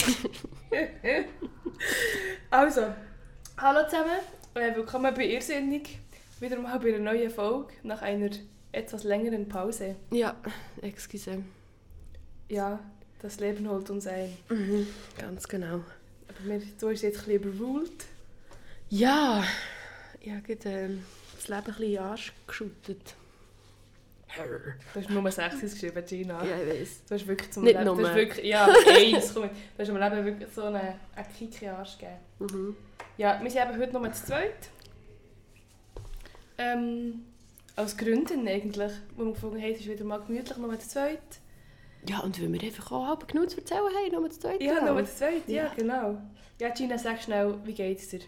also, 2.50 2.94
hallo 3.58 3.88
zusammen, 3.88 4.20
äh, 4.54 4.74
willkommen 4.74 5.14
bei 5.14 5.26
Irrsinnig. 5.26 5.98
Wieder 6.38 6.58
mal 6.58 6.78
bei 6.78 6.94
einer 6.94 7.12
neuen 7.12 7.30
Folge 7.30 7.72
nach 7.82 8.02
einer 8.02 8.30
etwas 8.72 9.04
längeren 9.04 9.48
Pause. 9.48 9.96
Ja, 10.10 10.36
excuse. 10.80 11.42
Ja, 12.48 12.80
das 13.20 13.40
Leben 13.40 13.68
holt 13.68 13.90
uns 13.90 14.06
ein. 14.06 14.36
Mhm, 14.48 14.86
ganz 15.18 15.46
genau. 15.46 15.84
Aber 16.28 16.44
wir, 16.44 16.62
du 16.80 16.88
hast 16.88 17.02
jetzt 17.02 17.28
ein 17.28 17.38
bisschen 17.38 17.52
überruled. 17.52 18.04
Ja, 18.88 19.44
ich 20.20 20.32
habe 20.32 20.52
ähm, 20.64 21.04
das 21.36 21.48
Leben 21.48 21.66
ein 21.66 21.74
bisschen 22.46 22.74
in 22.88 22.96
geschüttet. 24.36 24.74
Du 24.94 25.00
hast 25.00 25.10
nur 25.10 25.30
Sechsis 25.30 25.72
geschrieben, 25.74 26.04
Gina. 26.06 26.44
Ja, 26.44 26.56
ich 26.62 26.80
weiß. 26.80 27.04
Du 27.08 27.14
hast 27.14 27.26
wirklich 27.26 27.50
zum 27.50 27.64
Nicht 27.64 27.74
Leben... 27.74 27.84
Du 27.86 27.94
nur. 27.94 28.08
hast 28.08 28.16
wirklich, 28.16 28.46
ja, 28.46 28.66
eins, 28.96 29.34
komm. 29.34 29.42
Du 29.44 29.78
hast 29.78 29.88
im 29.88 29.96
Leben 29.96 30.24
wirklich 30.24 30.48
so 30.54 30.62
einen, 30.62 30.76
einen 30.76 31.26
Kick 31.38 31.54
in 31.62 31.68
den 31.68 31.70
Arsch 31.76 31.98
gegeben. 31.98 32.18
Mhm. 32.38 32.76
Ja, 33.18 33.40
wir 33.42 33.50
sind 33.50 33.62
eben 33.68 33.78
heute 33.80 33.92
noch 33.92 34.12
zu 34.12 34.24
zweit. 34.26 34.68
Ähm, 36.58 37.24
aus 37.76 37.96
Gründen 37.96 38.46
eigentlich, 38.46 38.92
wo 39.16 39.24
wir 39.24 39.32
gefunden 39.32 39.60
haben, 39.62 39.70
es 39.72 39.80
ist 39.80 39.88
wieder 39.88 40.04
mal 40.04 40.18
gemütlich, 40.20 40.56
noch 40.58 40.78
zu 40.78 40.88
zweit. 40.88 41.18
Ja, 42.08 42.20
und 42.20 42.40
weil 42.40 42.52
wir 42.52 42.62
einfach 42.62 42.92
auch 42.92 43.06
halb 43.08 43.28
genug 43.28 43.50
zu 43.50 43.58
erzählen 43.58 43.80
haben, 43.82 44.12
nur 44.12 44.30
zu 44.30 44.40
zweit. 44.40 44.62
Ja, 44.62 44.80
noch 44.84 45.02
zu 45.04 45.16
zweit, 45.16 45.46
ja, 45.48 45.64
Ja. 45.64 45.72
genau. 45.76 46.18
Ja, 46.60 46.68
Gina, 46.70 46.98
sag 46.98 47.22
schnell, 47.22 47.54
wie 47.64 47.72
geht's 47.74 48.08
dir? 48.08 48.20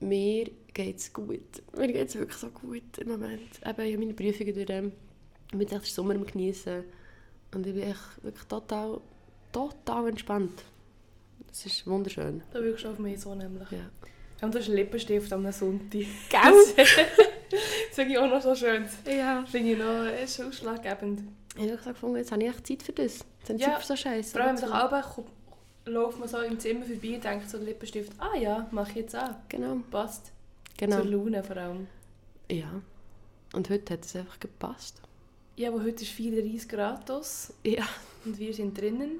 Mir 0.00 0.50
geht 0.74 0.98
es 0.98 1.12
gut. 1.12 1.40
Mir 1.76 1.88
geht 1.88 2.08
es 2.08 2.14
wirklich 2.16 2.36
so 2.38 2.48
gut 2.50 2.98
im 2.98 3.08
Moment. 3.08 3.40
Eben, 3.66 3.80
ich 3.82 3.94
habe 3.94 3.98
meine 3.98 4.14
Prüfungen 4.14 4.54
durch. 4.54 4.92
Ich 5.50 5.58
bin 5.58 5.68
echt 5.68 5.72
den 5.72 5.82
Sommer 5.84 6.14
am 6.14 6.26
genießen 6.26 6.84
Und 7.54 7.66
ich 7.66 7.74
bin 7.74 7.82
echt 7.82 8.22
wirklich 8.22 8.44
total, 8.46 9.00
total 9.52 10.08
entspannt. 10.08 10.62
Es 11.50 11.66
ist 11.66 11.86
wunderschön. 11.86 12.42
Da 12.52 12.62
wirkst 12.62 12.84
du 12.84 12.90
auf 12.90 12.98
mich 12.98 13.20
so 13.20 13.34
nämlich. 13.34 13.70
Ja. 13.70 13.90
Und 14.40 14.54
du 14.54 14.58
hast 14.58 14.66
einen 14.66 14.76
Lippenstift 14.76 15.32
am 15.32 15.50
Sonntag. 15.50 15.90
Gell? 15.90 16.76
Das, 17.50 17.60
das 17.62 17.94
finde 17.94 18.12
ich 18.12 18.18
auch 18.18 18.28
noch 18.28 18.42
so 18.42 18.54
schön. 18.54 18.84
Ja. 19.06 19.42
Finde 19.46 19.72
ich 19.72 19.78
noch 19.78 20.04
ist 20.04 20.38
ausschlaggebend. 20.38 21.22
Ich 21.54 21.62
habe 21.62 21.76
gesagt, 21.78 21.94
gefunden, 21.94 22.16
jetzt 22.18 22.30
habe 22.30 22.42
ich 22.42 22.50
echt 22.50 22.66
Zeit 22.66 22.82
für 22.82 22.92
das. 22.92 23.24
Jetzt 23.38 23.50
ich 23.50 23.60
Ja, 23.62 23.68
Zeit 23.68 23.80
für 23.80 23.86
so 23.86 23.96
Scheiße. 23.96 24.32
Vor 24.32 24.42
allem, 24.42 24.60
wenn 24.60 24.68
man 24.68 24.90
läuft 25.86 26.18
man 26.18 26.28
so 26.28 26.40
im 26.40 26.58
Zimmer 26.60 26.84
vorbei 26.84 27.14
und 27.14 27.24
denkt 27.24 27.48
so, 27.48 27.56
der 27.56 27.68
Lippenstift, 27.68 28.12
ah 28.18 28.36
ja, 28.36 28.68
mach 28.70 28.90
ich 28.90 28.96
jetzt 28.96 29.14
an. 29.14 29.36
Genau. 29.48 29.78
Passt. 29.90 30.30
genau. 30.76 30.96
Zur 30.96 31.06
Laune 31.06 31.42
vor 31.42 31.56
allem. 31.56 31.86
Ja. 32.50 32.82
Und 33.54 33.70
heute 33.70 33.94
hat 33.94 34.04
es 34.04 34.14
einfach 34.14 34.38
gepasst. 34.38 35.00
Ja, 35.58 35.70
aber 35.70 35.82
heute 35.82 36.04
ist 36.04 36.12
34 36.12 36.68
Grad 36.68 37.10
aus 37.10 37.52
Ja. 37.64 37.84
und 38.24 38.38
wir 38.38 38.54
sind 38.54 38.80
drinnen. 38.80 39.18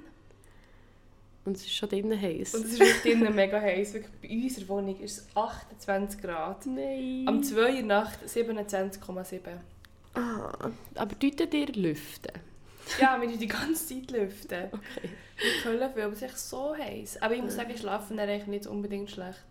Und 1.45 1.56
es 1.56 1.62
ist 1.64 1.75
schon 1.75 1.89
drinnen 1.89 2.20
heiß. 2.20 2.55
Und 2.55 2.64
es 2.64 2.72
ist 2.75 2.78
wirklich 2.80 3.03
drinnen 3.03 3.34
mega 3.34 3.61
heiß. 3.61 3.95
Wirklich, 3.95 4.12
bei 4.22 4.28
unserer 4.45 4.69
Wohnung 4.69 5.00
ist 5.00 5.19
es 5.19 5.36
28 5.36 6.20
Grad. 6.20 6.64
Nein. 6.67 7.25
Am 7.27 7.42
2 7.42 7.77
Uhr 7.80 7.83
Nacht 7.83 8.20
27,7. 8.25 9.41
ah, 10.14 10.70
aber 10.95 11.14
deutet 11.17 11.53
ihr 11.55 11.72
lüften? 11.75 12.33
Ja, 13.00 13.20
wir 13.20 13.36
die 13.36 13.48
ganze 13.48 13.86
Zeit 13.89 14.11
lüften. 14.12 14.64
Okay. 14.67 15.08
Wir 15.39 15.62
können 15.62 15.92
viel, 15.92 16.02
aber 16.05 16.12
es 16.12 16.23
ist 16.23 16.23
echt 16.23 16.39
so 16.39 16.77
heiß. 16.77 17.20
Aber 17.20 17.34
ich 17.34 17.42
muss 17.42 17.56
sagen, 17.56 17.77
schlafen 17.77 18.19
eigentlich 18.20 18.47
nicht 18.47 18.67
unbedingt 18.69 19.11
schlecht. 19.11 19.45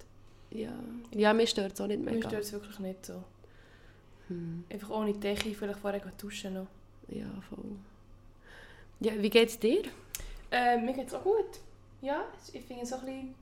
Ja. 0.52 0.72
Ja, 1.12 1.34
mir 1.34 1.48
stört 1.48 1.74
es 1.74 1.82
auch 1.82 1.88
nicht 1.88 2.02
Mir 2.02 2.12
mega. 2.12 2.30
stört 2.30 2.44
es 2.44 2.54
wirklich 2.54 2.80
nicht 2.80 3.06
so. 3.06 3.24
Hm. 4.30 4.64
Einfach 4.70 4.90
ohne 4.90 5.14
Decke, 5.14 5.54
vielleicht 5.54 5.80
vorher 5.80 6.02
duschen 6.18 6.54
noch. 6.54 6.68
Ja, 7.10 7.26
voll. 7.50 7.66
Ja, 9.00 9.14
wie 9.18 9.30
geht's 9.30 9.60
dir? 9.60 9.84
Äh, 10.52 10.78
mir 10.78 10.94
geht 10.94 11.08
es 11.08 11.14
auch 11.14 11.24
gut. 11.24 11.60
Ja, 12.02 12.24
ich 12.54 12.64
finde 12.66 12.86
so 12.86 12.96
ein 12.96 13.02
bisschen... 13.06 13.36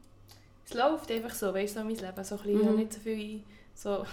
Es 0.67 0.73
läuft 0.73 1.11
einfach 1.11 1.33
so, 1.33 1.53
weißt 1.53 1.75
du, 1.75 1.79
noch 1.79 1.85
mein 1.87 1.95
Leben. 1.97 2.23
So 2.23 2.35
ein 2.37 2.41
bisschen, 2.43 2.71
Mhm. 2.71 2.75
nicht 2.77 2.93
so 2.93 2.99
viel... 2.99 3.43
So, 3.73 4.05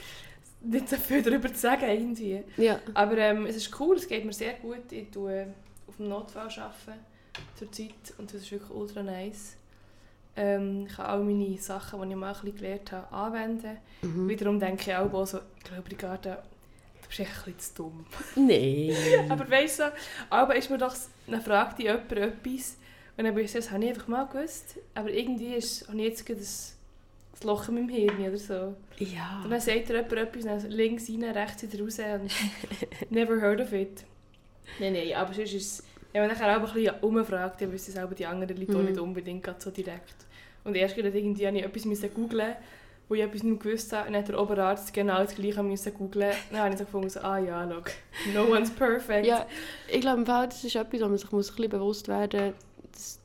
nicht 0.62 0.88
so 0.88 0.96
viel 0.96 1.22
darüber 1.22 1.52
zu 1.52 1.58
sagen 1.60 1.88
irgendwie. 1.88 2.42
Ja. 2.56 2.80
Aber 2.94 3.16
ähm, 3.18 3.46
es 3.46 3.56
ist 3.56 3.78
cool, 3.80 3.96
es 3.96 4.06
geht 4.08 4.24
mir 4.24 4.32
sehr 4.32 4.54
gut. 4.54 4.90
Ich 4.90 5.10
tue 5.10 5.32
äh, 5.32 5.46
auf 5.86 5.96
dem 5.96 6.08
Notfall 6.08 6.48
arbeiten 6.48 7.00
zurzeit 7.56 7.94
und 8.18 8.32
das 8.32 8.42
ist 8.42 8.50
wirklich 8.52 8.70
ultra 8.70 9.02
nice. 9.02 9.56
Ähm, 10.36 10.86
ich 10.86 10.94
kann 10.96 11.06
all 11.06 11.20
meine 11.24 11.58
Sachen, 11.58 12.02
die 12.02 12.08
ich 12.10 12.16
mal 12.16 12.28
ein 12.28 12.40
bisschen 12.40 12.56
gelernt 12.56 12.92
habe, 12.92 13.12
anwenden. 13.12 13.78
Mhm. 14.02 14.28
Wiederum 14.28 14.60
denke 14.60 14.90
ich 14.90 14.96
auch 14.96 15.26
so, 15.26 15.38
ich 15.58 15.64
glaube, 15.64 15.90
Ricarda, 15.90 16.36
du 16.36 16.49
bist 17.10 17.20
echt 17.20 17.46
ein 17.46 17.52
bisschen 17.54 17.74
zu 17.76 17.82
dumm. 17.82 18.06
Nein. 18.36 18.94
Aber 19.28 19.48
weißt 19.50 19.80
du, 19.80 19.92
aber 20.30 20.56
ist 20.56 20.70
mir 20.70 20.78
doch, 20.78 20.94
dann 21.26 21.40
fragt 21.42 21.78
dich 21.78 21.86
jemand 21.86 22.10
etwas 22.12 22.76
und 23.16 23.24
dann 23.24 23.36
ich 23.38 23.50
so, 23.52 23.58
das 23.58 23.70
habe 23.70 23.84
ich 23.84 23.90
einfach 23.90 24.08
mal 24.08 24.24
gewusst. 24.26 24.76
Aber 24.94 25.10
irgendwie 25.10 25.54
ist, 25.54 25.86
habe 25.88 25.98
ich 25.98 26.04
jetzt 26.04 26.28
ein, 26.30 26.36
ein 26.36 27.46
Loch 27.46 27.68
in 27.68 27.74
meinem 27.74 27.88
Hirn 27.88 28.20
oder 28.20 28.36
so. 28.38 28.74
ja. 28.98 29.40
Und 29.44 29.50
dann 29.50 29.60
sagt 29.60 29.88
dir 29.88 29.96
jemand 29.96 30.12
etwas, 30.12 30.44
dann 30.44 30.70
links 30.70 31.08
rein, 31.10 31.24
rechts 31.24 31.62
wieder 31.62 31.82
raus 31.84 31.98
und 31.98 32.30
never 33.10 33.40
heard 33.40 33.60
of 33.60 33.72
it. 33.72 34.04
Nein, 34.78 34.92
nein, 34.94 35.12
aber 35.14 35.34
sonst 35.34 35.52
ist 35.52 35.62
es, 35.66 35.84
wenn 36.12 36.22
man 36.22 36.30
nachher 36.30 36.56
auch 36.56 36.66
ein 36.68 36.72
bisschen 36.74 37.00
umfragt, 37.00 37.60
dann 37.60 37.72
wissen 37.72 37.98
auch 37.98 38.12
die 38.12 38.26
anderen 38.26 38.56
Leute 38.56 38.72
auch 38.74 38.78
Mhm. 38.80 38.84
nicht 38.86 38.98
unbedingt 39.00 39.62
so 39.62 39.70
direkt. 39.70 40.14
Und 40.64 40.76
erst 40.76 40.94
gerade 40.96 41.16
irgendwie 41.16 41.46
habe 41.46 41.56
ich 41.58 41.64
etwas 41.64 41.84
googlen, 42.14 42.54
wo 43.10 43.14
ich 43.16 43.22
etwas 43.22 43.42
nicht 43.42 43.60
gewusst 43.60 43.92
habe, 43.92 44.06
und 44.06 44.12
dann 44.12 44.22
hat 44.22 44.28
der 44.28 44.40
Oberarzt 44.40 44.94
genau 44.94 45.18
das 45.18 45.34
gleiche 45.34 45.64
müssen 45.64 45.92
googlen. 45.92 46.32
Dann 46.52 46.60
habe 46.60 46.70
ich 46.70 46.78
so 46.78 46.84
gefunden, 46.84 47.10
so, 47.10 47.18
ah 47.20 47.38
ja, 47.38 47.64
look, 47.64 47.90
no 48.32 48.44
one's 48.44 48.70
perfect. 48.70 49.26
Ja, 49.26 49.46
ich 49.88 50.00
glaube, 50.00 50.20
im 50.20 50.26
Fall, 50.26 50.46
das 50.46 50.62
ist 50.62 50.76
etwas, 50.76 51.00
wo 51.00 51.08
man 51.08 51.18
sich 51.18 51.32
muss 51.32 51.50
ein 51.50 51.56
bisschen 51.56 51.70
bewusst 51.70 52.06
werden 52.06 52.54
muss, 52.54 52.92
dass 52.92 53.20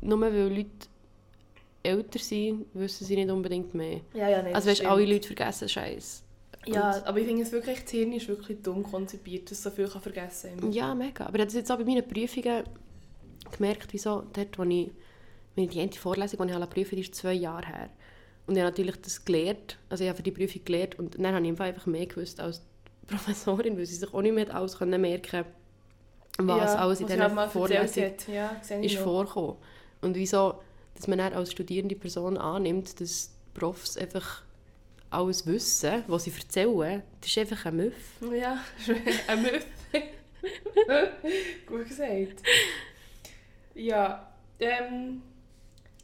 nur 0.00 0.20
weil 0.20 0.56
Leute 0.56 0.70
älter 1.82 2.20
sind, 2.20 2.66
wissen 2.72 3.04
sie 3.04 3.16
nicht 3.16 3.28
unbedingt 3.28 3.74
mehr. 3.74 4.00
ja, 4.14 4.28
ja 4.28 4.42
nein, 4.42 4.54
Also 4.54 4.70
weißt, 4.70 4.86
alle. 4.86 5.04
Leute 5.04 5.26
vergessen 5.26 5.68
Scheiß. 5.68 6.22
Ja, 6.66 7.02
aber 7.04 7.18
ich 7.18 7.26
finde 7.26 7.42
es 7.42 7.50
wirklich, 7.50 7.82
das 7.82 7.90
Hirn 7.90 8.12
ist 8.12 8.28
wirklich 8.28 8.62
dumm 8.62 8.84
konzipiert, 8.84 9.50
dass 9.50 9.60
so 9.60 9.70
viel 9.70 9.88
kann 9.88 10.02
vergessen 10.02 10.56
kann. 10.60 10.72
Ja, 10.72 10.94
mega. 10.94 11.26
Aber 11.26 11.34
ich 11.34 11.40
habe 11.40 11.46
das 11.46 11.54
jetzt 11.54 11.70
auch 11.72 11.78
bei 11.78 11.84
meinen 11.84 12.06
Prüfungen 12.06 12.62
gemerkt, 13.50 13.88
wieso 13.92 14.22
dort, 14.32 14.56
wo 14.56 14.62
ich, 14.62 14.90
meine, 15.56 15.68
die 15.68 15.98
Vorlesung, 15.98 16.40
die 16.44 16.50
ich 16.50 16.56
alle 16.56 16.66
prüfen, 16.68 16.94
die 16.94 17.02
ist 17.02 17.14
zwei 17.14 17.34
Jahre 17.34 17.66
her. 17.66 17.90
Und 18.46 18.54
ich 18.54 18.60
habe 18.60 18.70
natürlich 18.70 18.96
das 19.00 19.24
gelernt, 19.24 19.78
also 19.88 20.04
ich 20.04 20.08
habe 20.08 20.16
für 20.16 20.22
die 20.22 20.30
Prüfung 20.30 20.64
gelernt 20.64 20.98
und 20.98 21.16
dann 21.16 21.34
habe 21.34 21.46
ich 21.46 21.60
einfach 21.60 21.86
mehr 21.86 22.06
gewusst 22.06 22.40
als 22.40 22.62
die 23.02 23.06
Professorin, 23.06 23.76
weil 23.76 23.86
sie 23.86 23.96
sich 23.96 24.12
auch 24.12 24.22
nicht 24.22 24.34
mehr 24.34 24.54
alles 24.54 24.78
können 24.78 25.00
merken 25.00 25.44
was 26.38 26.74
ja, 26.74 26.78
alles 26.78 27.00
in 27.00 27.08
sie 27.08 27.18
halt 27.18 27.32
hat. 27.96 28.28
Ja, 28.28 28.60
ist 28.80 28.96
vorgekommen. 28.96 29.56
Und 30.02 30.16
wieso, 30.16 30.60
dass 30.94 31.08
man 31.08 31.18
dann 31.18 31.32
als 31.32 31.52
studierende 31.52 31.96
Person 31.96 32.36
annimmt, 32.36 33.00
dass 33.00 33.30
die 33.30 33.58
Profs 33.58 33.96
einfach 33.96 34.42
alles 35.08 35.46
wissen, 35.46 36.04
was 36.08 36.24
sie 36.24 36.32
erzählen, 36.32 37.02
das 37.20 37.30
ist 37.30 37.38
einfach 37.38 37.64
ein 37.66 37.76
Myth. 37.76 37.94
Ja, 38.38 38.58
ein 39.28 39.42
Myth. 39.42 39.66
Gut 41.66 41.88
gesagt. 41.88 42.42
Ja, 43.74 44.32
ähm... 44.60 45.22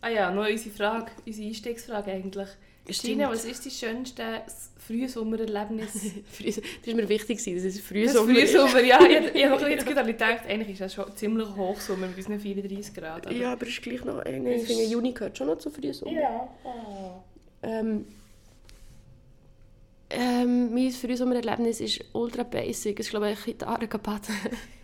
Ah 0.03 0.09
ja, 0.11 0.31
noch 0.31 0.47
unsere 0.49 0.75
Frage, 0.75 1.11
unsere 1.25 1.49
Einstiegsfrage 1.49 2.11
eigentlich. 2.13 2.49
Gina, 2.87 3.31
was 3.31 3.45
ist 3.45 3.65
dein 3.65 3.71
schönste 3.73 4.43
Frühsommererlebnis? 4.79 5.93
das 6.45 6.57
war 6.89 6.95
mir 6.95 7.09
wichtig, 7.09 7.39
dass 7.39 7.47
es 7.47 7.77
Das 7.77 7.79
Frühsommer 7.85 8.37
ist. 8.37 8.51
Frühsommer, 8.51 8.81
ja. 8.83 8.99
Ich, 9.07 9.35
ich 9.37 9.45
habe 9.47 9.71
jetzt 9.71 9.87
gerade 9.87 10.11
gedacht, 10.13 10.41
eigentlich 10.49 10.71
ist 10.71 10.81
das 10.81 10.95
schon 10.95 11.17
ziemlich 11.17 11.49
Hochsommer 11.55 12.09
mit 12.09 12.17
unseren 12.17 12.41
34 12.41 12.93
Grad. 12.93 13.27
aber- 13.29 13.37
Ja, 13.37 13.53
aber 13.53 13.63
es 13.63 13.69
ist 13.75 13.83
gleich 13.83 14.05
noch. 14.05 14.19
Es 14.25 14.27
Ich 14.27 14.67
finde, 14.67 14.83
ist- 14.83 14.91
Juni 14.91 15.13
gehört 15.13 15.39
schon 15.39 15.47
noch 15.47 15.59
zu 15.59 15.71
Frühsommer. 15.71 16.13
Ja. 16.13 16.49
Oh. 16.65 17.23
Ähm, 17.63 18.05
ähm, 20.11 20.75
mein 20.75 20.91
Frühsommererlebnis 20.91 21.81
ist 21.81 22.05
ultra 22.13 22.43
basic. 22.43 22.99
Es 22.99 23.07
ist, 23.07 23.11
glaube 23.11 23.31
ich, 23.31 23.47
in 23.47 23.57
die 23.59 23.65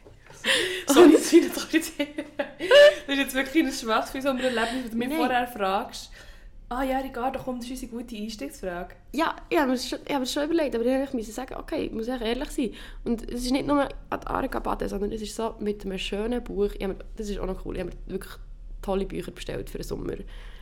So, 0.86 1.06
das 1.08 1.32
ist 1.32 1.56
doch 1.56 1.70
jetzt... 1.70 1.92
Das 1.98 3.16
ist 3.16 3.18
jetzt 3.18 3.34
wirklich 3.34 3.64
ein 3.64 3.72
schwaches 3.72 4.10
Frühsommererlebnis, 4.10 4.84
wenn 4.84 4.90
du 4.90 4.96
mich 4.96 5.08
Nein. 5.08 5.18
vorher 5.18 5.46
fragst. 5.46 6.10
Ah 6.70 6.82
ja, 6.82 6.98
Ricardo, 6.98 7.40
komm, 7.42 7.60
das 7.60 7.70
ist 7.70 7.82
unsere 7.82 7.92
gute 7.92 8.14
Einstiegsfrage. 8.16 8.94
Ja, 9.12 9.34
ich 9.48 9.56
habe 9.56 9.68
mir 9.68 9.74
das 9.74 9.88
schon, 9.88 10.00
ich 10.04 10.12
habe 10.12 10.24
das 10.24 10.32
schon 10.32 10.44
überlegt, 10.44 10.74
aber 10.74 10.84
dann 10.84 11.00
musste 11.00 11.18
ich 11.18 11.34
sagen, 11.34 11.54
okay, 11.54 11.86
ich 11.86 11.92
muss 11.92 12.08
ehrlich 12.08 12.50
sein. 12.50 12.74
Und 13.04 13.22
es 13.30 13.44
ist 13.44 13.52
nicht 13.52 13.66
nur 13.66 13.80
an 13.80 14.20
die 14.20 14.26
Aare 14.26 14.48
baden, 14.48 14.86
sondern 14.86 15.10
es 15.12 15.22
ist 15.22 15.34
so 15.34 15.54
mit 15.60 15.84
einem 15.86 15.98
schönen 15.98 16.44
Buch. 16.44 16.70
Ich 16.78 16.86
mir, 16.86 16.96
das 17.16 17.30
ist 17.30 17.38
auch 17.38 17.46
noch 17.46 17.64
cool. 17.64 17.76
Ich 17.76 17.80
habe 17.80 17.90
mir 17.90 18.12
wirklich 18.12 18.32
tolle 18.82 19.06
Bücher 19.06 19.30
bestellt 19.30 19.70
für 19.70 19.78
den 19.78 19.84
Sommer. 19.84 20.14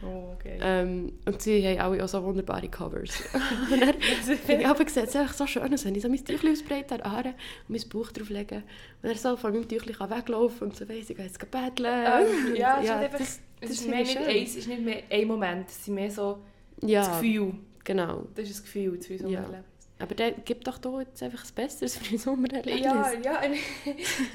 Oh, 0.02 0.34
okay. 0.34 0.58
Ähm, 0.60 1.12
und 1.24 1.40
sie 1.40 1.66
haben 1.66 1.80
alle 1.80 2.04
auch 2.04 2.08
so 2.08 2.22
wunderbare 2.22 2.68
Covers. 2.68 3.22
und 3.72 3.80
dann 3.80 3.88
habe 4.48 4.60
ich 4.60 4.66
aber 4.66 4.84
gesehen, 4.84 5.04
es 5.04 5.10
ist 5.10 5.16
einfach 5.16 5.34
so 5.34 5.46
schön, 5.46 5.62
wenn 5.62 5.94
ich 5.94 6.02
so 6.02 6.08
mein 6.08 6.24
Tüchlein 6.24 6.52
ausbreite 6.52 6.94
an 6.94 7.00
die 7.00 7.04
Aare 7.04 7.28
und 7.68 7.80
mein 7.80 7.88
Buch 7.88 8.12
drauflege. 8.12 8.62
Und 9.02 9.08
er 9.08 9.16
so 9.16 9.36
von 9.36 9.52
meinem 9.52 9.68
Tüchlein 9.68 9.96
kann 9.96 10.10
weglaufen 10.10 10.68
und 10.68 10.76
so 10.76 10.88
weiss, 10.88 11.10
ich 11.10 11.16
gehe 11.16 11.26
jetzt 11.26 11.38
betteln. 11.38 11.86
Ähm, 11.86 12.46
Und 12.48 12.56
ja, 12.56 12.80
es 12.80 12.84
ist 12.84 12.90
nicht 12.90 12.92
einfach, 12.92 13.18
das, 13.18 13.40
es 13.60 13.68
das 13.68 13.70
ist 13.70 13.88
mehr 13.88 14.00
ich 14.00 14.14
nicht, 14.14 14.28
ein, 14.28 14.36
ist 14.36 14.68
nicht 14.68 14.82
mehr 14.82 15.02
ein 15.10 15.26
Moment, 15.26 15.68
es 15.68 15.78
ist 15.78 15.88
mehr 15.88 16.10
so 16.10 16.38
ja, 16.82 17.00
das 17.00 17.20
Gefühl. 17.20 17.54
genau. 17.84 18.26
Das 18.34 18.44
ist 18.44 18.58
das 18.58 18.64
Gefühl, 18.64 18.96
das 18.96 19.06
Frühsommererlebnis. 19.06 19.64
Aber 19.98 20.14
dann 20.14 20.34
gib 20.44 20.62
doch 20.64 20.76
da 20.76 21.00
jetzt 21.00 21.22
einfach 21.22 21.42
ein 21.42 21.54
besseres 21.54 21.96
für 21.96 22.04
den 22.04 22.18
Sommererlebnis. 22.18 22.84
Ja, 22.84 23.12
ja, 23.12 23.40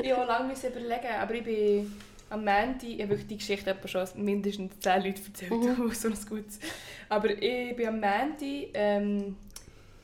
ich 0.02 0.12
habe 0.12 0.26
lange 0.26 0.54
überlegen, 0.54 1.14
aber 1.20 1.36
ich 1.36 1.44
bin 1.44 1.94
am 2.32 2.46
Montag, 2.46 2.84
ich 2.84 3.00
habe 3.00 3.10
wirklich 3.10 3.28
die 3.28 3.38
Geschichte 3.38 3.76
schon 3.86 4.08
mindestens 4.16 4.80
10 4.80 5.04
Leute 5.04 5.22
erzählt, 5.26 5.52
mhm. 5.52 5.92
so 5.94 6.08
ein 6.08 6.18
gutes. 6.28 6.60
Aber 7.10 7.30
ich 7.30 7.76
bin 7.76 7.88
am 7.88 8.00
Montag, 8.00 8.70
ähm, 8.74 9.36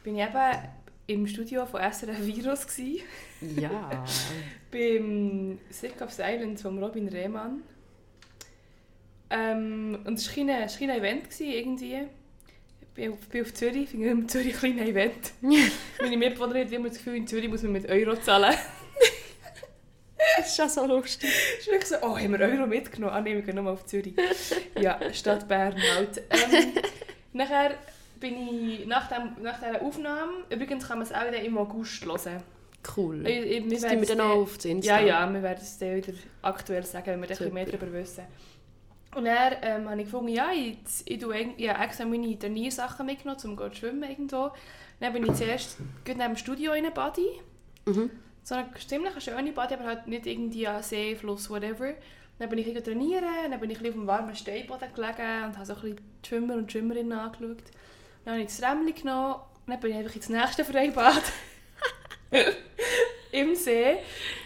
bin 0.03 0.17
ich 0.17 0.23
eben 0.23 0.69
im 1.07 1.25
Studio 1.25 1.65
von 1.65 1.81
SRF 1.81 2.25
Virus 2.25 2.67
gsi. 2.67 3.01
Ja. 3.59 4.03
beim 4.71 5.57
Sick 5.69 6.01
of 6.01 6.11
Silence 6.11 6.61
von 6.61 6.83
Robin 6.83 7.07
Rehmann. 7.07 7.63
Ähm, 9.29 9.99
und 10.05 10.13
es 10.17 10.27
war 10.27 10.43
ein, 10.43 10.49
ein, 10.49 10.89
Event 10.89 11.29
gewesen, 11.29 11.51
irgendwie. 11.51 12.07
Ich 12.81 12.87
bin 12.93 13.13
auf, 13.13 13.19
bin 13.29 13.41
auf 13.41 13.53
Zürich, 13.53 13.83
ich 13.83 13.89
finde 13.89 14.09
in 14.09 14.27
Zürich 14.27 14.53
ein 14.53 14.75
kleines 14.75 14.89
Event. 14.89 15.31
Meine 16.01 16.17
Mitbewohnerin 16.17 16.65
hat 16.65 16.73
immer 16.73 16.89
das 16.89 16.97
Gefühl, 16.97 17.15
in 17.15 17.27
Zürich 17.27 17.49
muss 17.49 17.63
man 17.63 17.73
mit 17.73 17.89
Euro 17.89 18.15
zahlen. 18.17 18.55
das 20.41 20.47
ist 20.47 20.55
schon 20.57 20.69
so 20.69 20.85
lustig. 20.85 21.29
Es 21.29 21.65
ist 21.65 21.71
wirklich 21.71 21.89
so, 21.89 21.95
oh, 22.01 22.17
haben 22.17 22.37
wir 22.37 22.39
Euro 22.39 22.67
mitgenommen? 22.67 23.13
Ah, 23.13 23.21
nein, 23.21 23.45
wir 23.45 23.53
nochmal 23.53 23.73
auf 23.73 23.85
Zürich. 23.85 24.13
ja, 24.79 24.99
Stadt 25.13 25.47
Bern 25.47 25.75
halt. 25.95 26.21
Ähm, 26.29 26.73
nachher 27.33 27.71
bin 28.19 28.35
ich 28.47 28.85
nach, 28.87 29.07
dem, 29.09 29.43
nach 29.43 29.59
dieser 29.59 29.81
Aufnahme, 29.81 30.31
übrigens 30.49 30.87
kann 30.87 30.99
man 30.99 31.07
es 31.07 31.13
auch 31.13 31.27
wieder 31.27 31.41
im 31.41 31.57
August 31.57 32.05
hören. 32.05 32.43
Cool. 32.95 33.27
Ich, 33.27 33.63
ich, 33.71 33.81
das 33.81 33.91
wir 33.91 34.05
dann 34.05 34.21
auch 34.21 34.37
auf 34.37 34.57
den 34.59 34.77
Insta. 34.77 34.99
Ja, 34.99 35.05
ja, 35.05 35.33
wir 35.33 35.43
werden 35.43 35.59
es 35.61 35.77
dann 35.77 35.95
wieder 35.95 36.13
aktuell 36.41 36.83
sagen, 36.85 37.07
wenn 37.07 37.21
wir 37.21 37.41
ein 37.41 37.53
mehr 37.53 37.65
darüber 37.65 37.91
wissen. 37.91 38.23
Und 39.15 39.25
dann 39.25 39.53
ähm, 39.61 39.89
habe 39.89 39.99
ich 39.99 40.05
gefunden, 40.05 40.29
ja, 40.29 40.51
ich, 40.53 40.77
ich, 41.05 41.21
ich, 41.21 41.47
ich 41.57 41.69
habe 41.69 41.83
extra 41.83 42.05
meine 42.05 42.37
Turniersachen 42.37 43.05
mitgenommen, 43.05 43.39
um 43.43 43.57
zu 43.57 43.75
schwimmen 43.75 44.03
irgendwo. 44.03 44.51
Dann 44.99 45.13
bin 45.13 45.25
ich 45.25 45.33
zuerst 45.33 45.77
neben 46.05 46.19
dem 46.19 46.35
Studio 46.35 46.73
in 46.73 46.85
eine 46.85 46.93
Body. 46.93 47.27
Mhm. 47.85 48.09
So 48.47 48.55
eine 48.55 48.69
ziemlich 48.75 49.21
schöne 49.21 49.51
Body, 49.51 49.73
aber 49.73 49.83
halt 49.83 50.07
nicht 50.07 50.25
irgendwie 50.25 50.65
an 50.65 50.81
See, 50.81 51.17
Fluss, 51.17 51.49
whatever. 51.49 51.95
Dann 52.39 52.47
bin 52.47 52.59
ich 52.59 52.81
trainieren, 52.81 53.51
dann 53.51 53.59
bin 53.59 53.69
ich 53.69 53.77
auf 53.77 53.83
dem 53.83 54.07
warmen 54.07 54.33
Steinboden 54.33 54.87
gelegen 54.95 55.43
und 55.47 55.57
habe 55.57 55.65
so 55.65 55.73
ein 55.73 55.81
bisschen 55.81 55.97
die 56.23 56.27
Schwimmer 56.29 56.53
und 56.53 56.71
Schwimmerinnen 56.71 57.11
angeschaut. 57.11 57.57
Dann 58.23 58.35
habe 58.35 58.43
ich 58.43 58.47
das 58.47 58.63
Rämmchen 58.63 58.95
genommen 58.95 59.33
und 59.33 59.73
dann 59.73 59.79
bin 59.81 59.91
ich 59.91 59.97
einfach 59.97 60.15
ins 60.15 60.29
nächste 60.29 60.63
Freibad. 60.63 61.23
Im 63.33 63.53
See. 63.53 63.97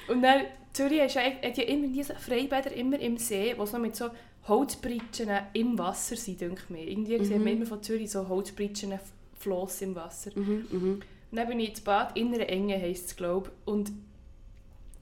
Und 0.08 0.24
dann, 0.24 0.46
Zürich 0.74 1.16
hat 1.16 1.58
ja 1.58 1.64
immer 1.66 1.88
diese 1.90 2.16
Freibäder 2.16 2.72
immer 2.72 3.00
im 3.00 3.20
See, 3.20 3.54
wo 3.56 3.64
es 3.64 3.72
noch 3.72 3.80
mit 3.80 3.96
so 3.96 4.10
Holzbritschen 4.48 5.30
im 5.54 5.78
Wasser 5.78 6.16
sind, 6.16 6.42
denke 6.42 6.64
ich 6.64 6.70
mir. 6.72 6.88
Irgendwie 6.88 7.20
mhm. 7.20 7.26
sieht 7.26 7.38
man 7.38 7.50
immer 7.50 7.66
von 7.68 7.84
Zürich 7.84 8.10
so 8.10 8.28
Holzbritschen 8.28 8.98
Floss 9.38 9.84
im 9.84 9.94
Wasser. 9.94 10.32
Mhm, 10.34 10.66
mh. 10.72 10.80
Und 10.80 11.04
dann 11.38 11.48
bin 11.48 11.60
ich 11.60 11.70
ins 11.70 11.82
Bad, 11.82 12.18
innere 12.18 12.48
Enge 12.48 12.80
heisst 12.80 13.08
es, 13.08 13.16
glaube 13.16 13.50
ich. 13.50 13.68
Und 13.68 13.92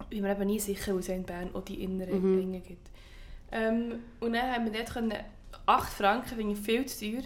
ich 0.01 0.07
bin 0.09 0.21
mir 0.21 0.31
eben 0.31 0.47
nie 0.47 0.59
sicher, 0.59 0.93
wo 0.93 0.99
es 0.99 1.09
in 1.09 1.23
Bern 1.23 1.49
auch 1.53 1.63
die 1.63 1.83
innere 1.83 2.13
mhm. 2.13 2.39
Enge 2.39 2.59
gibt. 2.59 2.89
Ähm, 3.51 3.99
und 4.19 4.33
dann 4.33 4.51
haben 4.51 4.65
wir 4.65 4.71
dort 4.71 4.93
können, 4.93 5.13
8 5.65 5.93
Franken, 5.93 6.35
finde 6.35 6.53
ich 6.53 6.59
viel 6.59 6.85
zu 6.85 6.99
teuer, 6.99 7.23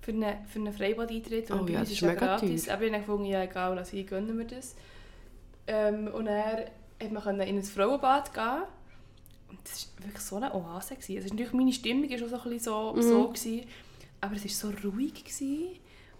für 0.00 0.12
einen, 0.12 0.46
für 0.46 0.58
einen 0.58 0.72
Freibad-Eintritt. 0.72 1.50
Oh 1.50 1.66
ja, 1.66 1.80
das 1.80 1.90
ist 1.90 2.02
mega 2.02 2.14
gratis. 2.14 2.68
Aber 2.68 2.82
ich 2.82 2.92
habe 2.92 3.00
gefunden, 3.00 3.26
ja 3.26 3.42
egal, 3.42 3.78
also 3.78 3.96
ich 3.96 4.06
gönnen 4.06 4.36
wir 4.36 4.46
das. 4.46 4.74
Ähm, 5.66 6.08
und 6.08 6.24
dann 6.24 6.64
konnte 6.98 7.32
man 7.32 7.40
in 7.40 7.58
ein 7.58 7.62
Frauenbad 7.62 8.34
gehen. 8.34 8.62
Und 9.48 9.58
das 9.64 9.88
war 9.96 10.06
wirklich 10.06 10.22
so 10.22 10.36
eine 10.36 10.54
Oase. 10.54 10.96
Gewesen. 10.96 11.16
Also 11.16 11.28
natürlich, 11.28 11.52
meine 11.52 11.72
Stimmung 11.72 12.10
war 12.10 12.16
auch 12.16 12.28
so 12.28 12.36
ein 12.36 12.42
bisschen 12.42 12.58
so, 12.60 12.92
mhm. 12.94 13.02
so 13.02 13.28
gewesen, 13.28 13.66
aber 14.20 14.36
es 14.36 14.44
war 14.44 14.72
so 14.72 14.88
ruhig. 14.88 15.14
Gewesen. 15.14 15.68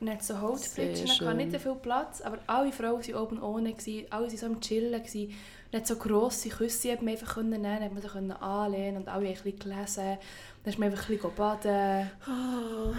Dann 0.00 0.14
hat 0.14 0.22
so 0.22 0.40
Holzplätze, 0.40 1.24
man 1.24 1.36
nicht 1.36 1.52
so 1.52 1.58
viel 1.58 1.74
Platz, 1.74 2.22
aber 2.22 2.38
alle 2.46 2.72
Frauen 2.72 3.06
waren 3.06 3.14
oben 3.14 3.42
ohne, 3.42 3.74
gewesen, 3.74 4.06
alle 4.08 4.28
waren 4.28 4.36
so 4.36 4.46
am 4.46 4.60
Chillen. 4.60 5.02
Gewesen. 5.02 5.34
Hat 5.72 5.86
so 5.86 5.96
grosse 5.96 6.48
Küsse 6.48 6.90
hat 6.90 7.02
man 7.02 7.12
einfach 7.12 7.34
können 7.34 7.62
nehmen, 7.62 7.84
hat 7.84 7.92
man 7.92 8.02
sich 8.02 8.10
können 8.10 8.32
anlehnen 8.32 8.96
und 8.96 9.08
alle 9.08 9.28
ein 9.28 9.34
bisschen 9.34 9.58
gelesen. 9.58 10.18
Dann 10.64 10.72
ist 10.72 10.78
man 10.78 10.90
einfach 10.90 11.08
ein 11.08 11.16
bisschen 11.16 11.34
baden. 11.36 12.10
Oh, 12.26 12.94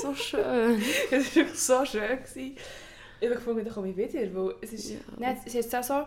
so 0.00 0.14
schön. 0.14 0.80
es 1.10 1.12
war 1.12 1.34
wirklich 1.34 1.58
so 1.58 1.84
schön. 1.84 2.22
Gewesen. 2.22 2.56
Ich 3.20 3.28
habe 3.28 3.36
gefunden, 3.36 3.64
da 3.64 3.70
komme 3.72 3.90
ich 3.90 3.96
wieder, 3.96 4.34
weil 4.34 4.54
es 4.62 4.72
ist, 4.72 4.90
ja. 4.90 4.98
nein, 5.18 5.36
es 5.44 5.54
ist 5.54 5.74
auch 5.74 5.82
so, 5.82 6.06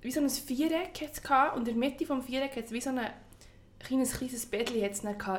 wie 0.00 0.10
so 0.10 0.20
ein 0.20 0.30
Viereck 0.30 1.00
hatte 1.28 1.56
und 1.56 1.68
in 1.68 1.78
der 1.78 1.90
Mitte 1.90 2.04
des 2.04 2.24
Vierecks 2.24 2.56
hat 2.56 2.64
es 2.64 2.72
wie 2.72 2.80
so 2.80 2.90
ein 2.90 3.00
kleines, 3.78 4.12
kleines 4.12 4.46
Bettchen 4.46 4.82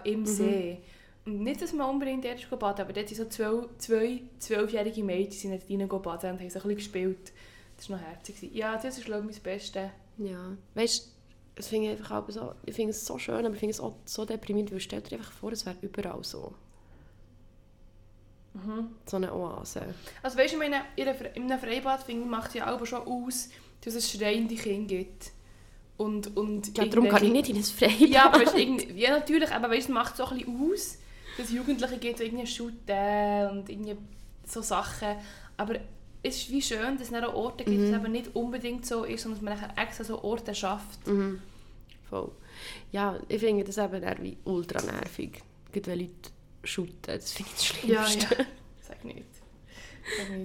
im 0.04 0.20
mhm. 0.20 0.26
See. 0.26 0.78
Nicht, 1.26 1.62
dass 1.62 1.74
man 1.74 1.90
unbedingt 1.90 2.26
dort 2.26 2.60
baden 2.60 2.82
aber 2.82 2.94
dort 2.94 3.10
sind 3.10 3.18
so 3.18 3.26
zwei, 3.26 3.68
zwei 3.78 4.22
zwölfjährige 4.40 5.04
Mädchen 5.04 5.52
sind 5.60 5.70
rein 5.70 5.88
baden 5.88 6.32
und 6.32 6.40
haben 6.40 6.50
so 6.50 6.60
ein 6.60 6.64
bisschen 6.64 6.76
gespielt. 6.76 7.32
Das 7.78 7.90
war 7.90 7.98
noch 7.98 8.06
herzig. 8.06 8.50
Ja, 8.54 8.76
das 8.76 8.98
ist, 8.98 9.06
glaube 9.06 9.28
ich, 9.30 9.36
mein 9.36 9.44
Bestes. 9.44 9.90
Ja, 10.18 10.58
weißt 10.76 11.06
du, 11.06 11.10
das 11.56 11.68
finde 11.68 11.92
ich 11.92 12.00
einfach 12.00 12.24
auch 12.24 12.30
so, 12.30 12.54
ich 12.66 12.76
finde 12.76 12.92
es 12.92 13.06
so 13.06 13.18
schön, 13.18 13.46
aber 13.46 13.54
ich 13.54 13.60
finde 13.60 13.72
es 13.72 13.80
auch 13.80 13.96
so 14.06 14.26
deprimierend, 14.26 14.72
weil 14.72 14.80
stell 14.80 15.02
dir 15.02 15.18
einfach 15.18 15.32
vor, 15.32 15.52
es 15.52 15.66
wäre 15.66 15.78
überall 15.82 16.24
so. 16.24 16.54
Mhm. 18.54 18.90
So 19.06 19.18
eine 19.18 19.34
Oase. 19.34 19.82
Also 20.22 20.38
weißt 20.38 20.56
du, 20.56 20.62
in 20.62 20.74
einem 20.74 21.60
Freibad 21.60 22.04
finde 22.04 22.24
ich, 22.24 22.30
macht 22.30 22.54
ja 22.56 22.74
auch 22.74 22.86
schon 22.86 23.02
aus, 23.02 23.50
dass 23.82 23.96
es 23.96 24.12
schreiende 24.12 24.56
Kinder 24.56 24.96
gibt. 24.96 25.32
Und, 25.98 26.36
und 26.36 26.78
ja, 26.78 26.86
darum 26.86 27.08
kann 27.10 27.24
ich 27.24 27.32
nicht 27.32 27.50
in 27.50 27.58
ein 27.58 27.64
Freibad. 27.64 28.00
Ja, 28.10 28.26
aber 28.26 28.40
weißt, 28.42 28.58
ja 28.96 29.12
natürlich, 29.12 29.52
aber 29.52 29.70
weißt, 29.70 29.88
es 29.88 29.94
macht 29.94 30.18
so 30.18 30.26
ein 30.26 30.38
bisschen 30.38 30.72
aus, 30.72 30.98
dass 31.38 31.52
Jugendliche 31.52 31.98
geht 31.98 32.18
so 32.18 32.24
irgendwie 32.24 32.48
shooten 32.48 33.50
und 33.52 33.70
irgendwie 33.70 33.98
so 34.46 34.62
Sachen. 34.62 35.16
Aber 35.58 35.76
es 36.24 36.38
ist 36.38 36.52
wie 36.52 36.62
schön, 36.62 36.98
dass 36.98 37.12
es 37.12 37.14
auch 37.14 37.34
Orte 37.34 37.64
gibt, 37.64 37.78
mhm. 37.78 37.94
es 37.94 38.00
eben 38.00 38.12
nicht 38.12 38.36
unbedingt 38.36 38.86
so 38.86 39.04
ist, 39.04 39.24
sondern 39.24 39.46
dass 39.46 39.60
man 39.60 39.78
extra 39.78 40.04
so 40.04 40.24
Orte 40.24 40.54
schafft. 40.54 41.06
Mhm. 41.08 41.42
Voll. 42.10 42.32
Ja, 42.92 43.18
ich 43.28 43.40
finde 43.40 43.64
das 43.64 43.78
eben 43.78 44.04
wie 44.22 44.38
ultra 44.44 44.82
nervig. 44.82 45.42
Gerade 45.72 45.88
wenn 45.88 46.00
Leute 46.00 46.30
shooten, 46.64 46.98
das 47.06 47.32
finde 47.32 47.52
ich 47.52 47.56
das 47.56 47.66
Schlimmste. 47.66 48.36
Ja, 48.36 48.40
ja. 48.40 48.46
Sag 48.82 49.06
nicht. 49.06 49.26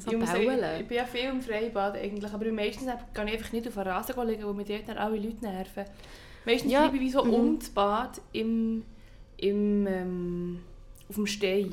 So 0.00 0.10
ich, 0.12 0.16
muss 0.18 0.28
ich 0.34 0.86
bin 0.86 0.96
ja 0.96 1.04
viel 1.04 1.24
im 1.24 1.40
Freibad 1.40 1.96
eigentlich, 1.96 2.32
aber 2.32 2.52
meistens 2.52 2.90
kann 3.12 3.26
ich 3.26 3.34
einfach 3.34 3.52
nicht 3.52 3.66
auf 3.66 3.74
den 3.74 3.82
Rasen 3.82 4.28
liegen, 4.28 4.44
wo 4.44 4.52
mir 4.52 4.64
dort 4.64 4.88
dann 4.88 4.98
alle 4.98 5.16
Leute 5.16 5.44
nerven. 5.44 5.84
Meistens 6.44 6.72
ja. 6.72 6.86
bleibe 6.86 7.04
ich 7.04 7.12
so 7.12 7.24
mhm. 7.24 7.34
um 7.34 7.58
das 7.58 7.70
Bad 7.70 8.20
im, 8.32 8.84
im, 9.38 9.86
ähm, 9.86 10.60
auf 11.08 11.14
dem 11.14 11.26
Stein. 11.26 11.72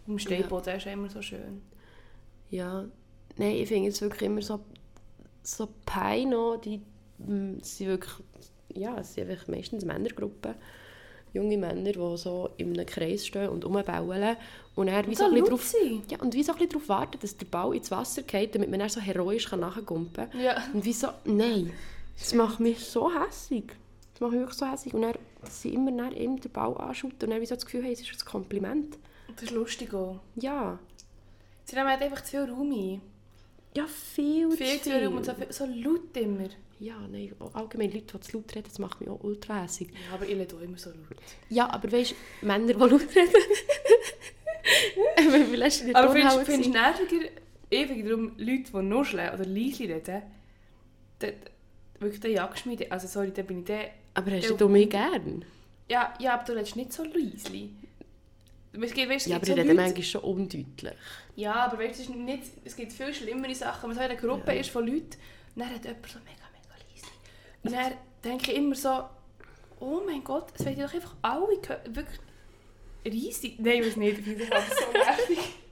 Auf 0.00 0.06
dem 0.06 0.18
Steinboden, 0.18 0.68
ja. 0.68 0.74
ist 0.74 0.86
immer 0.86 1.08
so 1.08 1.22
schön. 1.22 1.62
Ja, 2.50 2.84
nein, 3.36 3.56
ich 3.56 3.68
finde 3.68 3.88
es 3.88 4.00
wirklich 4.00 4.22
immer 4.22 4.42
so, 4.42 4.60
so 5.42 5.68
Peine, 5.86 6.60
die 6.62 6.80
mm, 7.18 7.60
sind 7.62 7.88
wirklich, 7.88 8.14
ja, 8.74 8.98
es 8.98 9.14
sind 9.14 9.30
einfach 9.30 9.48
meistens 9.48 9.84
Männergruppen 9.84 10.54
junge 11.34 11.58
Männer, 11.58 11.92
die 11.92 12.16
so 12.16 12.50
in 12.56 12.72
einem 12.72 12.86
Kreis 12.86 13.26
stehen 13.26 13.48
und 13.50 13.64
rumbauen. 13.64 14.36
Und 14.76 14.88
er 14.88 15.06
wie 15.06 15.14
so, 15.14 15.28
so 15.28 15.44
drauf, 15.44 15.74
ja, 16.08 16.20
und 16.20 16.34
wie 16.34 16.42
so 16.42 16.52
ein 16.52 16.68
darauf 16.68 16.88
warten, 16.88 17.18
dass 17.20 17.36
der 17.36 17.46
Ball 17.46 17.74
ins 17.76 17.90
Wasser 17.90 18.22
geht, 18.22 18.54
damit 18.54 18.70
man 18.70 18.80
dann 18.80 18.88
so 18.88 19.00
heroisch 19.00 19.50
nachgumpen 19.52 20.30
kann. 20.30 20.40
Ja. 20.40 20.62
Und 20.72 20.84
wie 20.84 20.92
so, 20.92 21.08
nein, 21.24 21.72
das 22.18 22.32
macht 22.34 22.60
mich 22.60 22.78
so 22.80 23.10
hässlich. 23.12 23.66
Das 24.12 24.20
macht 24.20 24.32
mich 24.32 24.40
wirklich 24.40 24.58
so 24.58 24.66
hässlich. 24.66 24.94
Und 24.94 25.02
er 25.02 25.14
sie 25.50 25.74
immer 25.74 25.92
dann 25.92 26.12
ihm 26.12 26.40
den 26.40 26.50
Ball 26.50 26.76
anschaut 26.76 27.22
und 27.22 27.30
dann 27.30 27.44
so 27.46 27.54
das 27.54 27.64
Gefühl 27.64 27.84
haben, 27.84 27.92
es 27.92 28.00
ist 28.00 28.12
ein 28.12 28.24
Kompliment. 28.24 28.98
Das 29.34 29.44
ist 29.44 29.50
lustig 29.52 29.92
auch. 29.94 30.20
Ja. 30.36 30.78
Sie 31.64 31.76
nehmen 31.76 31.88
einfach 31.88 32.22
zu 32.22 32.30
viel 32.30 32.50
Raum 32.50 32.72
ein. 32.72 33.00
Ja, 33.76 33.86
viel, 33.86 34.50
viel 34.52 34.80
zu 34.80 34.90
viel. 34.90 35.04
Raum 35.04 35.16
und 35.16 35.24
so, 35.24 35.32
so 35.50 35.66
laut 35.66 36.16
immer. 36.16 36.48
Ja, 36.80 36.96
nein, 37.10 37.32
allgemein 37.52 37.92
Leute, 37.92 38.18
die 38.18 38.20
zu 38.20 38.36
laut 38.36 38.54
reden, 38.54 38.68
das 38.68 38.78
macht 38.78 39.00
mich 39.00 39.08
auch 39.08 39.22
ultra 39.22 39.62
hässig. 39.62 39.88
Ja, 39.90 40.14
aber 40.14 40.26
ich 40.26 40.36
rede 40.36 40.54
auch 40.54 40.60
immer 40.60 40.76
so 40.76 40.90
laut. 40.90 41.16
Ja, 41.48 41.70
aber 41.70 41.90
weißt 41.90 42.14
du, 42.40 42.46
Männer, 42.46 42.66
die 42.66 42.72
laut 42.72 42.92
reden... 42.92 43.34
Du 44.64 45.94
Aber 45.94 46.12
findest 46.12 46.48
du 46.48 46.52
es 46.52 46.68
nerviger, 46.68 47.28
ewig 47.70 48.04
darum, 48.04 48.32
Leute, 48.38 48.72
die 48.72 48.82
nuscheln 48.82 49.34
oder 49.34 49.44
leise 49.44 49.84
reden, 49.84 50.22
dann, 51.18 51.32
wirklich, 51.98 52.20
dann 52.20 52.30
jagst 52.32 52.64
du 52.64 52.70
mich, 52.70 52.90
also 52.90 53.06
sorry, 53.06 53.30
dann 53.32 53.46
bin 53.46 53.58
ich 53.58 53.64
der... 53.66 53.90
Aber 54.14 54.30
hast 54.30 54.60
du 54.60 54.68
mich 54.68 54.90
gern? 54.90 55.44
Ja, 55.88 56.14
ja, 56.18 56.34
aber 56.34 56.44
du 56.44 56.52
redest 56.52 56.76
nicht 56.76 56.92
so 56.92 57.04
leise. 57.04 57.68
Es 58.72 58.92
gibt, 58.92 59.08
weißt, 59.08 59.26
ja, 59.28 59.36
aber 59.36 59.46
so 59.46 59.52
ich 59.52 59.58
rede 59.58 59.74
manchmal 59.74 60.02
schon 60.02 60.22
undeutlich. 60.22 60.94
Ja, 61.36 61.54
aber 61.66 61.78
weißt, 61.78 62.00
es, 62.00 62.08
nicht, 62.08 62.42
es 62.64 62.74
gibt 62.74 62.92
viel 62.92 63.14
schlimmere 63.14 63.54
Sachen. 63.54 63.82
Wenn 63.82 63.88
man 63.90 63.96
so 63.96 64.02
in 64.02 64.10
einer 64.10 64.20
Gruppe 64.20 64.52
ja. 64.52 64.60
ist 64.60 64.70
von 64.70 64.86
Leuten, 64.86 65.16
dann 65.54 65.70
hat 65.70 65.84
jemand 65.84 66.08
so 66.08 66.18
mega 66.20 66.44
und 67.64 67.72
dann 67.72 67.92
denke 68.22 68.52
ich 68.52 68.58
immer 68.58 68.74
so, 68.74 69.04
oh 69.80 70.02
mein 70.06 70.22
Gott, 70.22 70.52
es 70.56 70.64
werden 70.64 70.84
doch 70.84 70.94
einfach 70.94 71.14
alle 71.22 71.48
wirklich 71.48 72.20
riesig. 73.04 73.58
Nein, 73.58 73.80
ich 73.80 73.86
weiß 73.86 73.96
nicht, 73.96 74.18
ich 74.26 74.48
das 74.48 74.64
so 74.68 74.92
nervig. 74.92 75.38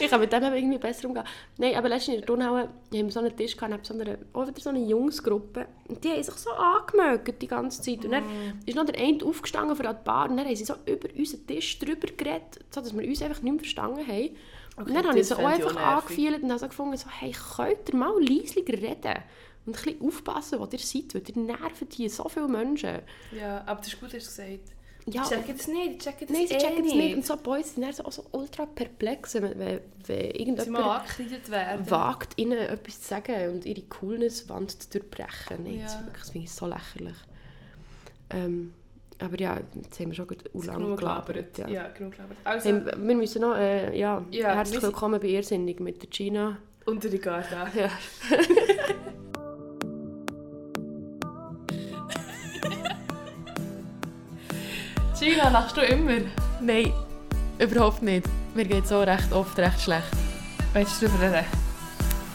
ich 0.00 0.10
kann 0.10 0.20
mit 0.20 0.32
dem 0.32 0.42
irgendwie 0.42 0.78
besser 0.78 1.08
umgehen. 1.08 1.24
Nein, 1.58 1.74
aber 1.76 1.88
letztens 1.88 2.14
in 2.14 2.20
der 2.20 2.26
Turnhalle 2.26 2.62
haben 2.62 2.72
wir 2.90 3.10
so 3.10 3.20
einen 3.20 3.36
Tisch 3.36 3.56
gehabt, 3.56 3.86
so 3.86 3.94
eine, 3.94 4.18
auch 4.32 4.46
wieder 4.46 4.60
so 4.60 4.70
eine 4.70 4.80
Jungsgruppe. 4.80 5.66
Und 5.88 6.02
die 6.02 6.10
haben 6.10 6.22
sich 6.22 6.34
so 6.34 6.50
angemögt 6.50 7.40
die 7.40 7.46
ganze 7.46 7.82
Zeit. 7.82 8.04
Und 8.04 8.12
dann 8.12 8.24
mm. 8.24 8.60
ist 8.66 8.74
noch 8.74 8.84
der 8.84 9.00
eine 9.00 9.24
aufgestanden 9.24 9.76
für 9.76 9.82
die 9.82 9.94
Bar 10.04 10.30
und 10.30 10.36
dann 10.36 10.46
haben 10.46 10.56
sie 10.56 10.64
so 10.64 10.74
über 10.86 11.08
unseren 11.16 11.46
Tisch 11.46 11.78
drüber 11.78 12.08
geredet, 12.16 12.60
sodass 12.70 12.96
wir 12.96 13.06
uns 13.06 13.22
einfach 13.22 13.42
nicht 13.42 13.52
mehr 13.52 13.60
verstanden 13.60 14.06
haben. 14.06 14.36
Okay, 14.76 14.88
und 14.88 14.94
dann 14.94 15.08
habe 15.08 15.18
ich 15.18 15.26
so 15.26 15.36
auch 15.36 15.44
einfach 15.44 15.76
angefühlt 15.76 16.42
und 16.42 16.50
habe 16.50 16.58
so 16.58 16.68
gefunden, 16.68 16.96
so, 16.96 17.08
hey, 17.10 17.32
könnt 17.56 17.88
ihr 17.88 17.96
mal 17.96 18.14
leislicher 18.22 18.72
reden? 18.72 19.22
Und 19.66 19.76
ein 19.76 19.84
bisschen 19.84 20.06
aufpassen, 20.06 20.58
wo 20.58 20.68
ihr 20.72 20.78
seid, 20.78 21.14
weil 21.14 21.22
ihr 21.26 21.42
nervt 21.42 21.92
hier 21.92 22.08
so 22.08 22.28
viele 22.28 22.48
Menschen. 22.48 23.00
Ja, 23.38 23.62
aber 23.66 23.80
das 23.80 23.88
ist 23.88 24.00
gut, 24.00 24.14
hast 24.14 24.38
du 24.38 24.42
gesagt. 24.42 24.79
Ja, 25.12 25.22
Die 25.24 25.28
checken 25.34 25.56
das 25.56 25.66
nicht, 25.68 25.92
die 25.94 25.98
checken 25.98 26.26
das 26.28 26.36
Nein, 26.36 26.46
sie 26.48 26.54
eh 26.54 26.58
checken 26.58 26.78
es 26.78 26.84
nicht. 26.92 26.96
nicht. 26.96 27.16
Und 27.16 27.26
so 27.26 27.36
Boys 27.36 27.74
sind 27.74 27.82
dann 27.84 27.92
so, 27.92 28.04
auch 28.04 28.12
so 28.12 28.24
ultra 28.32 28.66
perplex, 28.66 29.34
wenn, 29.34 29.58
wenn, 29.58 29.80
irgendjemand 30.08 31.90
wagt, 31.90 32.32
ihnen 32.38 32.58
etwas 32.58 33.00
zu 33.02 33.08
sagen 33.08 33.50
und 33.52 33.66
ihre 33.66 33.82
Coolness-Wand 33.82 34.82
zu 34.82 34.98
durchbrechen. 34.98 35.64
Nein, 35.64 35.78
Ja. 35.78 35.82
das, 35.84 35.94
wirklich, 36.04 36.18
das 36.22 36.30
finde 36.30 36.44
ich 36.46 36.52
so 36.52 36.66
lächerlich. 36.66 37.16
Ähm, 38.30 38.74
aber 39.18 39.38
ja, 39.38 39.58
jetzt 39.74 40.00
haben 40.00 40.06
wir 40.08 40.14
schon 40.14 40.26
gut 40.28 40.44
Genug 40.52 40.64
lang 40.66 40.96
gelabert. 40.96 41.58
Ja. 41.58 41.68
Ja. 41.68 41.88
genug 41.88 42.12
gelabert. 42.12 42.36
Also, 42.44 42.68
Hey, 42.70 42.82
wir 42.86 43.14
müssen 43.16 43.42
noch, 43.42 43.54
äh, 43.56 43.98
ja, 43.98 44.24
Ja, 44.30 44.54
herzlich 44.54 44.82
willkommen 44.82 45.20
bei 45.20 45.28
Irrsinnig 45.28 45.78
mit 45.80 46.00
der 46.02 46.08
Gina. 46.08 46.56
unter 46.86 47.08
die 47.10 47.18
Garda. 47.18 47.68
Ja. 47.76 47.90
Gina, 55.20 55.50
lachst 55.50 55.76
du 55.76 55.82
immer? 55.82 56.16
Nein, 56.62 56.94
überhaupt 57.58 58.02
nicht. 58.02 58.26
Mir 58.54 58.64
geht 58.64 58.86
so 58.86 59.02
recht 59.02 59.30
oft 59.34 59.58
recht 59.58 59.78
schlecht. 59.78 60.10
Willst 60.72 61.02
du 61.02 61.08
darüber 61.08 61.26
reden? 61.26 61.46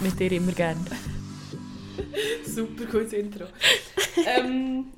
Mit 0.02 0.20
dir 0.20 0.32
immer 0.32 0.52
gern. 0.52 0.86
Super 2.46 2.86
gutes 2.86 3.14
Intro. 3.14 3.46
ähm, 4.28 4.90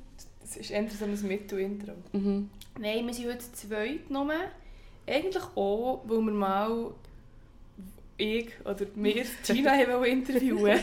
das 0.42 0.58
ist 0.58 0.70
eher 0.70 0.86
so 0.90 1.06
ein 1.06 1.18
Mittel-Intro. 1.26 1.92
Mhm. 2.12 2.50
Nein, 2.78 3.06
wir 3.06 3.14
sind 3.14 3.26
heute 3.26 3.52
zweit 3.52 4.10
nur. 4.10 4.34
Eigentlich 5.06 5.44
auch, 5.54 6.02
weil 6.04 6.20
wir 6.20 6.32
mal 6.32 6.90
ich 8.18 8.50
oder 8.66 8.84
wir 8.96 9.24
Gina 9.46 9.70
haben 9.78 10.04
interviewen 10.04 10.78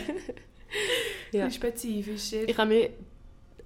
Ja. 1.32 1.52
Spezifisch. 1.52 2.34
Ich 2.34 2.58
habe 2.58 2.68
mir, 2.68 2.90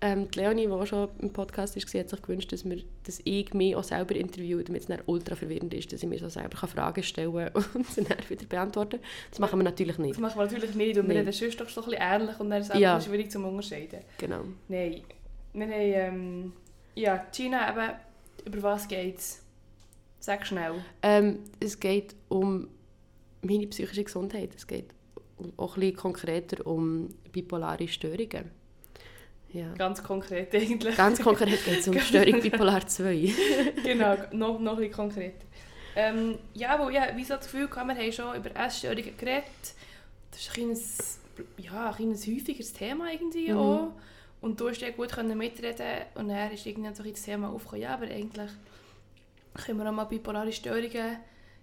ähm, 0.01 0.29
die 0.32 0.39
Leonie, 0.39 0.65
die 0.65 0.72
auch 0.72 0.86
schon 0.86 1.10
im 1.20 1.32
Podcast 1.34 1.75
war, 1.75 2.00
hat 2.01 2.10
sich 2.10 2.22
gewünscht, 2.22 2.51
dass, 2.53 2.63
wir, 2.63 2.82
dass 3.03 3.20
ich 3.25 3.53
mich 3.53 3.75
auch 3.75 3.84
selber 3.84 4.15
interviewe, 4.15 4.63
damit 4.63 4.82
es 4.82 4.88
dann 4.88 5.01
ultra 5.06 5.36
verwirrend 5.36 5.74
ist, 5.74 5.91
dass 5.91 6.01
ich 6.03 6.08
mir 6.10 6.20
so 6.20 6.29
selber 6.29 6.56
Fragen 6.68 7.03
stellen 7.03 7.34
kann 7.34 7.63
und 7.74 7.86
sie 7.88 8.03
dann 8.03 8.18
wieder 8.29 8.46
beantworten 8.46 9.00
Das 9.29 9.39
machen 9.39 9.60
wir 9.60 9.63
natürlich 9.63 9.98
Das 9.98 10.06
nicht. 10.06 10.20
machen 10.20 10.38
wir 10.38 10.46
natürlich 10.46 10.75
nicht, 10.75 10.98
und 10.98 11.08
wir 11.08 11.15
Nein. 11.15 11.27
reden 11.27 11.32
sonst 11.34 11.60
doch 11.60 11.70
so 11.70 11.82
ein 11.82 11.89
bisschen 11.89 12.01
ähnlich 12.01 12.39
und 12.39 12.50
dann 12.50 12.62
ist 12.62 12.70
es 12.74 12.79
Ja. 12.79 13.00
schwierig 13.01 13.29
zu 13.32 13.39
unterscheiden. 13.39 14.00
Genau. 14.18 14.44
Nein. 14.68 15.01
Wir 15.53 15.65
haben, 15.65 15.74
ähm, 15.74 16.53
ja, 16.96 17.25
Gina, 17.36 17.70
eben, 17.72 17.96
über 18.46 18.63
was 18.63 18.88
geht's? 18.88 19.41
Sag 20.20 20.46
schnell. 20.46 20.74
Ähm, 21.01 21.39
es 21.60 21.79
geht 21.79 22.15
um 22.27 22.68
meine 23.41 23.68
psychische 23.68 24.03
Gesundheit. 24.03 24.51
Es 24.56 24.68
geht 24.68 24.91
auch 25.58 25.75
ein 25.75 25.79
bisschen 25.82 25.96
konkreter 25.98 26.65
um 26.68 27.10
bipolare 27.32 27.88
Störungen. 27.88 28.51
Ja. 29.51 29.74
Ganz 29.77 30.03
konkret 30.03 30.53
eigentlich. 30.53 30.96
Ganz 30.96 31.22
konkret 31.22 31.63
geht 31.65 31.79
es 31.79 31.88
um 31.88 32.00
Störung 32.00 32.39
Bipolar 32.41 32.86
2. 32.86 33.34
genau, 33.84 34.15
noch, 34.32 34.60
noch 34.60 34.74
ein 34.74 34.77
bisschen 34.77 34.94
konkreter. 34.94 35.46
Ähm, 35.96 36.38
ja, 36.53 36.79
weil 36.79 36.94
ja, 36.94 37.08
wie 37.15 37.24
so 37.24 37.36
das 37.36 37.46
Gefühl 37.46 37.68
gehabt, 37.68 37.88
wir 37.88 37.96
haben 37.96 38.12
schon 38.12 38.36
über 38.36 38.56
Essstörungen 38.56 39.18
geredet. 39.18 39.44
Das 40.32 40.39
ist 40.41 40.50
ein, 40.50 40.53
kleines, 40.53 41.20
ja, 41.58 41.89
ein 41.89 41.96
kleines 41.96 42.27
häufigeres 42.27 42.74
Thema 42.74 43.12
irgendwie 43.12 43.51
Mhm. 43.51 43.58
auch. 43.58 43.91
Und 44.41 44.60
du 44.62 44.70
hast 44.70 44.82
ja 44.82 44.91
gut 44.91 45.12
können 45.12 45.38
mitreden 45.38 46.03
und 46.15 46.29
dann 46.29 46.51
ist 46.51 46.65
irgendwann 46.65 46.96
so 46.96 47.03
ein 47.03 47.12
das 47.12 47.24
Thema 47.24 47.50
aufgekommen, 47.50 47.82
ja, 47.82 47.94
aber 47.96 48.06
eigentlich 48.06 48.51
können 49.65 49.79
wir 49.79 49.89
auch 49.89 49.94
mal 49.94 50.06
bipolare 50.06 50.53
Störungen 50.53 51.18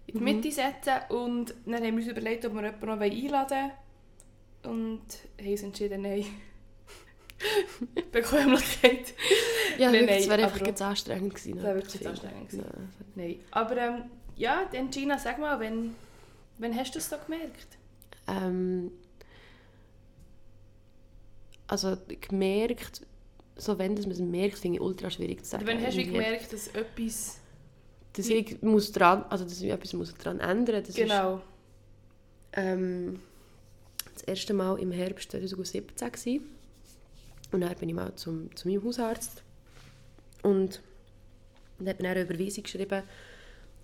in 0.09 0.15
die 0.15 0.19
Mhm. 0.19 0.25
Mitte 0.25 0.51
setzen. 0.51 0.93
Und 1.09 1.55
dann 1.65 1.77
haben 1.77 1.97
wir 1.97 2.05
uns 2.05 2.09
überlegt, 2.09 2.45
ob 2.45 2.55
wir 2.55 2.65
jemanden 2.65 2.87
noch 2.87 3.01
einladen 3.01 3.71
wollen. 4.65 4.81
Und 4.81 5.03
haben 5.41 5.51
uns 5.51 5.63
entschieden, 5.63 6.03
nein. 6.03 6.27
Bequemlichkeit. 8.13 9.15
Ja, 9.79 9.91
Nein, 9.91 10.07
nein, 10.07 10.19
das 10.19 10.29
wäre 10.29 10.45
aber 10.45 10.55
einfach 10.55 10.67
jetzt 10.67 10.83
anstrengend 10.83 11.35
gewesen. 11.35 11.55
Das 11.57 11.65
wäre 11.65 11.75
jemanden 11.75 11.93
wirklich 11.93 12.09
anstrengend 12.09 12.49
gewesen. 12.51 12.65
Ja. 12.65 13.13
Nein. 13.15 13.41
Aber 13.51 13.77
ähm, 13.77 14.03
ja, 14.37 14.69
dann 14.73 14.91
Gina, 14.91 15.19
sag 15.19 15.39
mal, 15.39 15.61
wenn, 15.61 15.95
wenn 16.59 16.75
hast 16.75 16.95
du 16.95 16.99
es 16.99 17.09
so 17.09 17.17
gemerkt? 17.19 17.79
Ähm, 18.27 18.91
also 21.67 21.97
gemerkt, 22.21 23.03
so 23.57 23.79
wenn 23.79 23.97
dass 23.97 24.07
man 24.07 24.13
es 24.13 24.21
merkt, 24.21 24.59
finde 24.59 24.77
ich 24.77 24.83
ultra 24.83 25.11
schwierig 25.11 25.45
zu 25.45 25.51
sagen. 25.51 25.65
Oder 25.65 25.73
wenn 25.73 25.87
hast 25.87 25.97
du 25.97 26.05
gemerkt, 26.05 26.53
dass 26.53 26.69
etwas... 26.69 27.41
dass 28.13 28.29
ich 28.29 28.63
muss 28.63 28.93
dran, 28.93 29.25
also 29.29 29.45
dass 29.45 29.61
ich 29.61 29.71
etwas 29.71 29.93
muss 29.93 30.15
dran 30.15 30.41
ändern. 30.41 30.81
Das 30.81 30.91
ist, 30.91 30.97
genau. 30.97 31.43
ähm, 32.53 33.21
das 34.15 34.23
erste 34.23 34.55
Mal 34.55 34.79
im 34.79 34.91
Herbst 34.91 35.31
2017 35.33 36.13
gewesen. 36.13 36.56
Und 37.53 37.61
dann 37.61 37.75
bin 37.77 37.89
ich 37.89 37.95
mal 37.95 38.15
zum, 38.17 38.55
zu 38.57 38.69
meinem 38.69 38.85
Hausarzt. 38.85 39.43
Und 40.43 40.81
dann 41.79 41.89
hat 41.89 42.01
mir 42.01 42.11
eine 42.11 42.23
Überweisung 42.23 42.65
geschrieben 42.65 43.03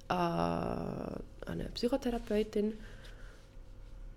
an, 0.08 0.16
an 0.16 1.22
eine 1.46 1.68
Psychotherapeutin. 1.70 2.74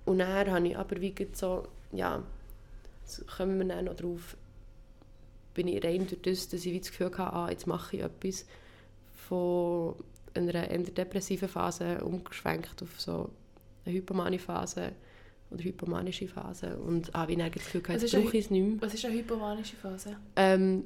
Und 0.05 0.19
dann 0.19 0.51
habe 0.51 0.67
ich 0.67 0.77
aber 0.77 1.01
wie 1.01 1.13
so, 1.33 1.67
ja, 1.91 2.23
kommen 3.37 3.59
wir 3.59 3.65
dann 3.65 3.85
noch 3.85 3.95
drauf, 3.95 4.37
bin 5.53 5.67
ich 5.67 5.83
rein 5.83 6.07
durch 6.07 6.21
das, 6.21 6.49
dass 6.49 6.65
ich 6.65 6.73
wie 6.73 6.79
das 6.79 6.89
Gefühl 6.89 7.07
hatte, 7.07 7.33
ah, 7.33 7.49
jetzt 7.49 7.65
mache 7.65 7.97
ich 7.97 8.03
etwas 8.03 8.45
von 9.27 9.95
einer 10.33 10.69
eher 10.69 10.77
depressiven 10.79 11.47
Phase 11.47 12.03
umgeschwenkt 12.03 12.83
auf 12.83 12.99
so 12.99 13.29
eine 13.85 13.95
hypomane 13.95 14.37
Phase 14.37 14.91
oder 15.55 15.63
hypomanische 15.63 16.27
Phase 16.27 16.77
und 16.77 17.12
habe 17.13 17.31
wie 17.31 17.35
dann 17.38 17.51
das 17.51 17.63
Gefühl 17.63 17.81
jetzt 17.89 18.12
brauche 18.13 18.38
ich 18.38 18.45
es 18.45 18.51
nicht 18.51 18.62
mehr. 18.65 18.81
Was 18.81 18.93
ist 18.93 19.05
eine 19.05 19.15
hypomanische 19.15 19.75
Phase? 19.75 20.17
Ähm, 20.35 20.83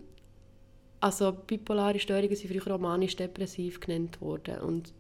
also 1.02 1.32
bipolare 1.32 2.00
Störungen 2.00 2.36
sind 2.36 2.52
früher 2.62 2.76
auch 2.76 2.80
manisch-depressiv 2.80 3.80
genannt 3.80 4.20
worden 4.22 4.60
und 4.62 4.94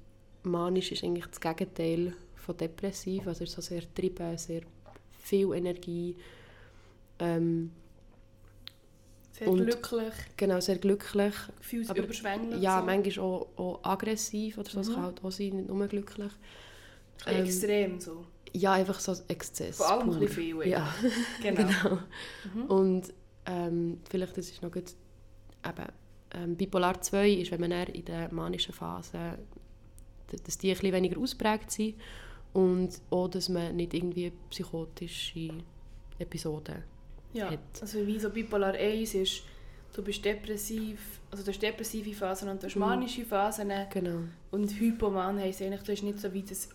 manisch 0.43 0.91
ist 0.91 1.03
eigentlich 1.03 1.25
das 1.27 1.39
Gegenteil 1.39 2.13
von 2.35 2.55
depressiv, 2.57 3.27
also 3.27 3.43
ist 3.43 3.53
so 3.53 3.61
sehr 3.61 3.81
getrieben, 3.81 4.37
sehr 4.37 4.61
viel 5.21 5.53
Energie, 5.53 6.15
ähm, 7.19 7.71
Sehr 9.31 9.47
Und- 9.47 9.63
glücklich, 9.63 10.13
genau, 10.35 10.59
sehr 10.59 10.77
glücklich, 10.79 11.33
gefühls 11.59 11.89
Aber- 11.89 11.99
überschwänglich. 11.99 12.61
ja, 12.61 12.79
so. 12.81 12.85
manchmal 12.85 13.25
auch, 13.25 13.47
auch 13.55 13.79
aggressiv 13.83 14.57
oder 14.57 14.69
so, 14.69 14.81
es 14.81 14.89
Mhm. 14.89 14.93
kann 14.95 15.03
halt 15.03 15.23
auch 15.23 15.31
sein, 15.31 15.55
nicht 15.55 15.69
nur 15.69 15.87
glücklich. 15.87 16.31
Ähm, 17.25 17.45
extrem 17.45 17.99
so. 18.01 18.25
Ja, 18.53 18.73
einfach 18.73 18.99
so 18.99 19.15
Exzess. 19.27 19.77
Vor 19.77 19.89
allem 19.91 20.01
ein 20.01 20.07
pur. 20.09 20.19
bisschen 20.19 20.59
viel. 20.61 20.67
Ja, 20.67 20.93
Genau. 21.41 21.61
genau. 21.67 21.99
Mhm. 22.55 22.65
Und 22.65 23.13
ähm, 23.45 23.99
vielleicht 24.09 24.37
das 24.37 24.49
ist 24.49 24.61
noch 24.61 24.71
gut, 24.71 24.91
eben, 25.65 25.85
ähm, 26.33 26.55
Bipolar 26.55 27.01
2 27.01 27.29
ist, 27.29 27.51
wenn 27.51 27.61
man 27.61 27.71
eher 27.71 27.93
in 27.93 28.05
der 28.05 28.31
manischen 28.33 28.73
Phase, 28.73 29.37
dass 30.45 30.57
die 30.57 30.69
ein 30.69 30.75
bisschen 30.77 30.93
weniger 30.93 31.19
ausprägt 31.19 31.71
sind 31.71 31.95
und 32.53 32.89
auch, 33.09 33.27
dass 33.27 33.49
man 33.49 33.75
nicht 33.75 33.93
irgendwie 33.93 34.31
psychotische 34.49 35.49
Episoden 36.19 36.83
Ja, 37.33 37.49
hat. 37.51 37.59
also 37.81 38.05
wie 38.05 38.19
so 38.19 38.29
Bipolar 38.29 38.73
1 38.73 39.15
ist, 39.15 39.43
du 39.93 40.03
bist 40.03 40.23
depressiv, 40.23 40.99
also 41.31 41.43
du 41.43 41.49
hast 41.51 41.61
depressive 41.61 42.13
Phasen 42.13 42.49
und 42.49 42.61
du 42.61 42.67
hast 42.67 42.75
Mhm. 42.75 42.81
manische 42.81 43.25
Phasen. 43.25 43.71
Genau. 43.91 44.19
Und 44.51 44.79
Hypoman 44.79 45.39
heisst 45.39 45.61
eigentlich, 45.61 45.81
du 45.83 45.91
hast 45.91 46.03
nicht 46.03 46.19
so 46.19 46.31
wie 46.33 46.43
das 46.43 46.69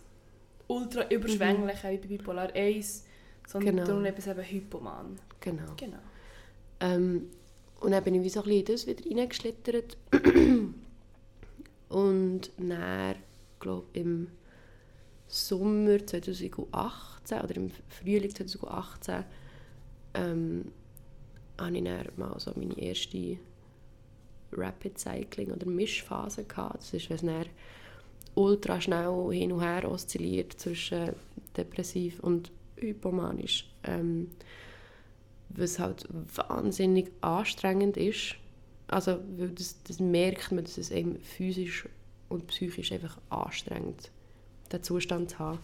ultra 0.67 1.07
überschwängliche 1.09 1.89
wie 1.91 1.97
bei 1.97 2.07
Bipolar 2.07 2.53
1, 2.53 3.05
sondern 3.47 3.75
Genau. 3.75 3.87
darum 3.87 4.05
etwas 4.05 4.27
eben 4.27 4.43
Hypoman. 4.43 5.19
genau. 5.39 5.73
Genau. 5.77 5.97
Ähm, 6.79 7.29
und 7.81 7.91
dann 7.91 8.03
bin 8.03 8.15
ich 8.15 8.23
wie 8.23 8.29
so 8.29 8.41
ein 8.41 8.45
bisschen 8.45 8.59
in 8.59 8.65
das 8.65 8.87
wieder 8.87 9.21
reingeschlittert. 9.21 9.97
und 11.89 12.51
dann, 12.57 13.15
glaube 13.59 13.85
im 13.93 14.27
Sommer 15.27 16.05
2018 16.05 17.41
oder 17.41 17.55
im 17.55 17.71
Frühling 17.89 18.33
2018 18.33 19.23
ähm, 20.13 20.71
hatte 21.57 21.77
ich 21.77 21.83
dann 21.83 22.07
mal 22.17 22.39
so 22.39 22.51
meine 22.55 22.77
erste 22.77 23.37
Rapid 24.51 24.97
Cycling 24.97 25.51
oder 25.51 25.65
Mischphase 25.65 26.43
gehabt. 26.43 26.77
Das 26.77 26.93
ist, 26.93 27.09
wenn 27.09 27.17
es 27.17 27.23
ultra 28.35 28.79
schnell 28.81 29.29
hin 29.31 29.51
und 29.51 29.61
her 29.61 29.89
oszilliert 29.89 30.53
zwischen 30.53 31.13
depressiv 31.57 32.19
und 32.19 32.51
hypomanisch. 32.77 33.69
Ähm, 33.83 34.29
was 35.49 35.79
halt 35.79 36.07
wahnsinnig 36.09 37.11
anstrengend 37.21 37.97
ist. 37.97 38.35
Also, 38.87 39.19
weil 39.37 39.49
das, 39.49 39.81
das 39.83 39.99
merkt 39.99 40.51
man, 40.51 40.63
dass 40.63 40.77
es 40.77 40.91
eben 40.91 41.19
physisch 41.19 41.87
und 42.29 42.47
psychisch 42.47 42.91
einfach 42.91 43.17
anstrengend 43.29 44.11
den 44.71 44.83
Zustand 44.83 45.31
zu 45.31 45.39
haben, 45.39 45.59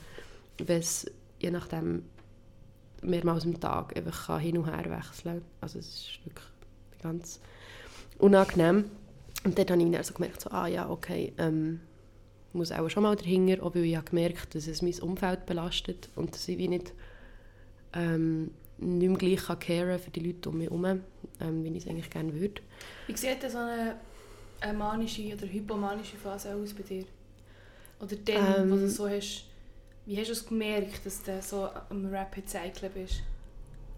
wenn 0.58 0.80
es 0.80 1.10
je 1.40 1.52
nachdem 1.52 2.04
mehrmals 3.02 3.46
am 3.46 3.60
Tag 3.60 3.98
einfach 3.98 4.28
kann 4.28 4.40
hin 4.40 4.58
und 4.58 4.68
her 4.68 4.90
wechseln. 4.90 5.42
Also 5.60 5.80
es 5.80 5.88
ist 5.88 6.26
wirklich 6.26 6.48
ganz 7.02 7.40
unangenehm. 8.20 8.86
Und 9.44 9.58
dort 9.58 9.72
habe 9.72 9.82
ich 9.82 9.92
dann 9.92 10.04
so 10.04 10.14
gemerkt, 10.14 10.42
so, 10.42 10.52
ah 10.52 10.68
ja, 10.68 10.88
okay, 10.88 11.34
ähm, 11.40 11.80
muss 12.54 12.72
auch 12.72 12.90
schon 12.90 13.04
mal 13.04 13.16
dahinter, 13.16 13.64
auch 13.64 13.76
weil 13.76 13.86
ich 13.86 13.96
habe 13.96 14.10
gemerkt 14.10 14.56
dass 14.56 14.68
es 14.68 14.82
mein 14.82 15.00
Umfeld 15.00 15.46
belastet 15.46 16.10
und 16.16 16.34
dass 16.36 16.48
ich 16.48 16.58
wie 16.58 16.68
nicht 16.68 16.94
ähm, 17.94 18.52
nicht 18.78 19.10
mehr 19.10 19.18
gleich 19.18 19.46
kann 19.46 19.60
caren 19.60 20.00
für 20.00 20.12
die 20.12 20.22
Leute 20.22 20.50
um 20.50 20.58
mich 20.58 20.68
herum, 20.70 20.86
ähm, 21.40 21.64
wie 21.64 21.70
ich 21.70 21.84
es 21.84 21.88
eigentlich 21.88 22.10
gerne 22.10 22.34
würde. 22.34 22.62
Wie 23.06 23.16
sieht 23.18 23.42
so 23.50 23.58
eine, 23.58 24.00
eine 24.62 24.74
manische 24.78 25.34
oder 25.34 25.48
hypomanische 25.48 26.18
Phase 26.18 26.56
aus 26.56 26.74
bei 26.74 26.84
dir? 26.84 27.06
Oder 28.00 28.16
dann, 28.18 28.70
wo 28.70 28.78
du 28.78 28.88
Ähm. 28.88 28.90
so 28.90 29.08
hast, 29.10 29.46
wie 30.06 30.18
hast 30.20 30.28
du 30.30 30.34
es 30.34 30.46
gemerkt, 30.48 31.06
dass 31.06 31.24
du 31.24 31.42
so 31.42 31.70
am 31.90 32.08
Rapid 32.14 32.50
Cyclen 32.50 32.92
bist? 32.94 33.24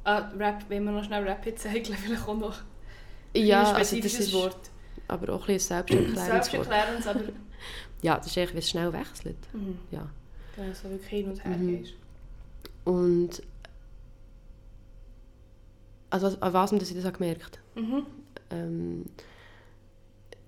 Ah, 0.04 0.32
Rap, 0.38 0.66
wenn 0.70 0.84
wir 0.86 0.92
noch 0.92 1.04
schnell 1.06 1.28
Rapid 1.28 1.60
Cyclen, 1.60 1.98
vielleicht 2.04 2.28
auch 2.28 2.38
noch 2.38 2.64
Ja, 3.36 3.74
ein 3.74 3.76
also 3.76 3.98
das 3.98 4.18
spezifisches 4.18 4.28
ist 4.28 4.34
Wort. 4.34 4.72
aber 5.08 5.34
auch 5.34 5.42
ein 5.48 5.56
bisschen 5.56 5.78
ein 5.78 5.88
selbsterklärendes 6.16 6.54
Wort. 6.56 6.66
Selbsterklärend, 6.66 7.08
aber 7.08 7.24
Ja, 8.04 8.18
das 8.18 8.28
ist 8.28 8.38
eigentlich, 8.38 8.52
wenn 8.54 8.60
es 8.60 8.70
schnell 8.70 8.94
wechselt. 8.94 9.38
mhm. 9.54 9.80
Ja. 9.92 10.08
wenn 10.56 10.70
du 10.70 10.76
so 10.76 10.84
wirklich 10.90 11.10
hin 11.10 11.30
und 11.32 11.44
her 11.44 11.58
Mhm. 11.58 11.68
gehst. 11.80 11.94
Und 12.86 13.42
also 16.10 16.28
an 16.40 16.54
was 16.54 16.70
dass 16.72 16.92
ich 16.92 17.02
das 17.02 17.14
gemerkt 17.14 17.60
Mhm. 17.76 18.06
ähm, 18.52 19.06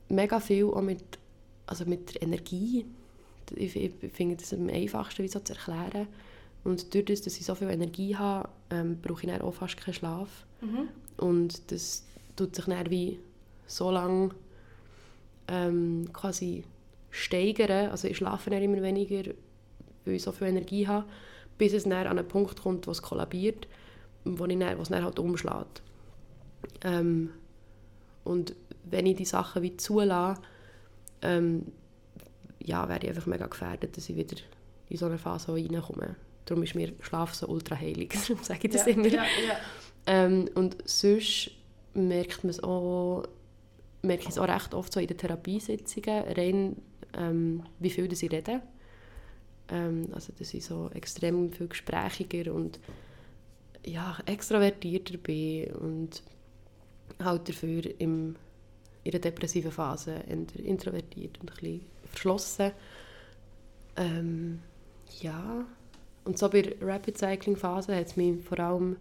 mega 0.10 0.40
viel 0.40 0.66
auch 0.66 0.82
mit, 0.82 1.04
also 1.66 1.86
mit 1.86 2.14
der 2.14 2.22
Energie. 2.22 2.86
Ich, 3.56 3.76
ich 3.76 3.94
finde 4.14 4.36
das 4.36 4.54
am 4.54 4.70
einfachsten 4.70 5.24
wie 5.24 5.28
so 5.28 5.40
zu 5.40 5.54
erklären. 5.54 6.08
Und 6.64 6.94
durch 6.94 7.06
das, 7.06 7.22
dass 7.22 7.38
ich 7.38 7.46
so 7.46 7.56
viel 7.56 7.70
Energie 7.70 8.16
habe, 8.16 8.50
ähm, 8.70 9.00
brauche 9.02 9.24
ich 9.26 9.30
dann 9.32 9.42
auch 9.42 9.54
fast 9.54 9.78
keinen 9.78 9.94
Schlaf. 9.94 10.46
Mhm. 10.62 10.90
Und 11.18 11.72
das 11.72 12.04
tut 12.36 12.56
sich 12.56 12.66
dann 12.66 12.90
wie 12.90 13.20
so 13.68 13.90
lange 13.92 14.30
ähm, 15.48 16.10
quasi 16.14 16.64
steigern. 17.16 17.90
Also 17.92 18.08
ich 18.08 18.18
schlafe 18.18 18.50
dann 18.50 18.62
immer 18.62 18.82
weniger, 18.82 19.32
weil 20.06 20.16
ich 20.16 20.24
so 20.24 20.32
viel 20.32 20.48
Energie 20.48 20.88
habe, 20.88 21.06
bis 21.58 21.74
es 21.74 21.84
dann 21.84 21.94
an 21.94 22.20
einen 22.20 22.28
Punkt 22.28 22.62
kommt, 22.62 22.88
wo 22.88 22.92
es 22.92 23.02
kollabiert, 23.02 23.68
wo, 24.26 24.46
ich 24.46 24.60
dann, 24.60 24.78
wo 24.78 24.82
es 24.82 24.90
dann 24.90 25.04
halt 25.04 25.20
umschlägt. 25.20 25.82
Ähm, 26.84 27.32
und 28.24 28.56
wenn 28.84 29.06
ich 29.06 29.18
die 29.18 29.26
Sachen 29.26 29.62
wie 29.62 29.78
zulasse, 29.78 30.42
ähm, 31.22 31.72
ja, 32.60 32.88
werde 32.90 33.08
ich 33.08 33.14
einfach 33.14 33.28
mega 33.28 33.48
gefährdet, 33.48 33.96
dass 33.96 34.10
ich 34.10 34.16
wieder 34.16 34.38
in 34.90 34.98
so 34.98 35.06
eine 35.06 35.18
Phase 35.18 35.54
reinkomme. 35.54 36.16
Darum 36.46 36.64
ist 36.64 36.76
mir 36.76 36.94
Schlaf 37.02 37.34
so 37.34 37.48
ultra 37.48 37.76
heilig, 37.76 38.14
darum 38.28 38.44
sage 38.44 38.68
ich 38.68 38.74
das 38.74 38.86
ja, 38.86 38.92
immer. 38.94 39.08
Ja, 39.08 39.24
ja. 39.24 39.58
Ähm, 40.08 40.50
und 40.56 40.78
sonst 40.86 41.52
merkt 41.94 42.44
man 42.44 42.50
es 42.50 42.62
auch, 42.62 43.24
merke 44.02 44.24
ich 44.24 44.30
es 44.30 44.38
auch 44.38 44.48
recht 44.48 44.74
oft 44.74 44.94
so 44.94 45.00
in 45.00 45.08
den 45.08 45.18
Therapiesitzungen, 45.18 46.24
rein, 46.34 46.76
ähm, 47.18 47.64
wie 47.80 47.90
viel 47.90 48.08
das 48.08 48.24
ich 48.24 48.32
rede. 48.32 48.62
Ähm, 49.70 50.10
also 50.14 50.34
dass 50.38 50.54
ich 50.54 50.66
so 50.66 50.90
extrem 50.94 51.52
viel 51.52 51.68
gesprächiger 51.68 52.54
und 52.54 52.80
ja, 53.86 54.18
extrovertierter 54.26 55.18
bin 55.18 55.72
und 55.76 56.24
halt 57.24 57.48
dafür 57.48 57.84
im, 58.00 58.36
in 59.04 59.12
der 59.12 59.20
depressiven 59.20 59.72
Phase 59.72 60.24
introvertiert 60.58 61.40
und 61.40 61.52
ein 61.52 61.56
bisschen 61.56 61.82
verschlossen. 62.04 62.72
Ähm, 63.96 64.60
ja, 65.22 65.66
und 66.26 66.38
so 66.38 66.50
bei 66.50 66.64
der 66.64 66.76
Rapid 66.82 67.18
Cycling 67.18 67.56
Phase 67.56 67.96
hat 67.96 68.08
es 68.08 68.16
mich 68.16 68.44
vor 68.44 68.60
allem 68.60 68.98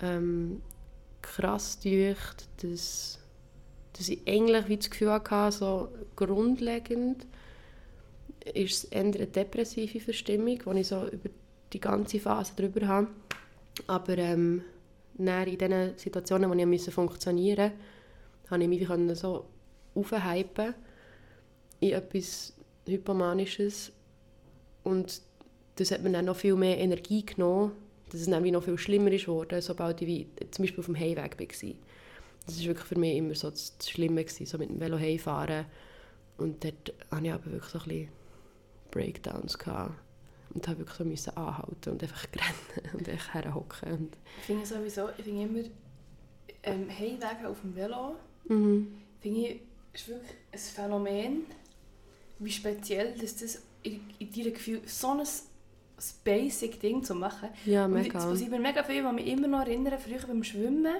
ähm, 0.00 0.62
krass 1.22 1.78
durch, 1.80 2.18
dass, 2.62 3.17
dass 3.98 4.08
ich 4.08 4.20
eigentlich 4.26 4.68
wie 4.68 4.76
das 4.76 4.90
Gefühl 4.90 5.12
hatte, 5.12 5.52
so 5.52 5.88
grundlegend 6.14 7.26
ist 8.54 8.72
es 8.72 8.84
eher 8.84 9.00
eine 9.00 9.26
depressive 9.26 10.00
Verstimmung, 10.00 10.58
die 10.64 10.80
ich 10.80 10.86
so 10.86 11.06
über 11.08 11.28
die 11.72 11.80
ganze 11.80 12.20
Phase 12.20 12.52
drüber 12.56 12.86
habe. 12.86 13.08
Aber 13.88 14.16
ähm, 14.16 14.62
in 15.18 15.26
den 15.58 15.98
Situationen, 15.98 16.48
wo 16.48 16.54
ich 16.54 16.64
musste 16.64 16.92
funktionieren 16.92 17.72
musste, 17.72 18.48
konnte 18.48 18.64
ich 18.64 18.88
mich 18.88 19.18
so 19.18 19.44
aufhypen 19.94 20.74
in 21.80 21.92
etwas 21.92 22.54
Hypomanisches. 22.86 23.92
Und 24.84 25.20
das 25.74 25.90
hat 25.90 26.02
mir 26.02 26.12
dann 26.12 26.26
noch 26.26 26.36
viel 26.36 26.54
mehr 26.54 26.78
Energie 26.78 27.26
genommen, 27.26 27.72
dass 28.10 28.20
es 28.20 28.30
dann 28.30 28.44
noch 28.44 28.62
viel 28.62 28.78
schlimmer 28.78 29.10
ist 29.12 29.26
geworden, 29.26 29.60
sobald 29.60 30.00
ich 30.02 30.08
wie, 30.08 30.26
zum 30.50 30.62
Beispiel 30.62 30.80
auf 30.80 30.86
dem 30.86 30.98
Heimweg 30.98 31.38
war. 31.38 31.74
Das 32.48 32.60
war 32.60 32.66
wirklich 32.68 32.86
für 32.86 32.98
mich 32.98 33.16
immer 33.16 33.34
so 33.34 33.50
das, 33.50 33.76
das 33.76 33.90
Schlimme, 33.90 34.24
gewesen, 34.24 34.46
so 34.46 34.56
mit 34.56 34.70
dem 34.70 34.80
Velo 34.80 34.98
heimfahren. 34.98 35.66
Und 36.38 36.64
dort 36.64 36.94
hatte 37.10 37.26
ich 37.26 37.32
aber 37.32 37.46
wirklich 37.46 37.70
so 37.70 37.78
ein 37.78 37.84
bisschen 37.84 38.08
Breakdowns. 38.90 39.58
Gehabt. 39.58 39.94
Und 40.54 40.66
habe 40.66 40.78
wirklich 40.78 40.96
so 40.96 41.04
müssen 41.04 41.36
anhalten 41.36 41.90
und 41.90 42.02
einfach 42.02 42.26
rennen 42.34 42.94
und 42.94 43.08
einfach 43.08 43.34
herhocken. 43.34 43.92
Und 43.92 44.16
Ich 44.40 44.46
finde 44.46 44.64
sowieso, 44.64 45.10
ich 45.18 45.24
finde 45.24 45.42
immer, 45.42 45.68
ähm, 46.62 46.88
Heimwegen 46.88 47.46
auf 47.46 47.60
dem 47.60 47.76
Velo, 47.76 48.16
mhm. 48.48 48.94
finde 49.20 49.40
ich, 49.40 49.60
ist 49.92 50.08
wirklich 50.08 50.36
ein 50.52 50.58
Phänomen, 50.58 51.42
wie 52.38 52.50
speziell 52.50 53.14
dass 53.18 53.36
das 53.36 53.62
in, 53.82 54.00
in 54.18 54.32
deinem 54.32 54.54
Gefühl 54.54 54.80
so 54.86 55.10
ein, 55.10 55.20
ein 55.20 55.26
basic 56.24 56.80
Ding 56.80 57.02
zu 57.02 57.14
machen. 57.14 57.50
Ja, 57.66 57.86
mega. 57.86 58.18
es 58.18 58.24
passiert 58.24 58.50
mir 58.50 58.60
mega 58.60 58.82
viel, 58.82 59.04
was 59.04 59.12
mich 59.12 59.26
immer 59.26 59.48
noch 59.48 59.60
erinnern, 59.60 59.98
früher 59.98 60.26
beim 60.26 60.42
Schwimmen, 60.42 60.96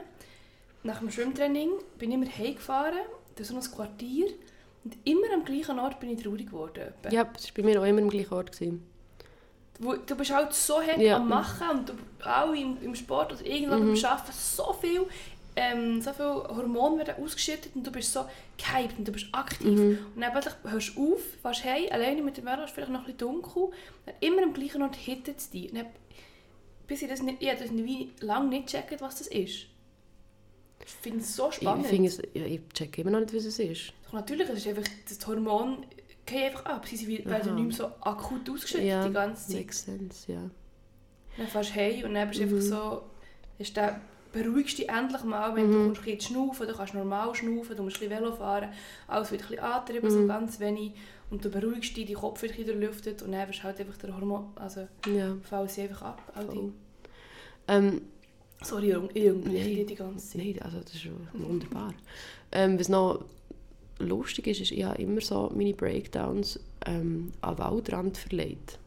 nach 0.83 0.99
dem 1.01 1.11
Schwimmtraining, 1.11 1.71
bin 1.99 2.11
ich 2.11 2.15
immer 2.17 2.27
heimgefahren, 2.31 2.99
durch 3.37 3.49
so 3.49 3.55
ein 3.57 3.61
Quartier, 3.63 4.27
und 4.85 4.97
immer 5.05 5.33
am 5.35 5.45
gleichen 5.45 5.79
Ort 5.79 6.01
bin 6.01 6.11
ich 6.11 6.23
traurig 6.23 6.47
geworden. 6.47 6.95
Ja, 7.11 7.25
das 7.25 7.45
war 7.47 7.51
bei 7.57 7.63
mir 7.63 7.81
auch 7.81 7.85
immer 7.85 8.01
am 8.03 8.09
gleichen 8.09 8.33
Ort. 8.33 8.53
Gewesen. 8.53 8.87
Wo, 9.81 9.95
du 9.95 10.17
bist 10.17 10.33
halt 10.33 10.53
so 10.55 10.81
hart 10.81 10.99
Ja. 10.99 11.17
am 11.17 11.29
Machen 11.29 11.69
und 11.71 11.89
du, 11.89 11.93
auch 12.25 12.53
im, 12.53 12.79
im 12.83 12.95
Sport 12.95 13.33
oder 13.33 13.45
irgendwo 13.47 13.77
Mhm. 13.77 13.95
beim 13.95 14.05
Arbeiten 14.05 14.33
so 14.33 14.73
viel, 14.81 15.03
ähm, 15.57 16.01
so 16.01 16.13
viel 16.13 16.25
Hormone 16.27 16.99
werden 16.99 17.23
ausgeschüttet 17.23 17.73
und 17.75 17.87
du 17.87 17.91
bist 17.93 18.13
so 18.13 18.25
gehypt 18.57 18.99
und 18.99 19.07
du 19.07 19.13
bist 19.13 19.27
aktiv. 19.33 19.67
Mhm. 19.79 19.99
Und 20.15 20.21
dann 20.21 20.33
plötzlich 20.33 20.55
hörst 20.65 20.97
du 20.97 21.15
auf, 21.15 21.21
fährst 21.43 21.65
heim, 21.65 21.85
alleine 21.91 22.23
mit 22.23 22.37
dem 22.37 22.47
Velo, 22.47 22.65
ist 22.65 22.71
vielleicht 22.73 22.91
noch 22.91 23.01
ein 23.01 23.05
bisschen 23.05 23.19
dunkel, 23.19 23.69
dann 24.07 24.15
immer 24.21 24.43
am 24.43 24.53
gleichen 24.53 24.83
Ort 24.83 24.97
hittet 24.97 25.39
es 25.39 25.51
dich. 25.51 25.71
Und 25.71 25.79
dann, 25.79 25.87
bis 26.87 27.03
ich 27.03 27.09
das 27.09 27.23
nicht, 27.23 27.43
ich 27.43 27.49
das 27.51 27.71
wie 27.73 28.11
lange 28.21 28.49
nicht 28.49 28.67
gecheckt, 28.67 29.01
was 29.01 29.17
das 29.19 29.27
ist. 29.29 29.67
Ich 30.89 30.95
finde 30.95 31.19
es 31.19 31.37
so 31.37 31.51
spannend. 31.51 31.93
Ich, 31.93 32.01
es, 32.01 32.19
ja, 32.33 32.45
ich 32.47 32.61
checke 32.73 33.03
immer 33.03 33.11
noch 33.11 33.21
nicht, 33.21 33.35
was 33.35 33.45
es 33.45 33.59
ist. 33.59 33.93
Doch 34.07 34.15
natürlich, 34.15 34.49
es 34.49 34.57
ist 34.59 34.67
einfach, 34.69 34.91
das 35.07 35.27
Hormon 35.27 35.85
geht 36.25 36.45
einfach 36.47 36.65
ab. 36.65 36.87
Sie 36.89 37.07
werden 37.27 37.31
Aha. 37.31 37.55
nicht 37.55 37.67
mehr 37.67 37.77
so 37.77 37.87
akut 38.01 38.49
ausgeschüttet 38.49 38.87
Ja, 38.87 39.07
die 39.07 39.13
ganze 39.13 39.49
Zeit. 39.49 39.57
Makes 39.67 39.85
sense, 39.85 40.33
ja. 40.33 40.51
Dann 41.37 41.47
fährst 41.47 41.71
du 41.71 41.75
heim 41.75 42.05
und 42.07 42.15
dann 42.15 42.29
bist 42.29 42.41
du 42.41 42.47
Mhm. 42.47 42.55
einfach 42.55 42.67
so, 42.69 43.03
hast 43.61 43.77
du, 43.77 44.01
beruhigst 44.33 44.79
dich 44.79 44.89
endlich 44.89 45.23
mal, 45.25 45.55
wenn 45.55 45.69
Mhm. 45.69 45.95
du 45.95 46.01
bisschen 46.01 46.21
schnaufen, 46.23 46.67
du 46.67 46.75
kannst 46.75 46.95
normal 46.95 47.35
schnaufen, 47.35 47.77
du 47.77 47.83
musst 47.83 47.97
ein 48.03 48.09
bisschen 48.09 48.23
Velo 48.23 48.33
fahren, 48.33 48.71
alles 49.09 49.31
wird 49.31 49.43
ein 49.43 49.49
bisschen 49.49 49.65
angetrieben, 49.65 50.11
so 50.11 50.19
Mhm. 50.21 50.29
ganz 50.29 50.59
wenig. 50.59 50.93
Und 51.31 51.45
du 51.45 51.51
beruhigst 51.51 51.95
dich, 51.95 52.07
dein 52.07 52.17
Kopf 52.17 52.41
wird 52.41 52.53
ein 52.53 52.57
bisschen 52.65 52.79
durchlüftet 52.81 53.21
und 53.23 53.33
dann 53.33 53.47
du 53.51 53.63
halt 53.63 53.79
einfach 53.79 53.97
der 53.99 54.15
Hormon, 54.17 54.47
also 54.57 54.89
ja 55.07 55.37
fallen 55.43 55.69
sie 55.69 55.83
einfach 55.83 56.01
ab. 56.03 56.33
All 56.35 56.47
die. 56.49 56.73
Ähm, 57.69 58.01
Sorry, 58.63 58.93
Nein. 58.93 59.43
dich 59.45 59.87
die 59.87 59.95
ganze 59.95 60.27
Zeit. 60.27 60.43
Nein, 60.45 60.63
also 60.63 60.81
das 60.81 60.95
ist 60.95 61.09
wunderbar. 61.33 61.95
Ähm, 62.51 62.79
was 62.79 62.89
noch 62.89 63.25
lustig 63.99 64.47
ist, 64.49 64.61
ist, 64.61 64.73
ich 64.73 64.85
habe 64.85 65.01
immer 65.01 65.21
so 65.21 65.51
meine 65.55 65.75
Breakdowns 65.75 66.59
ähm, 66.87 67.33
an 67.41 67.59
Waldrand 67.59 68.17
verlegt. 68.17 68.79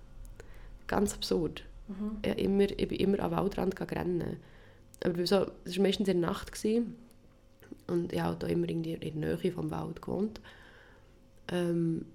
Ganz 0.87 1.13
absurd. 1.13 1.63
Mhm. 1.87 2.17
Ich, 2.23 2.37
immer, 2.37 2.69
ich 2.69 2.87
bin 2.87 2.99
immer 2.99 3.19
an 3.21 3.31
Waldrand 3.31 3.79
rennen. 3.91 4.37
Aber 5.03 5.25
so, 5.25 5.47
das 5.63 5.77
war 5.77 5.83
meistens 5.83 6.07
in 6.07 6.21
der 6.21 6.29
Nacht. 6.29 6.51
Gewesen. 6.51 6.95
Und 7.87 8.13
ich 8.13 8.21
habe 8.21 8.37
da 8.37 8.47
immer 8.47 8.69
in 8.69 8.83
der 8.83 8.97
Nähe 8.99 9.51
vom 9.51 9.71
Wald 9.71 10.01
gewohnt. 10.01 10.41
Ähm, 11.47 12.05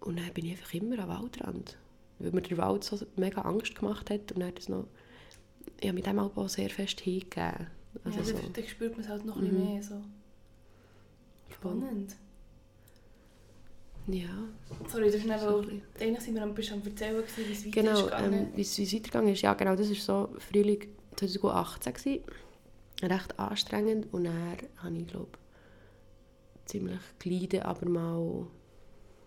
und 0.00 0.18
dann 0.18 0.32
bin 0.32 0.46
ich 0.46 0.52
einfach 0.52 0.74
immer 0.74 0.98
am 0.98 1.08
Waldrand. 1.08 1.76
Weil 2.18 2.32
mir 2.32 2.42
der 2.42 2.58
Wald 2.58 2.84
so 2.84 2.98
mega 3.16 3.42
Angst 3.42 3.74
gemacht 3.74 4.10
hat. 4.10 4.32
Und 4.32 4.40
dann 4.40 4.48
hat 4.48 4.58
es 4.58 4.68
noch... 4.68 4.86
Ich 5.80 5.86
habe 5.88 5.94
mich 5.94 6.04
dem 6.04 6.18
auch 6.18 6.48
sehr 6.48 6.70
fest 6.70 7.00
hingegeben. 7.00 7.66
Also 8.04 8.18
ja, 8.18 8.24
so, 8.24 8.32
dann, 8.52 8.64
spürt 8.66 8.92
man 8.92 9.00
es 9.00 9.08
halt 9.08 9.24
noch 9.24 9.36
ein 9.36 9.42
bisschen 9.42 9.58
Mhm. 9.64 9.72
mehr. 9.72 9.82
So. 9.82 9.94
Spannend. 11.54 12.16
Ja, 14.06 14.28
Sorry, 14.88 15.06
das 15.06 15.16
ist 15.16 15.26
nicht, 15.26 15.40
so 15.40 15.58
ein 15.58 15.82
eigentlich 16.00 16.20
sind 16.20 16.34
wir 16.34 16.42
am, 16.42 16.54
bist 16.54 16.72
am 16.72 16.82
erzählen, 16.84 17.22
wie 17.36 17.52
es 17.52 17.64
weiter 17.66 17.70
Genau, 17.70 17.92
ist 17.98 18.04
gegangen. 18.04 18.32
ähm, 18.32 18.48
wie 18.56 18.62
es 18.62 18.78
weitergegangen 18.78 19.32
ist. 19.34 19.42
Ja, 19.42 19.54
genau, 19.54 19.76
das 19.76 19.88
war 19.88 19.96
so 20.28 20.38
Frühling 20.38 20.88
2018. 21.16 21.92
Gewesen. 21.92 22.24
Recht 23.02 23.38
anstrengend. 23.38 24.12
Und 24.12 24.24
dann 24.24 24.56
habe 24.78 24.96
ich, 24.96 25.06
glaube 25.06 25.30
ziemlich 26.66 26.98
gleiten, 27.18 27.62
aber 27.62 27.88
mal 27.88 28.46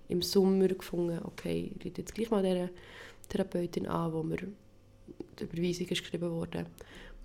im 0.10 0.22
Sommer 0.22 0.68
gefunden, 0.68 1.20
okay, 1.24 1.72
ich 1.78 1.86
rufe 1.86 1.98
jetzt 2.02 2.14
gleich 2.16 2.32
mal 2.32 2.44
dieser 2.44 2.70
Therapeutin 3.30 3.88
an, 3.88 4.14
wo 4.14 4.24
mir 4.24 4.38
die 5.40 5.44
Überweisung 5.44 5.88
ist 5.88 6.00
geschrieben 6.00 6.32
wurde. 6.32 6.66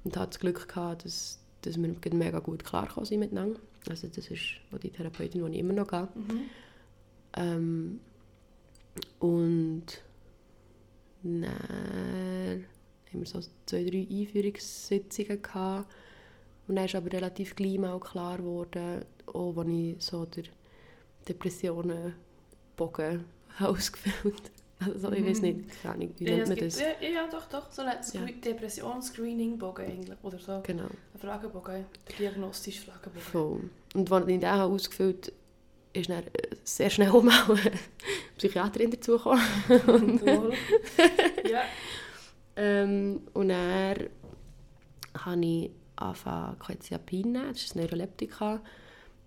Und 0.04 0.16
hatte 0.16 0.30
das 0.30 0.40
Glück 0.40 0.68
gehabt, 0.68 1.04
dass, 1.04 1.40
dass 1.62 1.76
wir 1.76 1.94
mega 2.12 2.38
gut 2.38 2.64
klargekommen 2.64 3.06
sind 3.06 3.20
miteinander. 3.20 3.60
Also 3.88 4.08
das 4.08 4.28
ist 4.28 4.42
die 4.82 4.90
Therapeutin, 4.90 5.44
die 5.44 5.52
ich 5.52 5.58
immer 5.58 5.72
noch 5.72 5.88
gehe. 5.88 6.08
Mhm. 6.14 6.40
Ähm, 7.36 8.00
und 9.18 9.86
dann 11.22 11.44
haben 11.44 13.20
wir 13.20 13.26
so 13.26 13.40
zwei, 13.66 13.84
drei 13.84 14.06
Einführungssitzungen 14.10 15.42
gehabt. 15.42 15.90
Und 16.66 16.76
dann 16.76 16.84
ist 16.84 16.94
aber 16.94 17.12
relativ 17.12 17.56
gleich 17.56 17.78
mal 17.78 17.98
klar 17.98 18.38
geworden, 18.38 19.04
auch 19.26 19.56
als 19.56 19.68
ich 19.68 19.96
so 19.98 20.26
der 20.26 20.44
Depressionenbogen 21.28 23.24
ausgefüllt 23.58 24.52
also 24.80 25.12
ich 25.12 25.26
weiß 25.26 25.42
nicht, 25.42 25.60
wie 26.20 26.24
Ja, 26.24 26.36
nennt 26.36 26.48
man 26.48 26.58
das? 26.58 26.80
ja, 26.80 26.86
ja, 27.08 27.26
doch, 27.30 27.46
doch. 27.46 27.70
So 27.72 27.82
ein 27.82 27.96
Ja. 28.12 28.20
Depressions-Screening-Bogen 28.26 29.86
eigentlich. 29.86 30.18
Oder 30.22 30.38
so. 30.38 30.60
Genau, 30.64 30.84
Ein 31.14 31.20
Fragebogen. 31.20 31.86
Der 32.08 32.16
diagnostische 32.16 32.82
Fragebogen. 32.82 33.20
voll. 33.20 33.70
Und 33.94 34.10
als 34.12 34.22
ich 34.22 34.26
den 34.38 34.40
habe 34.40 34.72
ausgefüllt 34.72 35.32
ist 35.94 36.10
dann 36.10 36.22
sehr 36.64 36.90
schnell 36.90 37.10
mal 37.22 37.50
eine 37.50 37.72
Psychiaterin 38.36 38.90
dazugekommen. 38.90 40.20
Lol. 40.24 40.52
ja. 41.50 41.62
Ähm, 42.56 43.22
und 43.34 43.48
dann 43.48 44.08
habe 45.16 45.44
ich 45.44 45.70
angefangen, 45.96 46.58
Quetiapin 46.58 47.32
nehmen. 47.32 47.48
Das 47.52 47.62
ist 47.64 47.74
ein 47.74 47.80
Neuroleptika. 47.82 48.60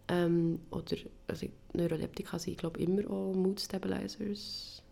Ähm, 0.08 0.60
oder, 0.72 0.96
also 1.28 1.48
Neuroleptika 1.74 2.38
sind, 2.40 2.58
glaube 2.58 2.80
ich, 2.80 2.88
immer 2.88 3.10
auch 3.10 3.34
Mood 3.34 3.60
Stabilizers. 3.60 4.84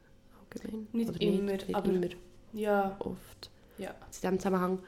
Allgemein. 0.53 0.87
Nicht 0.93 1.09
oder 1.09 1.21
immer, 1.21 1.51
nicht 1.53 1.75
aber- 1.75 1.89
immer, 1.89 2.07
Ja. 2.53 2.95
oft. 2.99 3.49
Ja. 3.77 3.89
In 3.91 3.95
diesem 4.13 4.39
Zusammenhang. 4.39 4.79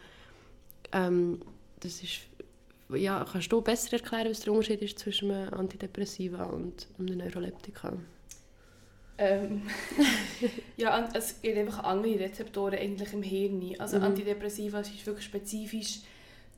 Ähm, 0.92 1.40
das 1.80 2.02
ist, 2.04 2.20
ja, 2.94 3.26
kannst 3.32 3.52
du 3.52 3.62
besser 3.62 3.94
erklären, 3.94 4.30
was 4.30 4.42
der 4.42 4.54
Unterschied 4.54 4.82
ist 4.82 5.00
zwischen 5.00 5.32
einem 5.32 5.54
Antidepressiva 5.54 6.44
und 6.46 6.88
einem 7.00 7.18
Neuroleptika? 7.18 7.94
Ähm, 9.18 9.64
ja, 10.78 11.10
es 11.14 11.42
gibt 11.42 11.58
einfach 11.58 11.84
andere 11.84 12.20
Rezeptoren 12.20 12.76
eigentlich 12.80 13.14
im 13.14 13.24
Hirn. 13.24 13.76
Also 13.80 13.98
Mhm. 13.98 14.04
Antidepressiva 14.04 14.80
es 14.80 14.90
ist 14.90 15.06
wirklich 15.06 15.26
spezifisch, 15.26 16.00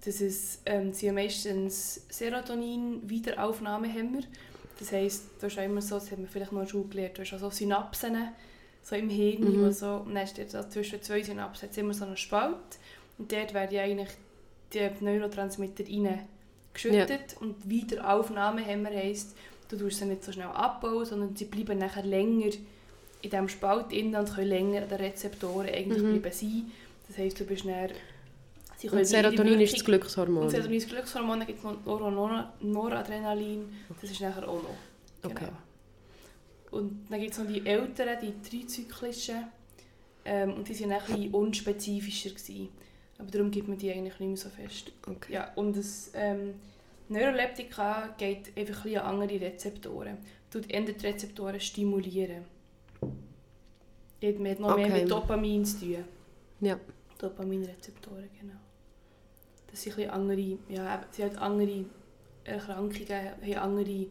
dass 0.06 0.22
es 0.22 0.62
ähm, 0.66 0.94
sie 0.94 1.08
haben 1.10 1.16
meistens 1.16 2.06
Serotonin-Wiederaufnahmehemmer. 2.10 4.22
Das 4.80 4.92
heisst, 4.92 5.26
du 5.39 5.46
hast 5.48 5.58
auch 5.60 5.63
immer 5.63 5.82
so, 5.82 5.96
das 5.96 6.12
hat 6.12 6.18
man 6.20 6.28
vielleicht 6.28 6.52
noch 6.52 6.60
in 6.62 6.66
der 6.66 6.72
Schule 6.72 6.88
gelernt, 6.89 7.18
du 7.18 7.22
hast 7.22 7.34
auch 7.34 7.39
so 7.39 7.50
Synapsen 7.50 8.30
so 8.84 8.96
im 8.96 9.10
Hirn, 9.10 9.41
Mhm. 9.41 9.65
wo 9.65 9.72
so, 9.72 10.04
und 10.06 10.13
dann 10.13 10.28
steht 10.28 10.52
so 10.52 10.62
zwischen 10.63 11.02
zwei 11.02 11.24
Synapsen 11.24 11.69
immer 11.76 11.93
so 11.93 12.06
einen 12.06 12.17
Spalt 12.17 12.58
und 13.17 13.32
dort 13.32 13.54
werden 13.54 13.74
ja 13.76 13.84
eigentlich 13.84 14.10
die 14.74 14.89
Neurotransmitter 15.00 15.84
rein 15.86 16.19
geschüttet 16.74 17.36
und 17.39 17.69
Wiederaufnahmehemmer 17.69 18.89
heisst, 18.89 19.36
du 19.69 19.78
tust 19.78 20.00
sie 20.00 20.06
nicht 20.06 20.24
so 20.24 20.32
schnell 20.32 20.48
abbauen, 20.48 21.06
sondern 21.06 21.36
sie 21.36 21.46
bleiben 21.46 21.78
nachher 21.80 22.04
länger 22.04 22.48
in 23.22 23.30
diesem 23.30 23.48
Spalt 23.48 23.91
drin 23.91 24.15
und 24.15 24.34
können 24.34 24.48
länger 24.50 24.82
an 24.84 24.89
den 24.89 24.98
Rezeptoren 24.98 25.67
eigentlich 25.67 26.02
Mhm. 26.04 26.19
bleiben 26.22 26.36
sein. 26.36 26.72
Das 27.08 27.17
heisst, 27.17 27.39
du 27.39 27.46
bist. 27.46 27.63
Sie 28.78 28.89
Und 28.89 29.06
Serotonin 29.06 29.62
ist 29.62 29.76
das 29.76 29.86
Glückshormon. 29.86 30.43
Und 30.43 30.50
Serotonin 30.50 30.78
ist 30.78 30.88
das 30.88 30.93
Glückshormon, 30.93 31.39
dann 31.39 31.48
gibt 31.48 31.60
es 31.60 31.63
noch 31.63 31.78
Nor 31.86 32.12
Nor 32.12 32.54
Noradrenalin, 32.60 33.69
das 34.02 34.12
ist 34.12 34.19
nachher 34.19 34.48
auch 34.48 34.62
noch. 34.62 34.76
Genau. 35.22 35.36
Okay. 35.36 35.48
Und 36.74 37.06
dann 37.10 37.20
gibt 37.20 37.34
es 37.34 37.40
noch 37.40 37.48
die 37.48 37.66
älteren, 37.66 38.18
die 38.22 38.50
trizyklischen, 38.50 39.48
ähm, 40.26 40.54
und 40.54 40.68
die 40.68 40.80
waren 40.82 40.92
ein 40.92 41.00
bisschen 41.06 41.34
unspezifischer. 41.34 42.30
Gewesen. 42.30 42.70
Aber 43.18 43.30
darum 43.30 43.52
gibt 43.52 43.68
man 43.68 43.78
die 43.78 43.92
eigentlich 43.92 44.20
nicht 44.20 44.28
mehr 44.28 44.38
so 44.38 44.50
fest. 44.50 44.92
Okay. 45.08 45.34
Ja, 45.34 45.54
und 45.56 45.78
das 45.78 46.12
ähm, 46.16 46.56
Neuroleptika 47.10 48.16
geht 48.18 48.58
einfach 48.58 48.86
ein 48.86 48.98
an 48.98 49.22
andere 49.22 49.40
Rezeptoren. 49.40 50.18
Tut 50.50 50.70
die 50.70 50.76
Rezeptoren 50.76 51.60
stimulieren. 51.60 52.44
Geht 54.20 54.40
mit 54.40 54.60
noch 54.60 54.76
mehr 54.76 54.88
Okay. 54.88 55.02
mit 55.02 55.12
Dopamin 55.12 55.66
zu 55.66 55.80
tun. 55.80 56.06
Ja. 56.62 56.80
Dopaminrezeptoren, 57.18 58.30
genau. 58.40 58.54
Das 59.68 59.82
sind 59.82 59.94
ein 59.94 59.96
bisschen 59.98 60.12
andere, 60.12 60.58
ja, 60.70 61.06
sie 61.12 61.24
haben 61.24 61.38
andere 61.38 61.86
Erkrankungen, 62.44 63.08
haben 63.10 63.54
andere 63.56 64.08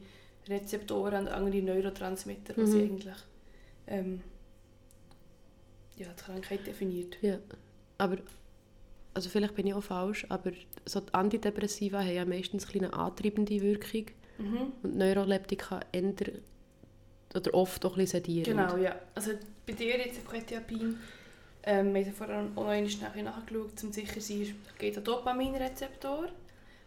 Rezeptoren 0.48 1.26
und 1.26 1.28
andere 1.28 1.62
Neurotransmitter, 1.62 2.54
Mhm. 2.60 2.74
eigentlich 2.74 3.14
ähm, 3.86 4.20
ja, 5.96 6.08
die 6.08 6.22
Krankheit 6.22 6.66
definiert. 6.66 7.16
Ja, 7.22 7.38
aber 7.98 8.18
also 9.14 9.28
vielleicht 9.28 9.54
bin 9.54 9.66
ich 9.66 9.74
auch 9.74 9.82
falsch, 9.82 10.24
aber 10.28 10.52
so 10.86 11.00
die 11.00 11.12
Antidepressiva 11.14 12.00
haben 12.00 12.14
ja 12.14 12.24
meistens 12.24 12.64
eine 12.64 12.72
kleine 12.72 12.92
antreibende 12.94 13.60
Wirkung 13.60 14.06
Mhm. 14.38 14.72
und 14.82 14.96
Neuroleptika 14.96 15.80
eher 15.92 16.12
oder 17.34 17.54
oft 17.54 17.84
auch 17.84 17.92
ein 17.92 17.98
bisschen 17.98 18.22
sedierend. 18.22 18.46
Genau, 18.46 18.76
ja. 18.76 18.96
Also 19.14 19.32
bei 19.66 19.72
dir 19.74 19.98
jetzt 19.98 20.26
Quetiapin, 20.26 20.98
ähm, 21.64 21.94
wir 21.94 22.04
haben 22.04 22.12
vorher 22.12 22.38
auch 22.40 22.42
noch 22.64 22.68
einmal 22.68 22.90
nachher 23.00 23.22
nachgeschaut, 23.22 23.82
um 23.84 23.92
sicher 23.92 24.14
zu 24.14 24.20
sein, 24.20 24.54
es 24.66 24.78
geht 24.78 24.96
an 24.98 25.04
Dopaminrezeptor, 25.04 26.28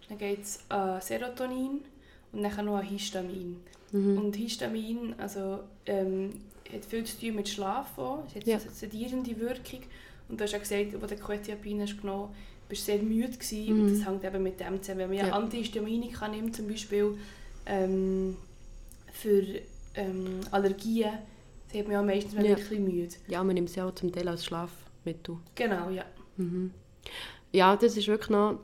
dann 0.09 0.17
geht 0.17 0.41
es 0.43 0.59
an 0.69 0.99
Serotonin 1.01 1.81
und 2.35 2.43
dann 2.43 2.65
noch 2.65 2.75
an 2.77 2.85
Histamin. 2.85 3.57
Mhm. 3.91 4.17
Und 4.17 4.35
Histamin 4.35 5.15
also, 5.17 5.59
ähm, 5.85 6.41
hat 6.73 6.85
viel 6.85 7.03
zu 7.03 7.19
tun 7.19 7.35
mit 7.35 7.47
Schlaf 7.49 7.97
auch. 7.97 8.23
Es 8.27 8.35
hat 8.35 8.45
Ja. 8.47 8.57
eine 8.57 8.69
sedierende 8.71 9.39
Wirkung. 9.39 9.81
Und 10.27 10.39
du 10.39 10.43
hast 10.43 10.51
ja 10.53 10.57
gesagt, 10.59 10.95
als 11.01 11.11
du 11.11 11.17
Quetiapin 11.17 11.81
hast 11.81 11.99
genommen 12.01 12.29
bist 12.67 12.87
du 12.87 12.93
sehr 12.93 13.01
müde 13.01 13.37
gewesen. 13.37 13.73
Mhm. 13.77 13.81
Und 13.83 13.91
das 13.99 14.07
hängt 14.07 14.23
eben 14.23 14.43
mit 14.43 14.59
dem 14.59 14.81
zusammen. 14.81 14.99
Wenn 15.01 15.09
man 15.09 15.17
ja, 15.17 15.27
Ja. 15.27 15.33
Antihistaminika 15.33 16.27
nimmt, 16.27 16.55
zum 16.55 16.67
Beispiel 16.67 17.17
ähm, 17.67 18.35
für 19.13 19.43
ähm, 19.95 20.39
Allergien, 20.51 21.11
dann 21.71 21.79
hat 21.79 21.87
man 21.87 21.93
ja 21.93 22.01
meistens 22.01 22.33
Ja. 22.33 22.41
wirklich 22.43 22.79
müde. 22.79 23.15
Ja, 23.27 23.43
man 23.43 23.53
nimmt 23.53 23.69
es 23.69 23.75
ja 23.75 23.87
auch 23.87 23.93
zum 23.95 24.11
Teil 24.11 24.27
als 24.27 24.45
Schlafmittel. 24.45 25.37
Genau, 25.55 25.89
ja. 25.89 26.05
Mhm. 26.37 26.71
Ja, 27.51 27.75
das 27.77 27.95
war 27.95 28.07
wirklich 28.07 28.29
noch 28.29 28.59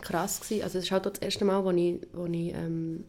krass. 0.00 0.40
Gewesen. 0.40 0.62
Also 0.62 0.78
es 0.78 0.84
ist 0.84 0.90
halt 0.90 1.06
das 1.06 1.18
erste 1.18 1.44
Mal, 1.44 1.64
wo 1.64 1.70
ich, 1.70 2.00
wo 2.12 2.26
ich 2.26 2.54
ähm, 2.54 3.04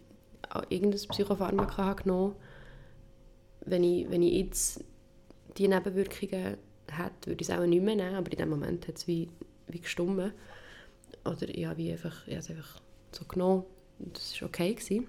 irgendein 0.70 1.08
Psychopharmaka 1.08 1.86
habe 1.86 2.04
genommen 2.04 2.36
wenn 3.66 3.84
ich, 3.84 4.10
wenn 4.10 4.24
ich 4.24 4.34
jetzt 4.34 4.84
die 5.58 5.68
Nebenwirkungen 5.68 6.58
hätte, 6.88 7.28
würde 7.28 7.42
ich 7.42 7.50
es 7.50 7.56
auch 7.56 7.66
nicht 7.66 7.84
mehr 7.84 7.96
nehmen, 7.96 8.16
aber 8.16 8.32
in 8.32 8.38
dem 8.38 8.50
Moment 8.50 8.88
hat 8.88 8.98
es 8.98 9.08
wie, 9.08 9.30
wie 9.68 9.80
gestummen. 9.80 10.34
Oder 11.26 11.56
ja, 11.58 11.78
wie 11.78 11.92
einfach, 11.92 12.28
ich 12.28 12.34
habe 12.34 12.40
es 12.40 12.50
einfach 12.50 12.82
so 13.12 13.26
genommen 13.26 13.64
das 14.00 14.42
war 14.42 14.48
okay. 14.48 14.74
Gewesen. 14.74 15.08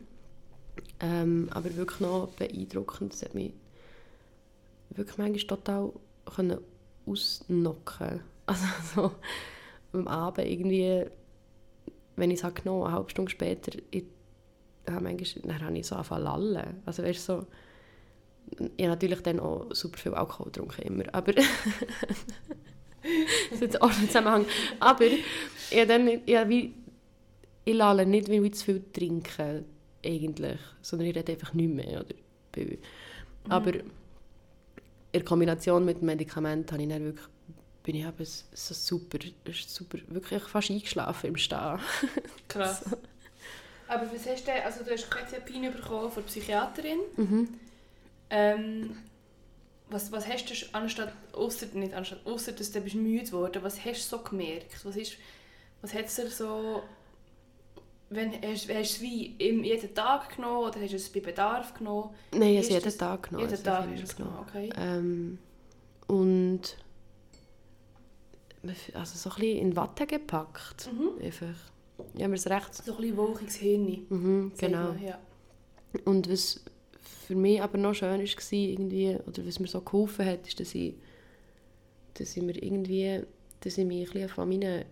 Ähm, 1.00 1.48
aber 1.50 1.74
wirklich 1.76 2.00
noch 2.00 2.28
beeindruckend, 2.36 3.14
es 3.14 3.22
hat 3.22 3.34
mich 3.34 3.54
wirklich 4.90 5.16
manchmal 5.16 5.46
total 5.46 5.92
können 6.34 6.58
ausnocken 7.06 8.20
Also 8.46 8.66
so 8.94 9.12
am 9.92 10.08
Abend 10.08 10.46
irgendwie, 10.46 11.06
wenn 12.16 12.30
ich 12.30 12.38
es 12.38 12.44
habe 12.44 12.54
genommen 12.54 12.84
eine 12.86 12.94
halbe 12.94 13.10
Stunde 13.10 13.30
später, 13.30 13.72
ich, 13.90 14.04
ja, 14.88 15.00
manchmal, 15.00 15.42
dann 15.44 15.64
habe 15.64 15.78
ich 15.78 15.86
so 15.86 15.94
angefangen 15.94 16.24
zu 16.24 16.30
lallen. 16.30 16.82
Also 16.84 17.02
weißt 17.02 17.24
so, 17.24 17.46
ich 18.76 18.84
habe 18.84 18.88
natürlich 18.88 19.20
dann 19.22 19.40
auch 19.40 19.72
super 19.74 19.98
viel 19.98 20.14
Alkohol 20.14 20.46
getrunken, 20.46 20.82
immer, 20.82 21.04
aber 21.12 21.32
das 21.32 21.46
ist 23.52 23.60
jetzt 23.60 23.80
auch 23.82 23.90
ein 23.90 24.06
Zusammenhang. 24.06 24.46
Aber 24.80 25.04
ich, 25.04 25.22
habe 25.72 25.86
dann, 25.86 26.06
habe 26.08 26.48
wie, 26.50 26.74
ich 27.64 27.74
lalle 27.74 28.06
nicht, 28.06 28.28
weil 28.28 28.44
ich 28.44 28.54
zu 28.54 28.64
viel 28.66 28.82
trinke, 28.92 29.64
eigentlich, 30.04 30.58
sondern 30.80 31.08
ich 31.08 31.16
rede 31.16 31.32
einfach 31.32 31.54
nicht 31.54 31.72
mehr. 31.72 32.00
Oder, 32.00 32.14
bei- 32.52 32.78
aber 33.48 33.72
in 35.12 35.24
Kombination 35.24 35.84
mit 35.84 36.00
dem 36.00 36.06
Medikament 36.06 36.72
habe 36.72 36.82
ich 36.82 36.88
dann 36.88 37.04
wirklich, 37.04 37.26
bin 37.82 37.96
ich 37.96 38.04
eben 38.04 38.24
so 38.24 38.44
so 38.52 38.74
super, 38.74 39.18
super, 39.66 39.98
wirklich 40.08 40.42
fast 40.44 40.70
eingeschlafen 40.70 41.28
im 41.28 41.36
Stehen. 41.36 41.78
Krass. 42.48 42.84
Aber 43.88 44.10
was 44.12 44.26
hast 44.26 44.46
du, 44.46 44.52
also 44.64 44.84
du 44.84 44.90
hast 44.90 45.10
Quetiapin 45.10 45.70
bekommen 45.72 46.10
von 46.10 46.22
der 46.22 46.28
Psychiaterin. 46.28 47.00
Mhm. 47.16 47.48
Ähm, 48.30 48.96
was, 49.90 50.10
was 50.10 50.26
hast 50.26 50.46
du 50.46 50.54
anstatt, 50.72 51.12
ausser, 51.32 51.66
nicht 51.74 51.92
anstatt, 51.92 52.24
ausser 52.24 52.52
dass 52.52 52.72
du 52.72 52.80
bist 52.80 52.94
müde 52.94 53.24
geworden, 53.26 53.62
was 53.62 53.84
hast 53.84 54.10
du 54.10 54.16
so 54.16 54.22
gemerkt? 54.22 54.84
Was, 54.84 54.96
ist, 54.96 55.16
was 55.82 55.92
hat 55.92 56.06
es 56.06 56.16
dir 56.16 56.30
so, 56.30 56.82
wenn, 58.08 58.32
hast, 58.32 58.68
hast 58.68 58.68
du 58.68 58.72
es 58.72 59.00
wie 59.02 59.34
jeden 59.38 59.94
Tag 59.94 60.36
genommen 60.36 60.68
oder 60.68 60.80
hast 60.80 60.92
du 60.92 60.96
es 60.96 61.12
bei 61.12 61.20
Bedarf 61.20 61.74
genommen? 61.74 62.14
Nein, 62.32 62.54
ich 62.54 62.60
Ist 62.60 62.70
habe 62.70 62.78
es 62.78 62.84
jeden 62.84 62.98
Tag 62.98 63.22
genommen. 63.24 63.44
jeden 63.44 63.52
also 63.52 63.64
Tag 63.64 63.88
hast 63.90 63.98
du 63.98 64.04
es 64.04 64.16
genommen, 64.16 64.38
okay. 64.48 64.70
Ähm, 64.76 65.38
und 66.06 66.76
also 68.94 69.18
so 69.18 69.30
ein 69.30 69.40
bisschen 69.40 69.58
in 69.58 69.76
Watte 69.76 70.06
gepackt. 70.06 70.90
Mhm. 70.92 71.24
Einfach. 71.24 71.54
Ich 72.14 72.20
habe 72.20 72.28
mir 72.28 72.36
es 72.36 72.48
recht... 72.48 72.74
So 72.74 72.92
ein 72.92 72.96
bisschen 72.98 73.16
wolkiges 73.16 73.56
Hirn. 73.56 74.06
Mhm, 74.08 74.52
genau. 74.56 74.92
man, 74.92 75.02
Ja. 75.02 75.18
Und 76.04 76.30
was 76.30 76.64
für 77.26 77.34
mich 77.34 77.62
aber 77.62 77.78
noch 77.78 77.94
schön 77.94 78.20
war, 78.20 78.52
irgendwie, 78.52 79.16
oder 79.26 79.46
was 79.46 79.60
mir 79.60 79.66
so 79.66 79.80
geholfen 79.80 80.26
hat, 80.26 80.46
ist, 80.46 80.58
dass 80.60 80.74
ich, 80.74 80.94
dass 82.14 82.36
ich 82.36 82.42
mir 82.42 82.60
irgendwie, 82.62 83.22
dass 83.60 83.78
ich 83.78 83.86
mich 83.86 84.08
ein 84.08 84.12
bisschen 84.12 84.28
von 84.28 84.48
meinen 84.48 84.84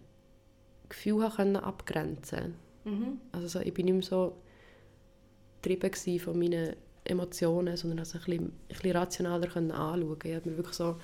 Gefühlen 0.88 1.30
können 1.30 1.56
abgrenzen 1.56 2.54
Mhm. 2.84 3.20
Also 3.32 3.46
so, 3.46 3.60
ich 3.60 3.74
bin 3.74 3.84
nicht 3.84 3.94
mehr 3.94 4.02
so 4.02 4.36
getrieben 5.60 6.18
von 6.18 6.38
meinen 6.38 6.76
Emotionen, 7.04 7.76
sondern 7.76 7.98
also 7.98 8.18
ein 8.18 8.24
bisschen, 8.24 8.44
ein 8.46 8.52
bisschen 8.68 8.96
rationaler 8.96 9.54
anschauen. 9.54 10.18
Ich 10.24 10.34
habe 10.34 10.48
mir 10.48 10.56
wirklich 10.56 10.76
so 10.76 10.96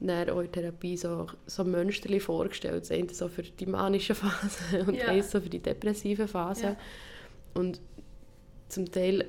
dann 0.00 0.30
auch 0.30 0.40
in 0.40 0.50
Therapie 0.52 0.96
so, 0.96 1.26
so 1.46 1.64
Mönsterchen 1.64 2.20
vorgestellt. 2.20 2.82
Das 2.82 2.90
eine 2.90 3.08
so 3.12 3.28
für 3.28 3.42
die 3.42 3.66
manische 3.66 4.14
Phase 4.14 4.84
und 4.86 4.94
Ja. 4.96 5.06
eins 5.08 5.30
so 5.30 5.40
für 5.40 5.48
die 5.48 5.60
depressive 5.60 6.28
Phase. 6.28 6.62
Ja. 6.64 6.76
Und 7.54 7.80
zum 8.68 8.90
Teil 8.90 9.26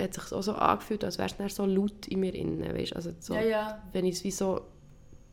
hat 0.00 0.16
es 0.16 0.22
sich 0.24 0.32
auch 0.32 0.42
so 0.42 0.52
angefühlt, 0.54 1.04
als 1.04 1.18
wäre 1.18 1.28
es 1.28 1.36
dann 1.36 1.48
so 1.48 1.64
laut 1.66 2.08
in 2.08 2.20
mir 2.20 2.34
innen, 2.34 2.74
weißt? 2.74 2.96
Also 2.96 3.12
so, 3.20 3.34
Ja, 3.34 3.42
ja. 3.42 3.82
wenn 3.92 4.04
ich 4.04 4.16
es 4.16 4.24
wie 4.24 4.30
so, 4.30 4.60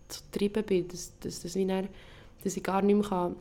so 0.10 0.22
getrieben 0.32 0.64
bin, 0.64 0.88
dass, 0.88 1.18
dass, 1.20 1.42
dass, 1.42 1.56
wie 1.56 1.66
dann, 1.66 1.88
dass 2.44 2.56
ich 2.56 2.64
gar 2.64 2.82
nicht 2.82 2.96
mehr 2.96 3.08
kann, 3.08 3.36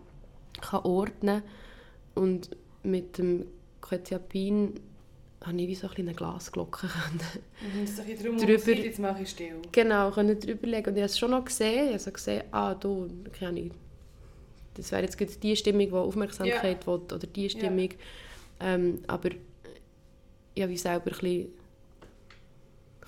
kann 0.60 0.84
ordnen 0.84 1.42
kann. 1.42 2.22
Und 2.24 2.50
mit 2.82 3.18
dem 3.18 3.46
Quetiapin 3.82 4.80
habe 5.46 5.60
ich 5.60 5.68
wie 5.68 5.74
so 5.74 5.88
ein 5.88 5.94
eine 5.96 6.14
Glasglocke 6.14 6.88
können. 6.88 7.20
Mhm, 7.60 7.86
ein 7.86 8.18
drum 8.22 8.36
Drüber- 8.36 8.72
jetzt 8.72 8.98
mache 8.98 9.22
ich 9.22 9.30
still. 9.30 9.62
genau, 9.72 10.10
können 10.10 10.38
drüber 10.38 10.66
legen. 10.66 10.88
Und 10.90 10.96
ich 10.96 11.02
habe 11.02 11.10
es 11.10 11.18
schon 11.18 11.30
noch 11.30 11.44
gesehen. 11.44 11.86
Ich 11.86 11.90
habe 11.90 11.98
so 12.00 12.10
gesehen, 12.10 12.44
ah, 12.50 12.74
du, 12.74 13.08
keine 13.38 13.50
Ahnung, 13.50 13.70
das 14.74 14.90
wäre 14.92 15.02
jetzt 15.02 15.16
gerade 15.16 15.32
die 15.32 15.56
Stimmung, 15.56 15.86
die 15.86 15.92
Aufmerksamkeit 15.92 16.86
will, 16.86 16.94
oder 16.94 17.18
die 17.18 17.48
Stimmung. 17.48 17.90
Ähm, 18.60 19.02
aber 19.06 19.30
ich 20.54 20.62
habe 20.62 20.72
wie 20.72 20.76
selber 20.78 21.06
ein 21.06 21.18
bisschen 21.18 21.48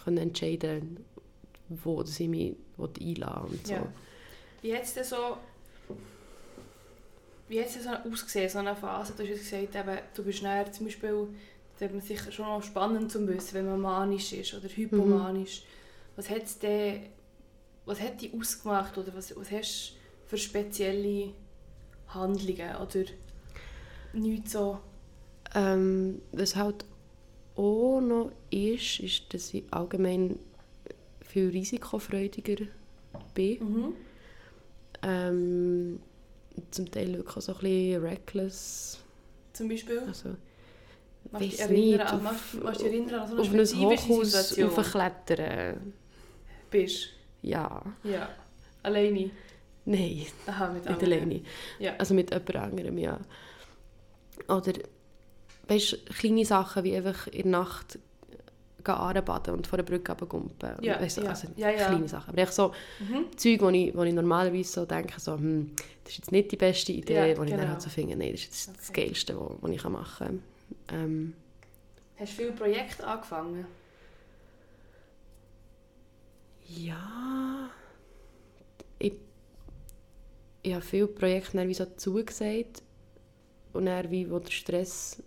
können 0.05 0.19
entscheiden, 0.19 1.05
wo 1.69 2.03
ich 2.03 2.21
mich 2.21 2.57
einlassen 2.81 3.51
und 3.51 3.67
so. 3.67 3.75
Ja. 3.75 3.93
Wie 4.63 4.75
hat 4.75 4.83
es 4.85 4.95
denn 4.95 5.05
so... 5.05 5.37
Wie 7.49 7.61
hat 7.61 7.67
es 7.67 7.83
so 7.83 7.91
ausgesehen, 7.91 8.49
so 8.51 8.59
eine 8.59 8.77
Phase? 8.77 9.15
Du 9.17 9.23
hast 9.23 9.39
gesagt, 9.39 9.75
eben, 9.75 9.99
du 10.15 10.23
bist 10.23 10.43
näher 10.43 10.71
zum 10.71 10.87
Beispiel... 10.87 11.29
Das 11.79 11.93
ist 11.93 12.09
sicher 12.09 12.33
schon 12.33 12.47
noch 12.47 12.63
spannend 12.63 13.11
zu 13.11 13.27
wissen, 13.29 13.55
wenn 13.55 13.67
man 13.67 13.81
manisch 13.81 14.33
ist 14.33 14.55
oder 14.55 14.69
hypomanisch. 14.69 15.63
Was 16.17 16.29
hat 16.29 16.45
es 16.45 16.59
denn... 16.59 17.03
Was 17.87 18.01
hat 18.01 18.21
dich 18.21 18.35
ausgemacht 18.35 18.99
oder 18.99 19.15
was, 19.15 19.35
was 19.35 19.51
hast 19.51 19.93
du 19.93 20.29
für 20.29 20.37
spezielle 20.37 21.33
Handlungen 22.09 22.77
oder 22.77 23.05
nichts 24.13 24.53
so... 24.53 24.79
Ähm, 25.55 26.21
was 26.33 26.57
halt 26.57 26.85
auch 27.57 28.01
noch 28.01 28.33
ist, 28.51 29.01
ist, 29.01 29.33
dass 29.33 29.55
ich 29.55 29.65
allgemein 29.71 30.39
viel 31.23 31.49
risikofreudiger 31.49 32.67
bin. 33.35 33.59
Mhm. 33.59 33.95
Ähm, 35.03 36.01
zum 36.71 36.91
Teil 36.91 37.15
wirklich 37.15 37.37
auch 37.37 37.41
so 37.41 37.53
ein 37.55 37.61
bisschen 37.61 38.03
reckless. 38.03 38.99
Zum 39.53 39.69
Beispiel? 39.69 40.01
Also, 40.01 40.37
Machst 41.31 41.45
dich 41.45 41.61
erinnern, 41.61 41.81
nicht, 41.91 42.01
an, 42.01 42.23
machst, 42.23 42.55
machst 42.63 42.81
du 42.81 42.85
dich 42.85 42.93
erinnern 42.95 43.21
an 43.21 43.29
so 43.29 43.33
eine 43.35 43.43
auf 43.43 43.49
ein 43.49 43.55
spezifische 43.67 44.09
Hochhaus 44.09 44.49
Situation? 44.49 44.79
aufklettern. 44.79 45.93
Bist 46.71 47.09
Ja. 47.43 47.83
Ja. 48.05 48.29
Alleine? 48.83 49.31
Nein, 49.85 50.27
Aha, 50.47 50.69
mit 50.69 50.85
nicht 50.89 51.03
alleine. 51.03 51.41
Ja. 51.79 51.95
Also 51.99 52.15
mit 52.15 52.31
jemand 52.31 52.57
anderem, 52.57 52.99
ja. 52.99 53.19
Oder, 54.49 54.73
weißt 55.67 56.07
kleine 56.19 56.45
Sachen 56.45 56.85
wie 56.85 56.95
einfach 56.97 57.27
in 57.29 57.51
der 57.51 57.61
Nacht 57.61 57.99
anbaden 58.85 59.53
und 59.55 59.67
vor 59.67 59.77
der 59.77 59.83
Brücke 59.83 60.13
runtergumpen. 60.13 60.77
Ja, 60.81 60.99
weißt 60.99 61.19
ja. 61.19 61.25
Also 61.25 61.49
Ja, 61.57 61.69
ja. 61.71 61.89
kleine 61.89 62.09
Sachen. 62.09 62.31
Aber 62.31 62.39
echt 62.41 62.55
so 62.55 62.73
Mhm. 63.01 63.27
Zeug, 63.37 63.61
wo 63.61 63.69
ich, 63.69 63.95
wo 63.95 64.03
ich 64.03 64.15
normalerweise 64.15 64.73
so 64.73 64.87
denke, 64.87 65.21
so, 65.21 65.35
hm, 65.35 65.73
das 66.05 66.13
ist 66.13 66.19
jetzt 66.19 66.33
nicht 66.33 66.51
die 66.53 66.57
beste 66.57 66.93
Idee, 66.93 67.31
Ja, 67.33 67.37
wo 67.39 67.43
ich 67.43 67.51
dann 67.51 67.61
genau. 67.61 67.73
halt 67.73 67.83
so 67.83 67.91
finde, 67.91 68.17
nein, 68.17 68.33
das 68.33 68.41
ist 68.41 68.47
jetzt 68.47 68.69
das 68.79 68.89
Okay. 68.91 69.07
Geilste, 69.07 69.37
was 69.61 69.71
ich 69.71 69.85
machen 69.85 70.27
kann. 70.27 70.43
Ähm, 70.89 71.35
Hast 72.19 72.33
du 72.33 72.37
viele 72.37 72.53
Projekte 72.53 73.07
angefangen? 73.07 73.67
ja, 76.69 77.71
ich, 78.99 79.15
ich 80.63 80.75
habe 80.75 80.85
viele 80.85 81.07
Projekte 81.07 81.67
wie 81.67 81.75
so 81.75 81.87
zugesagt 81.97 82.83
und 83.73 83.87
dann, 83.87 84.11
wie, 84.11 84.31
wo 84.31 84.39
der 84.39 84.51
Stress 84.51 85.23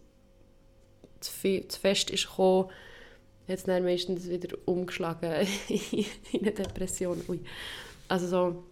zu, 1.20 1.32
viel, 1.32 1.68
zu 1.68 1.80
fest 1.80 2.12
ist 2.12 2.28
gekommen, 2.28 2.70
hat 3.48 3.58
es 3.58 3.64
dann 3.64 3.84
meistens 3.84 4.30
wieder 4.30 4.56
umgeschlagen 4.66 5.48
in 6.32 6.42
eine 6.42 6.52
Depression. 6.52 7.22
Ui. 7.28 7.40
Also 8.08 8.28
so, 8.28 8.64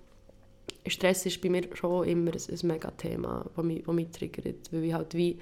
Stress 0.85 1.25
ist 1.25 1.41
bei 1.41 1.49
mir 1.49 1.67
schon 1.75 2.07
immer 2.07 2.31
ein, 2.31 2.41
ein 2.49 2.67
mega 2.67 2.91
Thema, 2.91 3.49
das 3.55 3.65
mich, 3.65 3.83
das 3.83 3.95
mich 3.95 4.11
triggert, 4.11 4.71
weil 4.71 4.83
ich 4.83 4.93
halt 4.93 5.13
wie 5.15 5.39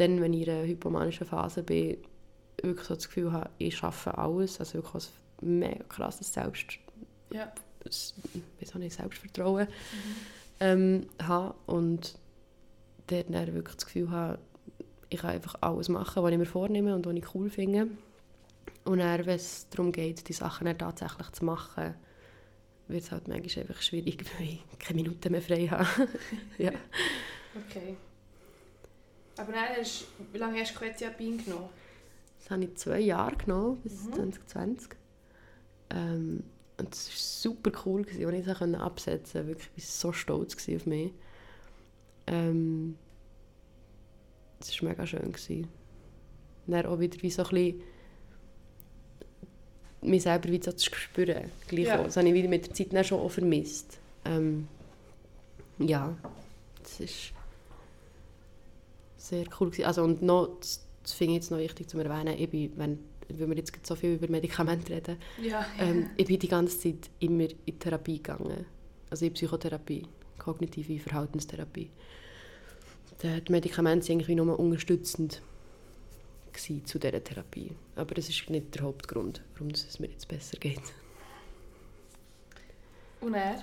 dann, 0.00 0.20
wenn 0.20 0.32
ich 0.32 0.46
in 0.46 0.54
einer 0.54 0.66
hypomanischen 0.66 1.26
Phase 1.26 1.62
bin, 1.62 1.98
wirklich 2.62 2.86
so 2.86 2.94
das 2.94 3.06
Gefühl 3.08 3.32
habe, 3.32 3.50
ich 3.58 3.76
schaffe 3.76 4.16
alles, 4.16 4.58
also 4.60 4.74
wirklich 4.74 5.08
ein 5.42 5.58
mega 5.58 5.84
krasses 5.84 6.32
Selbst, 6.32 6.78
Ja. 7.32 7.52
wie 7.84 8.84
ich, 8.86 8.94
Selbstvertrauen 8.94 9.66
ähm, 10.60 11.06
habe 11.22 11.54
und 11.66 12.18
dort 13.06 13.26
dann 13.32 13.54
wirklich 13.54 13.76
das 13.76 13.86
Gefühl 13.86 14.10
habe, 14.10 14.38
ich 15.08 15.20
kann 15.20 15.30
einfach 15.30 15.56
alles 15.60 15.88
machen, 15.88 16.22
was 16.22 16.32
ich 16.32 16.38
mir 16.38 16.46
vornehme 16.46 16.94
und 16.94 17.06
was 17.06 17.14
ich 17.14 17.34
cool 17.34 17.50
finde. 17.50 17.88
Und 18.84 18.98
dann, 18.98 19.26
wenn 19.26 19.36
es 19.36 19.68
darum 19.70 19.92
geht, 19.92 20.28
die 20.28 20.32
Sachen 20.32 20.66
dann 20.66 20.78
tatsächlich 20.78 21.30
zu 21.32 21.44
machen, 21.44 21.94
wird 22.88 23.02
es 23.02 23.12
halt 23.12 23.28
manchmal 23.28 23.64
einfach 23.66 23.82
schwierig, 23.82 24.24
weil 24.38 24.48
ich 24.48 24.78
keine 24.78 25.02
Minuten 25.02 25.32
mehr 25.32 25.42
frei 25.42 25.66
habe. 25.66 26.08
ja. 26.58 26.72
Okay. 27.68 27.96
Aber 29.40 29.52
dann 29.52 29.76
hast, 29.78 30.04
wie 30.32 30.38
lange 30.38 30.60
hast 30.60 30.74
du 30.74 30.78
Quetiapin 30.78 31.42
genommen? 31.42 31.68
Das 32.40 32.50
habe 32.50 32.64
ich 32.64 32.74
zwei 32.76 33.00
Jahre 33.00 33.36
genommen, 33.36 33.80
bis 33.82 34.04
Mhm. 34.04 34.12
2020. 34.14 34.90
Ähm, 35.90 36.44
und 36.78 36.94
es 36.94 37.08
war 37.08 37.16
super 37.16 37.72
cool, 37.84 38.02
als 38.02 38.16
ich 38.16 38.20
es 38.22 38.74
absetzen 38.74 39.32
konnte. 39.40 39.48
Wirklich, 39.48 39.70
ich 39.76 39.84
war 39.84 39.90
so 39.90 40.12
stolz 40.12 40.56
auf 40.68 40.86
mich. 40.86 41.12
Ähm, 42.26 42.96
es 44.60 44.82
war 44.82 44.88
mega 44.90 45.06
schön. 45.06 45.32
Gewesen. 45.32 45.68
Und 46.66 46.72
dann 46.72 46.86
auch 46.86 46.98
wieder 47.00 47.20
wie 47.22 47.30
so 47.30 47.42
ein 47.42 47.48
bisschen 47.50 47.82
mich 50.02 50.22
selber 50.22 50.48
wieder 50.48 50.70
so 50.70 50.76
zu 50.76 50.94
spüren. 50.94 51.50
Gleich 51.68 51.86
Ja. 51.86 52.00
auch. 52.00 52.04
Das 52.04 52.16
habe 52.16 52.28
ich 52.28 52.34
wieder 52.34 52.48
mit 52.48 52.66
der 52.66 52.74
Zeit 52.74 52.92
dann 52.92 53.04
schon 53.04 53.20
auch 53.20 53.30
vermisst. 53.30 53.98
Ähm, 54.24 54.68
ja, 55.78 56.16
das 56.82 57.00
ist 57.00 57.32
sehr 59.20 59.44
cool. 59.60 59.70
Gewesen. 59.70 59.84
Also, 59.86 60.02
und 60.02 60.22
noch, 60.22 60.58
das, 60.60 60.86
das 61.02 61.12
finde 61.12 61.32
ich 61.34 61.36
jetzt 61.42 61.50
noch 61.50 61.58
wichtig 61.58 61.88
zu 61.88 61.98
erwähnen, 61.98 62.36
ich 62.38 62.48
bin, 62.48 62.72
wenn, 62.76 62.98
weil 63.28 63.48
wir 63.48 63.56
jetzt 63.56 63.74
so 63.86 63.94
viel 63.94 64.14
über 64.14 64.28
Medikamente 64.28 64.92
reden, 64.92 65.16
Ja. 65.42 65.64
ähm, 65.78 66.10
ich 66.16 66.26
bin 66.26 66.38
die 66.38 66.48
ganze 66.48 66.78
Zeit 66.78 67.10
immer 67.20 67.46
in 67.64 67.78
Therapie 67.78 68.16
gegangen. 68.16 68.66
Also 69.10 69.26
in 69.26 69.32
Psychotherapie, 69.32 70.06
kognitive 70.38 70.98
Verhaltenstherapie. 70.98 71.90
Die 73.22 73.52
Medikamente 73.52 74.08
waren 74.08 74.18
eigentlich 74.18 74.36
nur 74.36 74.58
unterstützend 74.58 75.42
zu 76.84 76.98
dieser 76.98 77.22
Therapie. 77.22 77.72
Aber 77.96 78.14
das 78.14 78.28
ist 78.28 78.48
nicht 78.50 78.74
der 78.74 78.82
Hauptgrund, 78.82 79.42
warum 79.54 79.68
es 79.72 79.98
mir 79.98 80.08
jetzt 80.08 80.28
besser 80.28 80.58
geht. 80.58 80.80
Und 83.20 83.34
er? 83.34 83.62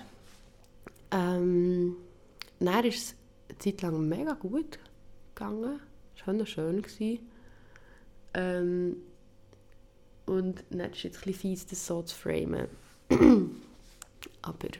Ähm, 1.11 1.95
dann 2.59 2.85
ist 2.85 2.97
es 2.97 3.15
eine 3.49 3.57
Zeit 3.59 3.81
lang 3.81 4.07
mega 4.07 4.33
gut 4.33 4.79
gegangen. 5.37 5.79
Es 6.15 6.21
war 6.21 6.33
wunderschön. 6.33 6.81
gewesen. 6.81 7.29
Ähm, 8.33 8.97
und 10.25 10.63
dann 10.69 10.91
ist 10.91 11.03
jetzt 11.03 11.17
ein 11.17 11.23
bisschen 11.25 11.39
fies, 11.39 11.65
das 11.65 11.85
so 11.85 12.01
zu 12.01 12.15
framen. 12.15 12.67
Aber 14.41 14.67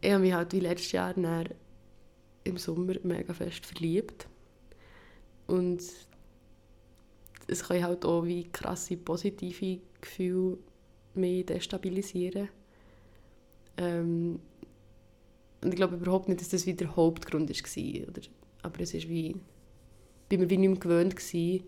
ich 0.00 0.10
habe 0.10 0.22
mich 0.22 0.32
halt 0.32 0.52
wie 0.52 0.60
letztes 0.60 0.92
Jahr 0.92 1.14
im 2.44 2.56
Sommer 2.56 2.94
mega 3.02 3.32
fest 3.34 3.66
verliebt. 3.66 4.26
Und 5.46 5.82
es 7.46 7.62
kann 7.64 7.82
halt 7.82 8.04
auch 8.04 8.24
wie 8.24 8.48
krasse 8.50 8.96
positive 8.96 9.80
Gefühle 10.00 10.58
mich 11.14 11.46
destabilisieren. 11.46 12.48
Ähm, 13.76 14.40
und 15.62 15.70
ich 15.70 15.76
glaube 15.76 15.96
überhaupt 15.96 16.28
nicht, 16.28 16.40
dass 16.40 16.48
das 16.50 16.66
wieder 16.66 16.86
der 16.86 16.96
Hauptgrund 16.96 17.50
war. 17.50 18.08
Oder, 18.08 18.20
aber 18.62 18.80
es 18.80 18.94
ist 18.94 19.08
wie, 19.08 19.36
bin 20.28 20.40
mir 20.40 20.50
wie 20.50 20.56
nicht 20.56 20.70
mehr 20.70 20.78
gewöhnt 20.78 21.16
gewesen. 21.16 21.64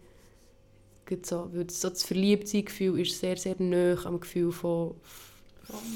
So, 1.24 1.50
weil 1.52 1.64
das, 1.64 1.80
so 1.80 1.88
das 1.88 2.04
Verliebtsein-Gefühl 2.04 3.00
ist 3.00 3.18
sehr, 3.18 3.36
sehr 3.36 3.56
nah 3.58 3.96
am 4.04 4.20
Gefühl 4.20 4.52
von, 4.52 4.94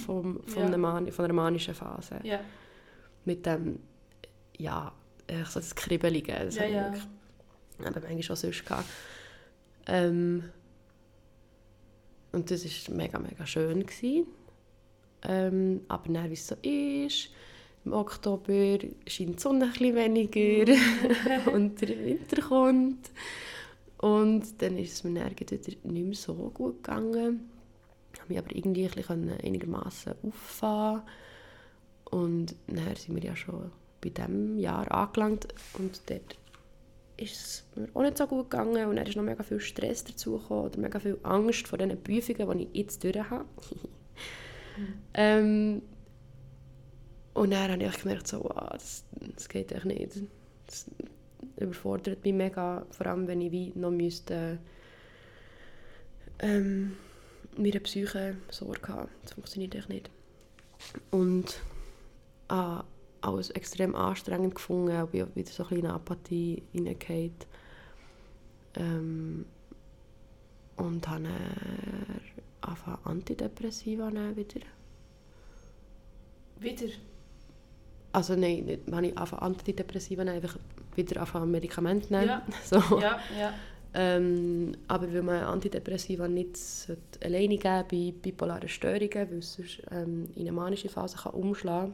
von, 0.05 0.43
von, 0.43 0.63
Ja. 0.63 0.67
einer, 0.67 1.13
von 1.13 1.25
einer 1.25 1.35
manischen 1.35 1.75
Phase. 1.75 2.19
Ja. 2.25 2.41
Mit 3.25 3.47
dem, 3.47 3.79
ja, 4.59 4.93
so 5.49 5.61
das 5.61 5.75
Kribbelige. 5.75 6.33
Das 6.33 6.57
Ja, 6.57 6.65
ich 6.65 6.73
ja. 6.73 6.85
wirklich 6.93 7.05
aber 7.85 8.01
manchmal 8.01 8.37
auch 8.37 8.41
sonst 8.41 8.67
gehabt. 8.67 8.89
Ähm, 9.87 10.45
und 12.33 12.51
das 12.51 12.65
war 12.65 12.97
mega, 12.97 13.19
mega 13.19 13.47
schön. 13.47 13.87
Gewesen. 13.87 14.27
Ähm, 15.23 15.83
aber 15.89 16.13
dann, 16.13 16.29
wie 16.29 16.35
es 16.35 16.47
so 16.47 16.57
ist, 16.63 17.31
im 17.85 17.93
Oktober 17.93 18.79
scheint 19.07 19.37
die 19.37 19.41
Sonne 19.41 19.67
ein 19.67 19.73
bisschen 19.73 19.95
weniger 19.95 20.73
und 21.53 21.81
der 21.81 21.89
Winter 21.89 22.43
kommt. 22.43 23.11
Und 23.99 24.63
dann 24.63 24.79
ist 24.79 24.93
es 24.93 25.05
mir 25.05 25.25
wieder 25.25 25.57
nicht 25.57 25.83
mehr 25.85 26.15
so 26.15 26.35
gut 26.35 26.83
gegangen. 26.83 27.51
habe 28.19 28.29
mich 28.29 28.39
aber 28.39 28.55
irgendwie 28.55 28.85
ein 28.87 28.91
bisschen 28.91 29.33
einigermaßen 29.43 30.15
auffahren 30.23 31.03
und 32.11 32.55
dann 32.67 32.97
sind 32.97 33.15
wir 33.15 33.25
ja 33.25 33.37
schon 33.37 33.71
bei 34.01 34.11
diesem 34.11 34.59
Jahr 34.59 34.91
angelangt 34.91 35.49
und 35.79 36.01
dort 36.07 36.37
ist 37.17 37.35
es 37.35 37.65
mir 37.77 37.89
auch 37.95 38.03
nicht 38.03 38.19
so 38.19 38.27
gut 38.27 38.51
gegangen 38.51 38.87
und 38.87 38.97
dann 38.97 39.07
ist 39.07 39.17
noch 39.17 39.23
mega 39.23 39.43
viel 39.43 39.61
Stress 39.61 40.05
dazugekommen 40.05 40.65
oder 40.65 40.79
mega 40.79 40.99
viel 40.99 41.19
Angst 41.23 41.67
vor 41.67 41.79
diesen 41.79 42.03
Prüfungen, 42.03 42.59
die 42.59 42.65
ich 42.65 42.77
jetzt 42.77 43.05
durch 43.05 43.31
habe. 43.31 43.47
ähm, 45.15 45.83
und 47.35 47.51
dann 47.51 47.71
habe 47.73 47.83
ich 47.83 48.01
gemerkt, 48.01 48.29
so, 48.29 48.45
wow, 48.45 48.71
das, 48.73 49.05
das 49.35 49.49
geht 49.49 49.73
echt 49.73 49.85
nicht. 49.85 50.23
Das 50.67 50.87
überfordert 51.57 52.25
mich 52.25 52.33
mega, 52.33 52.87
vor 52.91 53.07
allem 53.07 53.27
wenn 53.27 53.41
ich 53.41 53.53
wie 53.53 53.73
noch 53.75 53.91
müsste, 53.91 54.59
ähm, 56.39 56.97
meiner 57.57 57.81
Psyche 57.81 58.37
Sorge 58.51 58.89
haben. 58.89 59.11
Das 59.23 59.33
funktioniert 59.33 59.75
echt 59.75 59.89
nicht. 59.89 60.11
Und 61.11 61.61
ah, 62.49 62.85
alles 63.21 63.51
extrem 63.51 63.95
anstrengend 63.95 64.55
gefunden, 64.55 64.97
auch 64.97 65.13
wieder 65.13 65.27
so 65.27 65.35
ein 65.35 65.45
bisschen 65.45 65.79
in 65.79 65.87
Apathie 65.87 66.63
hineingehauen. 66.73 67.35
Ähm, 68.77 69.47
und 70.77 71.09
habe 71.09 71.29
angefangen 72.61 72.99
Antidepressiva 73.05 74.11
wieder. 74.11 74.61
Wieder? 76.59 76.93
Also 78.15 78.37
nein, 78.37 78.65
nicht, 78.65 78.81
habe 78.93 79.07
ich 79.07 79.19
angefangen 79.19 79.43
Antidepressiva 79.43 80.23
einfach 80.23 80.57
wieder 80.95 81.21
anfangen 81.21 81.51
Medikamente 81.51 82.13
nehmen. 82.13 82.29
Ja. 82.29 82.43
So. 82.65 82.77
Ja, 83.01 83.19
ja. 83.39 83.53
Ähm, 83.93 84.73
aber 84.89 85.13
weil 85.13 85.23
man 85.23 85.43
Antidepressiva 85.43 86.29
nicht 86.29 86.57
alleine 87.23 87.59
geben 87.59 87.85
bei 87.91 88.15
bipolaren 88.23 88.69
Störungen, 88.69 89.31
weil 89.31 89.39
es 89.39 89.55
sonst 89.55 89.83
ähm, 89.91 90.29
in 90.37 90.43
eine 90.43 90.53
manische 90.53 90.89
Phase 90.89 91.17
kann 91.17 91.33
umschlagen 91.33 91.93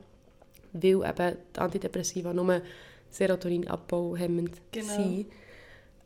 kann, 0.72 0.82
weil 0.82 1.08
eben 1.08 1.36
die 1.56 1.60
Antidepressiva 1.60 2.34
nur 2.34 2.60
Serotoninabbau 3.10 4.16
hemmend 4.16 4.60
Genau. 4.72 4.86
sind, 4.94 5.26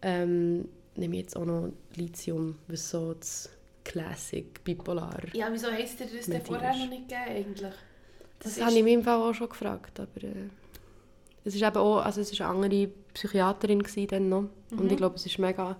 ähm, 0.02 0.68
nehme 0.96 1.16
ich 1.16 1.22
jetzt 1.22 1.36
auch 1.36 1.44
noch 1.44 1.72
Lithium, 1.96 2.56
was 2.68 2.90
so 2.90 3.14
das 3.14 3.50
Classic 3.84 4.62
bipolar 4.64 5.18
Ja, 5.32 5.48
wieso 5.50 5.70
heisst 5.70 5.98
dir 6.00 6.06
das 6.06 6.26
denn 6.26 6.40
vorher 6.42 6.72
noch 6.72 6.88
nicht 6.88 7.08
gegeben 7.08 7.46
eigentlich? 7.46 7.74
Das, 8.40 8.52
ist- 8.56 8.60
habe 8.62 8.72
ich 8.72 8.78
in 8.78 8.84
meinem 8.84 9.02
Fall 9.02 9.20
auch 9.20 9.34
schon 9.34 9.48
gefragt, 9.48 9.98
aber 10.00 10.22
äh, 10.24 10.48
es 11.44 11.54
ist 11.54 11.62
eben 11.62 11.76
auch, 11.76 11.98
also 11.98 12.20
es 12.20 12.30
ist 12.32 12.40
eine 12.40 12.50
andere 12.50 12.88
Psychiaterin 13.14 13.82
dann 14.08 14.28
noch 14.28 14.44
und 14.70 14.84
Mhm. 14.84 14.90
ich 14.90 14.96
glaube, 14.96 15.16
es 15.16 15.26
ist 15.26 15.38
mega 15.38 15.76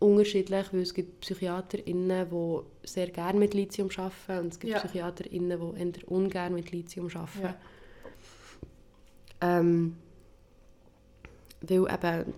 unterschiedlich, 0.00 0.66
weil 0.72 0.80
es 0.80 0.94
gibt 0.94 1.20
PsychiaterInnen, 1.20 2.28
die 2.30 2.86
sehr 2.86 3.08
gerne 3.10 3.38
mit 3.38 3.52
Lithium 3.54 3.88
arbeiten 3.96 4.44
und 4.44 4.52
es 4.52 4.60
gibt 4.60 4.72
Ja. 4.72 4.80
PsychiaterInnen, 4.80 5.58
die 5.76 5.80
eher 5.98 6.10
ungern 6.10 6.54
mit 6.54 6.70
Lithium 6.70 7.08
arbeiten. 7.08 7.42
Ja. 7.42 7.56
Ähm, 9.40 9.96
weil 11.60 11.76
eben, 11.92 12.34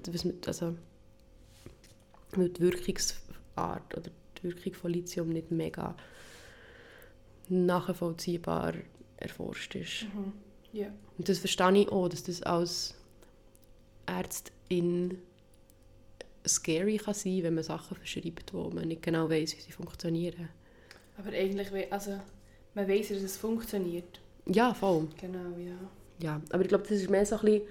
also, 0.47 0.75
weil 2.33 2.49
die 2.49 2.61
Wirkungsart 2.63 3.97
oder 3.97 4.11
die 4.39 4.43
Wirkung 4.45 4.75
von 4.75 4.91
Lithium 4.93 5.29
nicht 5.29 5.51
mega 5.51 5.95
nachvollziehbar 7.49 8.75
erforscht 9.21 9.75
ist. 9.77 10.05
Mhm. 10.15 10.33
Ja. 10.73 10.87
Und 11.19 11.29
das 11.29 11.39
verstehe 11.39 11.73
ich 11.79 11.89
auch, 11.89 12.09
dass 12.09 12.23
das 12.25 12.43
als 12.43 12.95
Ärztin 14.07 15.19
scary 16.47 16.97
kann 16.97 17.15
sein, 17.15 17.43
wenn 17.43 17.55
man 17.55 17.65
Sachen 17.65 17.97
verschreibt, 17.97 18.53
wo 18.55 18.71
man 18.71 18.89
nicht 18.89 19.03
genau 19.03 19.29
weiß, 19.29 19.57
wie 19.57 19.61
sie 19.61 19.73
funktionieren. 19.73 20.49
Aber 21.19 21.31
eigentlich, 21.31 21.93
also, 21.93 22.19
man 22.75 22.89
weiss 22.89 23.11
ja, 23.11 23.17
dass 23.17 23.25
es 23.25 23.37
funktioniert. 23.37 24.21
Ja, 24.47 24.73
voll. 24.73 25.09
Genau, 25.21 25.57
ja. 25.59 25.77
Ja. 26.23 26.41
Aber 26.51 26.63
ich 26.63 26.69
glaube, 26.69 26.85
das 26.85 26.93
ist 26.99 27.11
mehr 27.11 27.27
so 27.27 27.37
ein 27.37 27.41
bisschen 27.45 27.63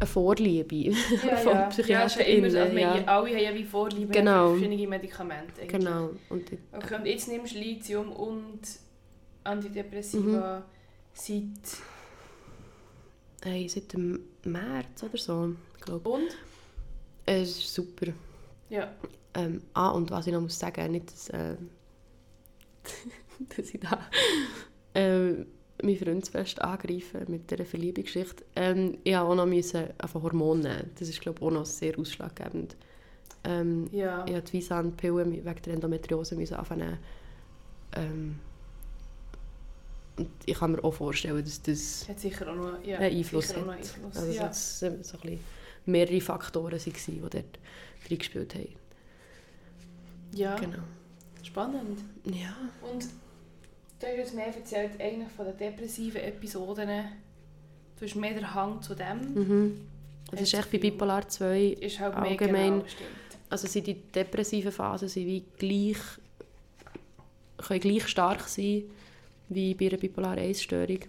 eine 0.00 0.06
Vorliebe 0.06 0.74
Ja, 0.76 0.92
von 1.36 1.52
ja. 1.52 1.68
ist 1.68 1.76
ja 1.76 2.06
PsychiaterInnen. 2.06 2.56
also, 2.56 2.76
ja. 2.78 2.92
alle 3.06 3.28
haben 3.30 3.38
ja 3.38 3.54
wie 3.54 3.64
Vorlieben 3.64 4.10
Genau. 4.10 4.54
für 4.54 4.60
verschiedene 4.60 4.88
Medikamente. 4.88 5.60
eigentlich. 5.60 5.68
Genau. 5.68 6.10
Und 6.30 6.50
Okay, 6.72 6.94
und 6.96 7.06
jetzt 7.06 7.28
nimmst 7.28 7.54
du 7.54 7.58
Lithium 7.58 8.10
und 8.12 8.60
Antidepressiva 9.44 10.64
seit... 11.14 11.78
hey, 13.42 13.68
seit 13.68 13.92
dem 13.92 14.20
März 14.44 15.02
oder 15.02 15.18
so, 15.18 15.54
glaube 15.80 16.08
Und? 16.08 16.28
ich. 16.28 16.34
Es 17.26 17.50
ist 17.50 17.74
super. 17.74 18.12
Ja. 18.68 18.92
Ähm, 19.34 19.62
ah, 19.74 19.90
und 19.90 20.10
was 20.10 20.26
ich 20.26 20.32
noch 20.32 20.40
muss 20.40 20.58
sagen, 20.58 20.92
nicht, 20.92 21.12
dass, 21.12 21.28
äh, 21.30 21.56
dass 23.56 23.70
ich 23.72 23.80
da 23.80 24.08
ähm, 24.94 25.46
mein 25.82 25.96
Freundesfest 25.96 26.60
angreife 26.60 27.24
mit 27.28 27.50
dieser 27.50 27.64
Verliebungsgeschichte. 27.64 28.44
Ähm, 28.56 28.98
ich 29.04 29.14
habe 29.14 29.28
auch 29.30 29.34
noch 29.34 29.46
müssen 29.46 29.88
einfach 29.98 30.22
Hormone 30.22 30.62
nehmen. 30.62 30.90
Das 30.98 31.08
ist, 31.08 31.20
glaube 31.20 31.38
ich, 31.40 31.46
auch 31.46 31.50
noch 31.50 31.66
sehr 31.66 31.98
ausschlaggebend. 31.98 32.76
Ähm, 33.44 33.88
Ja. 33.92 34.24
Ich 34.26 34.32
musste 34.32 34.50
die 34.50 34.52
Visan-Pillen 34.58 35.32
wegen 35.32 35.62
der 35.62 35.74
Endometriose 35.74 36.36
müssen 36.36 36.54
anfangen. 36.54 36.98
Ähm, 37.92 38.38
und 40.20 40.30
ich 40.46 40.58
kann 40.58 40.72
mir 40.72 40.84
auch 40.84 40.92
vorstellen, 40.94 41.42
dass 41.44 41.62
das 41.62 42.06
Hat 42.08 42.20
sicher 42.20 42.50
auch 42.50 42.54
noch, 42.56 42.84
ja, 42.84 42.98
einen 42.98 43.16
Einfluss 43.16 43.52
auch 43.54 43.64
noch 43.64 43.72
hat. 43.72 43.78
Einfluss. 43.78 44.16
Also 44.16 44.32
ja. 44.32 44.46
dass 44.48 44.58
es 44.58 44.78
so 44.80 44.86
ein 44.86 45.20
bisschen 45.22 45.40
mehrere 45.86 46.20
Faktoren 46.20 46.72
waren, 46.72 46.92
die 47.06 47.20
dort 47.20 47.58
reingespielt 48.10 48.54
haben. 48.54 48.68
ja, 50.34 50.54
Genau. 50.56 50.78
spannend. 51.42 52.00
Ja. 52.24 52.56
Und 52.82 53.04
du 53.98 54.06
hast 54.06 54.18
uns 54.20 54.32
mehr 54.34 54.46
erzählt 54.54 55.00
eigentlich 55.00 55.28
von 55.36 55.46
den 55.46 55.56
depressiven 55.56 56.20
Episoden. 56.20 56.88
Du 57.98 58.04
hast 58.06 58.14
mehr 58.16 58.34
den 58.34 58.54
Hang 58.54 58.80
zu 58.82 58.94
dem. 58.94 59.34
Mhm. 59.34 59.80
Das 60.30 60.40
ist 60.42 60.54
echt 60.54 60.70
bei? 60.70 60.78
Bipolar 60.78 61.28
2, 61.28 61.60
Ist 61.80 61.98
halt 61.98 62.14
Allgemein- 62.14 62.70
genau, 62.80 62.84
also 63.48 63.66
sind 63.66 63.86
die 63.86 63.94
depressiven 63.94 64.70
Phasen 64.70 65.08
sind 65.08 65.26
wie 65.26 65.42
gleich, 65.58 65.98
können 67.58 67.80
gleich 67.80 68.06
stark 68.06 68.46
sein 68.48 68.84
wie 69.50 69.74
bei 69.74 69.86
einer 69.88 69.98
Bipolar 69.98 70.38
1 70.38 70.62
Störung. 70.62 71.00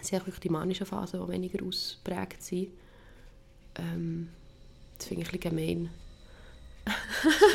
Es 0.00 0.08
sind 0.08 0.20
auch 0.20 0.26
wirklich 0.26 0.40
die 0.40 0.48
manischen 0.48 0.86
Phasen, 0.86 1.24
die 1.24 1.32
weniger 1.32 1.64
ausprägt 1.64 2.42
sind. 2.42 2.68
Ähm, 3.76 4.28
das 4.98 5.06
finde 5.06 5.22
ich 5.22 5.28
ein 5.32 5.38
bisschen 5.38 5.56
gemein. 5.56 5.90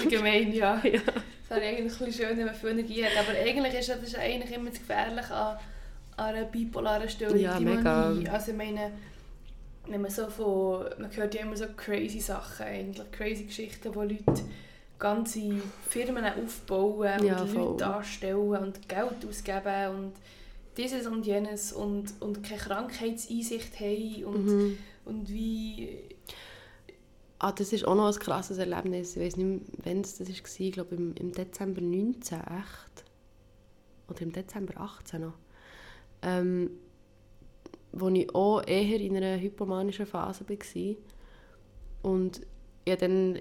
Gemein, 0.09 0.53
ja. 0.53 0.81
Ja. 0.83 1.01
Das 1.47 1.59
wäre 1.59 1.69
eigentlich 1.75 1.93
ein 1.93 2.05
bisschen 2.07 2.27
schön, 2.27 2.37
wenn 2.37 2.45
man 2.45 2.55
viel 2.55 2.69
Energie 2.69 3.05
hat. 3.05 3.11
Aber 3.17 3.37
eigentlich 3.37 3.73
ist 3.75 3.89
das 3.89 4.01
ist 4.01 4.17
eigentlich 4.17 4.51
immer 4.51 4.69
das 4.71 4.79
Gefährliche 4.79 5.33
an, 5.33 5.57
an 6.17 6.25
einer 6.35 6.45
bipolaren 6.45 7.07
Störung, 7.07 7.37
Ja, 7.37 7.57
die 7.59 7.65
mega. 7.65 8.09
Manie. 8.09 8.27
Also 8.27 8.51
ich 8.51 8.57
meine, 8.57 8.91
wenn 9.87 10.01
man 10.01 10.09
so 10.09 10.27
von, 10.27 10.85
man 10.97 11.15
hört 11.15 11.35
ja 11.35 11.41
immer 11.41 11.55
so 11.55 11.65
crazy 11.77 12.19
Sachen 12.19 12.65
eigentlich, 12.65 13.11
crazy 13.11 13.43
Geschichten, 13.43 13.93
wo 13.93 14.01
Leute 14.01 14.23
ganze 14.99 15.62
Firmen 15.89 16.25
aufbauen 16.25 17.23
Ja, 17.25 17.41
und 17.41 17.49
voll. 17.49 17.63
Leute 17.63 17.86
anstellen 17.88 18.38
und 18.58 18.88
Geld 18.89 19.25
ausgeben 19.27 19.95
und 19.95 20.13
dieses 20.77 21.08
und 21.08 21.25
jenes 21.25 21.73
und, 21.73 22.13
und 22.19 22.43
keine 22.43 22.60
Krankheitseinsicht 22.60 23.79
haben 23.79 24.25
und, 24.25 24.45
Mhm. 24.45 24.77
und 25.05 25.29
wie... 25.29 25.89
Ah, 27.39 27.51
das 27.51 27.73
ist 27.73 27.86
auch 27.86 27.95
noch 27.95 28.08
ein 28.13 28.19
krasses 28.19 28.58
Erlebnis. 28.58 29.15
Ich 29.15 29.21
weiß 29.23 29.38
nicht, 29.38 29.62
wann 29.84 30.01
es 30.01 30.17
das 30.17 30.29
war. 30.29 30.36
Ich 30.60 30.71
glaube, 30.71 30.95
im, 30.95 31.13
im 31.15 31.31
Dezember 31.34 31.81
19 31.81 32.39
echt. 32.39 33.03
Oder 34.08 34.21
im 34.21 34.31
Dezember 34.31 34.79
18 34.79 35.21
noch. 35.21 35.34
Ähm, 36.21 36.71
wo 37.91 38.08
ich 38.10 38.34
auch 38.34 38.62
eher 38.65 38.99
in 38.99 39.15
einer 39.17 39.39
hypomanischen 39.39 40.05
Phase 40.05 40.45
war. 40.49 40.95
Und 42.01 42.41
hatte 42.88 43.08
dann 43.08 43.39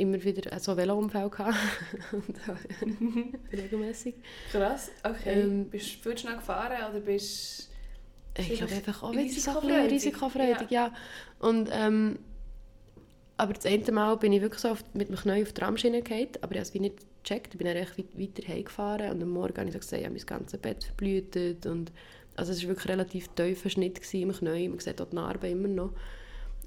immer 0.00 0.22
wieder 0.22 0.58
so 0.58 0.76
Velounfälle. 0.76 1.30
gehabt. 1.30 1.56
Und, 2.12 2.40
Regelmässig. 3.52 4.14
Krass, 4.50 4.90
okay. 5.02 5.42
Ähm, 5.42 5.68
bist 5.68 5.96
du 5.96 6.08
viel 6.08 6.18
schnell 6.18 6.36
gefahren 6.36 6.90
oder 6.90 7.00
bist 7.00 7.70
Ich 8.38 8.54
glaube 8.54 8.74
einfach 8.74 9.02
auch 9.02 9.12
risikofreudig. 9.12 9.92
risikofreudig, 9.92 10.70
ja. 10.70 10.92
Und, 11.38 11.68
ähm, 11.72 12.18
aber 13.36 13.54
das 13.54 13.64
eine 13.64 13.92
Mal 13.92 14.16
bin 14.16 14.32
ich 14.32 14.42
wirklich 14.42 14.60
so 14.60 14.68
auf, 14.68 14.84
mit 14.92 15.08
dem 15.08 15.16
Knie 15.16 15.42
auf 15.42 15.52
die 15.52 15.60
Tramschiene 15.60 16.02
gefallen, 16.02 16.28
aber 16.42 16.52
ich 16.52 16.58
habe 16.60 16.68
es 16.68 16.74
nicht 16.74 16.96
gecheckt. 17.22 17.54
Ich 17.54 17.58
bin 17.58 17.66
dann 17.66 17.76
recht 17.76 17.98
weit, 17.98 18.18
weiter 18.18 18.48
heimgefahren 18.48 19.10
und 19.12 19.22
am 19.22 19.30
Morgen 19.30 19.56
habe 19.56 19.68
ich 19.68 19.72
so 19.72 19.78
gesehen, 19.78 20.00
ich 20.00 20.04
habe 20.06 20.14
mein 20.14 20.26
ganzes 20.26 20.60
Bett 20.60 20.84
verblutet 20.84 21.66
und 21.66 21.90
also 22.36 22.52
es 22.52 22.62
war 22.62 22.68
wirklich 22.68 22.86
ein 22.86 23.00
relativ 23.00 23.28
tiefer 23.28 23.70
Schnitt 23.70 23.98
im 24.12 24.32
Knie, 24.32 24.68
man 24.68 24.78
sieht 24.78 25.00
dort 25.00 25.12
die 25.12 25.16
Narbe 25.16 25.48
immer 25.48 25.68
noch. 25.68 25.92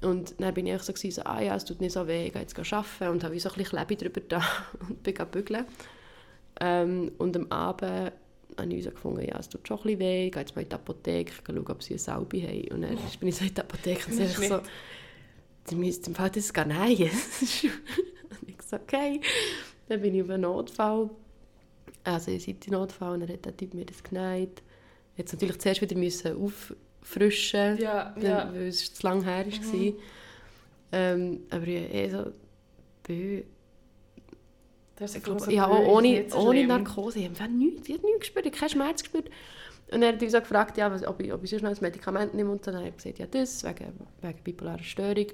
Und 0.04 0.34
dann 0.38 0.54
bin 0.54 0.66
ich 0.66 0.82
so, 0.82 0.92
gewesen, 0.92 1.10
so 1.10 1.22
ah 1.22 1.40
ja, 1.40 1.56
es 1.56 1.64
tut 1.64 1.80
nicht 1.80 1.92
so 1.92 2.06
weh, 2.06 2.26
ich 2.26 2.32
gehe 2.32 2.42
jetzt 2.42 2.58
arbeiten 2.58 3.08
und 3.08 3.24
habe 3.24 3.38
so 3.40 3.48
ein 3.48 3.54
bisschen 3.56 3.86
Klebe 3.86 3.96
drüber 3.96 4.20
da 4.28 4.42
und 4.88 5.02
bin 5.02 5.14
bügeln. 5.30 5.64
Ähm, 6.60 7.12
und 7.18 7.36
am 7.36 7.50
Abend 7.50 8.12
habe 8.56 8.72
ich 8.72 8.84
so 8.84 8.90
gefunden, 8.90 9.26
ja, 9.26 9.38
es 9.38 9.48
tut 9.48 9.66
schon 9.66 9.78
ein 9.78 9.82
bisschen 9.82 10.00
weh, 10.00 10.26
ich 10.26 10.32
gehe 10.32 10.40
jetzt 10.40 10.54
mal 10.54 10.62
in 10.62 10.68
die 10.68 10.74
Apotheke, 10.74 11.32
schauen, 11.44 11.66
ob 11.66 11.82
sie 11.82 11.94
eine 11.94 11.98
Salbe 11.98 12.42
haben. 12.42 12.68
Und 12.68 12.82
dann 12.82 12.98
bin 13.18 13.28
ich 13.28 13.36
so 13.36 13.44
in 13.44 13.54
die 13.54 13.60
Apotheke 13.60 14.10
und 14.10 14.16
sage 14.16 14.28
ist 14.28 14.48
so, 14.48 14.60
«Sie 15.66 15.76
müssen 15.76 16.04
im 16.06 16.14
Fall 16.14 16.30
das 16.30 16.52
gar 16.52 16.66
nein.» 16.66 16.96
Und 16.98 18.48
ich 18.48 18.62
so, 18.62 18.76
«Okay.» 18.76 19.20
Dann 19.88 20.00
bin 20.00 20.14
ich 20.14 20.22
auf 20.22 20.30
einen 20.30 20.42
Notfall. 20.42 21.10
also 22.04 22.30
in 22.30 22.40
Seitennotfall, 22.40 23.14
und 23.14 23.20
dann 23.20 23.30
hat 23.30 23.44
der 23.44 23.56
Typ 23.56 23.74
mir 23.74 23.84
das 23.84 24.02
geneigt. 24.02 24.62
Jetzt 25.16 25.32
natürlich 25.32 25.58
zuerst 25.58 25.80
wieder 25.80 25.96
müssen 25.96 26.36
auffrischen, 27.04 27.78
Ja, 27.78 28.14
ja. 28.20 28.50
weil 28.52 28.68
es 28.68 28.92
zu 28.94 29.06
lang 29.06 29.22
her 29.24 29.46
war. 29.46 29.74
Mhm. 29.74 29.94
Ähm, 30.92 31.40
aber 31.50 31.66
ich 31.66 31.94
eh 31.94 32.08
so... 32.10 32.32
bö- 33.06 33.44
Das 34.96 35.14
Ich 35.14 35.24
so 35.24 35.34
glaube, 35.34 35.52
ja, 35.52 35.66
auch 35.66 35.86
ohne, 35.86 36.28
so 36.30 36.38
ohne. 36.38 36.66
Narkose. 36.66 37.18
Ich 37.20 37.40
habe 37.40 37.52
nichts, 37.52 37.88
ich 37.88 37.94
habe 37.96 38.06
nichts 38.06 38.20
gespürt, 38.20 38.46
ich 38.46 38.52
habe 38.52 38.60
keinen 38.60 38.70
Schmerz 38.70 39.02
gespürt. 39.02 39.30
Und 39.90 40.02
er 40.02 40.12
hat 40.12 40.22
uns 40.22 40.34
auch 40.34 40.40
gefragt, 40.40 40.78
ja, 40.78 40.90
was, 40.90 41.04
ob, 41.06 41.20
ich, 41.20 41.32
ob 41.32 41.44
ich 41.44 41.50
sonst 41.50 41.62
noch 41.62 41.70
ein 41.70 41.76
Medikament 41.80 42.34
nehme. 42.34 42.50
Und 42.50 42.66
dann 42.66 42.76
habe 42.76 42.88
ich 42.88 42.96
gesagt, 42.96 43.18
ja, 43.18 43.26
das, 43.26 43.64
wegen, 43.64 43.92
wegen 44.22 44.38
bipolarer 44.42 44.82
Störung. 44.82 45.26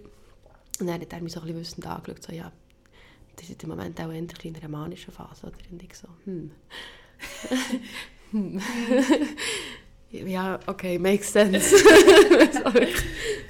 Und 0.81 0.87
dann 0.87 1.01
hat 1.01 1.13
er 1.13 1.21
mich 1.21 1.33
so 1.33 1.41
ein 1.41 1.47
bisschen 1.47 1.61
wüssend 1.61 1.87
angeschaut, 1.87 2.23
so, 2.23 2.33
ja, 2.33 2.51
das 3.37 3.49
ist 3.51 3.63
im 3.63 3.69
Moment 3.69 4.01
auch 4.01 4.11
endlich 4.11 4.45
in 4.47 4.57
einer 4.57 4.69
manischen 4.69 5.13
Phase. 5.13 5.47
Oder? 5.47 5.57
Und 5.71 5.83
ich 5.83 5.95
so, 5.95 6.09
hm. 6.25 6.51
hm. 8.33 8.61
Ja, 10.11 10.59
okay, 10.67 10.99
makes 10.99 11.33
sense. 11.33 11.75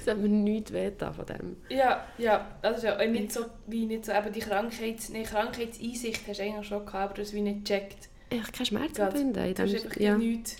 hat 0.07 0.17
mir 0.17 0.27
nichts 0.29 0.71
wehgetan 0.73 1.13
von 1.13 1.25
dem. 1.25 1.57
Ja, 1.69 2.05
ja, 2.17 2.47
also 2.61 2.85
ja, 2.87 2.97
auch 2.99 3.05
nicht 3.07 3.31
so, 3.31 3.45
wie 3.67 3.85
nicht 3.85 4.05
so, 4.05 4.11
eben 4.11 4.31
die 4.33 4.39
Krankheits, 4.39 5.09
nee, 5.09 5.23
Krankheitseinsicht 5.23 6.27
hast 6.27 6.39
du 6.39 6.43
eigentlich 6.43 6.67
schon 6.67 6.85
gehabt, 6.85 6.95
aber 6.95 7.13
du 7.15 7.21
hast 7.21 7.29
es 7.29 7.33
wie 7.33 7.41
nicht 7.41 7.65
gecheckt. 7.65 8.09
Ich 8.29 8.41
habe 8.41 8.51
keinen 8.51 8.65
Schmerz 8.65 8.93
Gerade. 8.93 9.17
empfinden. 9.17 9.43
in 9.45 9.53
Du 9.55 9.61
hast 9.63 9.71
dem- 9.73 9.83
einfach 9.83 9.99
ja, 9.99 10.17
nichts. 10.17 10.55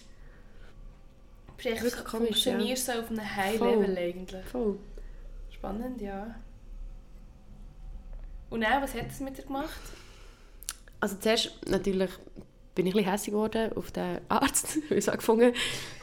Du 1.47 1.54
bist 1.58 1.68
echt 1.70 1.84
Wirklich 1.84 1.93
so, 1.95 2.04
komisch, 2.18 2.45
ja. 2.45 2.52
funktionierst 2.54 2.86
so 2.86 2.91
auf 2.93 3.10
einem 3.10 3.36
High 3.36 3.58
Voll. 3.58 3.70
Level 3.82 3.97
eigentlich. 3.97 4.45
voll. 4.45 4.80
Spannend, 5.52 6.02
ja. 6.02 6.36
Und 8.49 8.62
dann, 8.62 8.82
was 8.82 8.93
hat 8.93 9.08
es 9.10 9.20
mit 9.20 9.38
dir 9.38 9.43
gemacht? 9.43 9.80
Also 10.99 11.16
zuerst 11.18 11.52
natürlich 11.68 12.10
bin 12.74 12.88
ich 12.88 12.93
ein 12.93 12.97
bisschen 12.97 13.11
hässlich 13.11 13.34
geworden 13.34 13.74
auf 13.76 13.91
den 13.91 14.19
Arzt, 14.30 14.78
ich 14.89 15.05
so 15.05 15.11
gefunden 15.11 15.53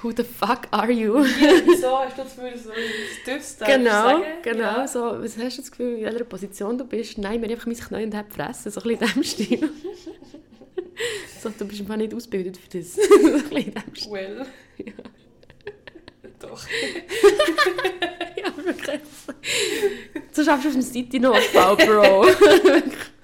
«Who 0.03 0.13
the 0.17 0.25
fuck 0.25 0.69
are 0.71 0.91
you?» 0.91 1.19
Ja, 1.25 1.63
wieso 1.65 1.99
hast 1.99 2.19
du 2.19 2.23
das 2.23 2.37
Gefühl, 2.37 2.59
so 2.59 2.71
das 2.71 3.25
darfst 3.25 3.61
du 3.61 3.65
Genau, 3.65 4.21
genau. 4.43 4.61
Ja. 4.61 4.89
So, 4.89 5.01
was 5.01 5.39
hast 5.39 5.59
du 5.59 5.63
das 5.63 5.71
Gefühl, 5.71 5.99
in 5.99 6.05
welcher 6.05 6.25
Position 6.25 6.77
du 6.77 6.85
bist? 6.85 7.17
Nein, 7.19 7.43
haben 7.43 7.51
einfach 7.51 7.67
mein 7.67 7.77
Knie 7.77 8.05
und 8.05 8.15
haben 8.15 8.29
gefressen, 8.29 8.71
so 8.71 8.81
ein 8.81 8.89
bisschen 8.89 9.01
in 9.01 9.23
diesem 9.23 9.25
Stil. 9.25 9.71
so, 11.43 11.51
du 11.51 11.65
bist 11.67 11.81
einfach 11.81 11.97
nicht 11.97 12.15
ausgebildet 12.15 12.59
für 12.59 12.79
das. 12.79 12.95
so 12.95 13.03
ein 13.03 13.43
bisschen 13.49 13.73
in 13.73 13.97
Stil. 13.97 14.13
Well. 14.13 14.47
Doch. 16.41 16.63
Ja, 18.37 18.65
wirklich. 18.65 19.01
So 20.33 20.45
schaffst 20.45 20.65
du 20.65 20.69
auf 20.69 20.75
dem 20.75 20.83
City-Notfall, 20.83 21.77
Bro. 21.77 22.27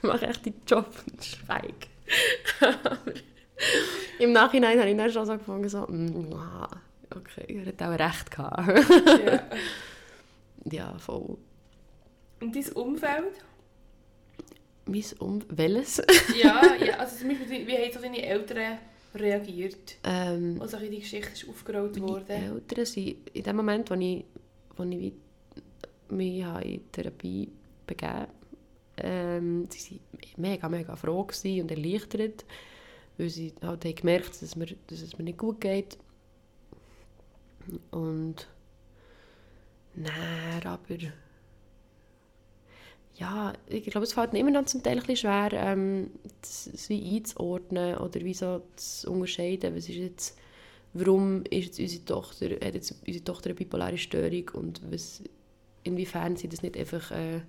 Mach 0.02 0.22
echt 0.22 0.46
deinen 0.46 0.60
Job 0.66 0.88
und 1.10 1.24
schweig. 1.24 1.88
Im 4.18 4.32
Nachhinein 4.32 4.78
habe 4.78 4.90
ich 4.90 4.96
dann 4.96 5.10
schon 5.10 5.26
so 5.26 5.32
gefunden, 5.32 5.68
so, 5.68 5.86
mm, 5.86 6.34
okay, 7.14 7.44
er 7.48 7.66
hat 7.66 7.82
auch 7.82 8.06
recht 8.06 8.30
gehabt. 8.30 9.26
Ja. 9.26 9.42
ja, 10.70 10.98
voll. 10.98 11.38
Und 12.40 12.54
dein 12.54 12.72
Umfeld? 12.72 13.44
Mein 14.86 15.04
Um... 15.18 15.40
Welches? 15.48 16.02
Ja, 16.42 16.74
ja, 16.76 16.94
also 16.98 17.16
zum 17.16 17.28
Beispiel, 17.28 17.66
wie 17.66 17.76
haben 17.76 17.92
so 17.92 18.00
deine 18.00 18.22
Eltern 18.22 18.78
reagiert, 19.14 19.96
ähm, 20.02 20.60
als 20.60 20.76
die 20.76 20.98
Geschichte 20.98 21.32
ist 21.32 21.48
aufgerollt 21.48 21.96
meine 21.96 22.08
wurde? 22.08 22.32
Eltern 22.32 22.84
sind 22.84 23.30
in 23.32 23.42
dem 23.42 23.56
Moment, 23.56 23.90
wo 23.90 23.94
ich, 23.94 24.24
wo 24.76 24.82
ich 24.82 25.12
mich 26.08 26.42
in 26.42 26.92
Therapie 26.92 27.50
begeben 27.86 28.26
ähm, 28.96 29.66
sie 29.70 30.00
waren 30.12 30.32
mega, 30.36 30.68
mega 30.68 30.96
froh 30.96 31.26
und 31.42 31.70
erleichtert, 31.70 32.44
weil 33.18 33.30
sie 33.30 33.54
halt 33.62 33.84
haben 33.84 33.94
gemerkt 33.94 34.30
dass, 34.30 34.42
es 34.42 34.56
mir, 34.56 34.66
dass 34.88 35.00
es 35.02 35.18
mir 35.18 35.24
nicht 35.24 35.38
gut 35.38 35.60
geht. 35.60 35.98
Und 37.90 38.46
nein, 39.94 40.62
aber 40.66 40.96
ja, 43.16 43.52
ich 43.68 43.84
glaube, 43.84 44.04
es 44.04 44.12
fällt 44.12 44.32
mir 44.32 44.40
immer 44.40 44.50
noch 44.50 44.64
zum 44.66 44.82
Teil 44.82 44.94
ein 44.94 45.00
bisschen 45.00 45.16
schwer, 45.16 45.50
ähm, 45.52 46.10
das 46.40 46.88
wie 46.88 47.16
einzuordnen 47.16 47.96
oder 47.98 48.20
wie 48.22 48.34
so 48.34 48.62
zu 48.76 49.12
unterscheiden, 49.12 49.76
was 49.76 49.88
ist 49.88 49.96
jetzt, 49.96 50.38
warum 50.94 51.44
ist 51.50 51.66
jetzt 51.66 51.80
unsere 51.80 52.04
Tochter, 52.04 52.46
hat 52.50 52.74
jetzt 52.74 52.94
unsere 53.06 53.24
Tochter 53.24 53.46
eine 53.50 53.54
bipolare 53.54 53.98
Störung 53.98 54.50
und 54.54 54.80
was, 54.90 55.22
inwiefern 55.84 56.36
sind 56.36 56.52
das 56.52 56.62
nicht 56.62 56.76
einfach 56.76 57.10
äh, 57.12 57.36
ein 57.36 57.42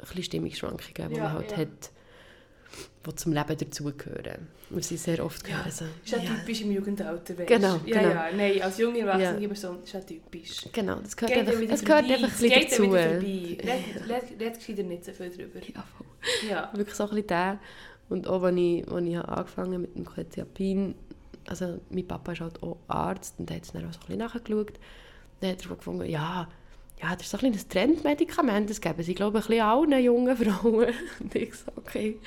bisschen 0.00 0.22
Stimmungsschwankungen, 0.24 1.12
die 1.12 1.20
Ja, 1.20 1.20
man 1.20 1.32
halt 1.32 1.56
ja. 1.56 1.56
hat, 1.56 1.90
die 3.06 3.14
zum 3.16 3.32
Leben 3.32 3.56
dazugehören. 3.56 4.48
Wir 4.70 4.82
sind 4.82 5.00
sehr 5.00 5.24
oft 5.24 5.46
Ja, 5.48 5.58
gehört, 5.58 5.72
so, 5.74 5.84
ist 6.04 6.10
ja, 6.12 6.18
typisch 6.18 6.62
im 6.62 6.72
Jugendalter, 6.72 7.36
weißt 7.36 7.48
Genau, 7.48 7.80
Ja, 7.84 8.00
genau. 8.00 8.08
ja, 8.08 8.26
nein, 8.34 8.62
als 8.62 8.78
junge 8.78 9.00
Erwachsene 9.00 9.40
Ja. 9.42 9.48
Person 9.48 9.82
ist 9.82 9.92
ja 9.92 10.00
typisch. 10.00 10.66
Genau, 10.72 10.96
das 11.00 11.16
gehört 11.16 11.34
Geht 11.34 11.48
einfach, 11.48 11.74
es 11.74 11.84
gehört 11.84 12.04
einfach 12.04 12.14
ein 12.14 12.30
bisschen 12.30 12.48
geht 12.48 12.72
dazu. 12.72 12.82
wieder 12.84 13.10
vorbei. 13.10 14.38
Red, 14.40 14.58
gescheiter 14.58 14.82
nicht 14.84 15.04
so 15.04 15.12
viel 15.12 15.30
drüber. 15.30 15.60
Ja, 15.74 15.84
voll. 15.96 16.48
Ja. 16.48 16.70
wirklich 16.74 16.96
so 16.96 17.04
ein 17.04 17.10
bisschen 17.10 17.26
der. 17.26 17.58
Und 18.08 18.26
auch 18.26 18.42
als 18.42 18.56
ich, 18.56 18.88
als 18.88 19.06
ich 19.06 19.18
angefangen 19.18 19.72
habe 19.72 19.78
mit 19.78 19.94
dem 19.96 20.04
Quetiapin, 20.06 20.94
also 21.48 21.80
mein 21.90 22.06
Papa 22.06 22.32
ist 22.32 22.40
halt 22.40 22.62
auch 22.62 22.76
Arzt 22.88 23.34
und 23.38 23.50
hat 23.50 23.62
es 23.62 23.72
dann 23.72 23.86
auch 23.88 23.92
so 23.92 24.00
ein 24.00 24.06
bisschen 24.06 24.18
nachgeschaut. 24.18 24.78
Dann 25.40 25.50
hat 25.50 25.64
er 25.68 25.76
gefunden, 25.76 26.08
ja, 26.08 26.48
ja, 27.02 27.16
das 27.16 27.22
ist 27.22 27.30
so 27.30 27.38
ein 27.38 27.52
ein 27.52 27.68
Trendmedikament, 27.68 28.70
das 28.70 28.80
geben 28.80 29.02
sie, 29.02 29.14
glaube 29.14 29.38
ich, 29.38 29.44
ein 29.46 29.48
bisschen 29.48 29.64
allen 29.64 30.04
jungen 30.04 30.36
Frauen. 30.36 30.92
Und 31.20 31.34
ich 31.34 31.54
so, 31.54 31.72
okay, 31.76 32.18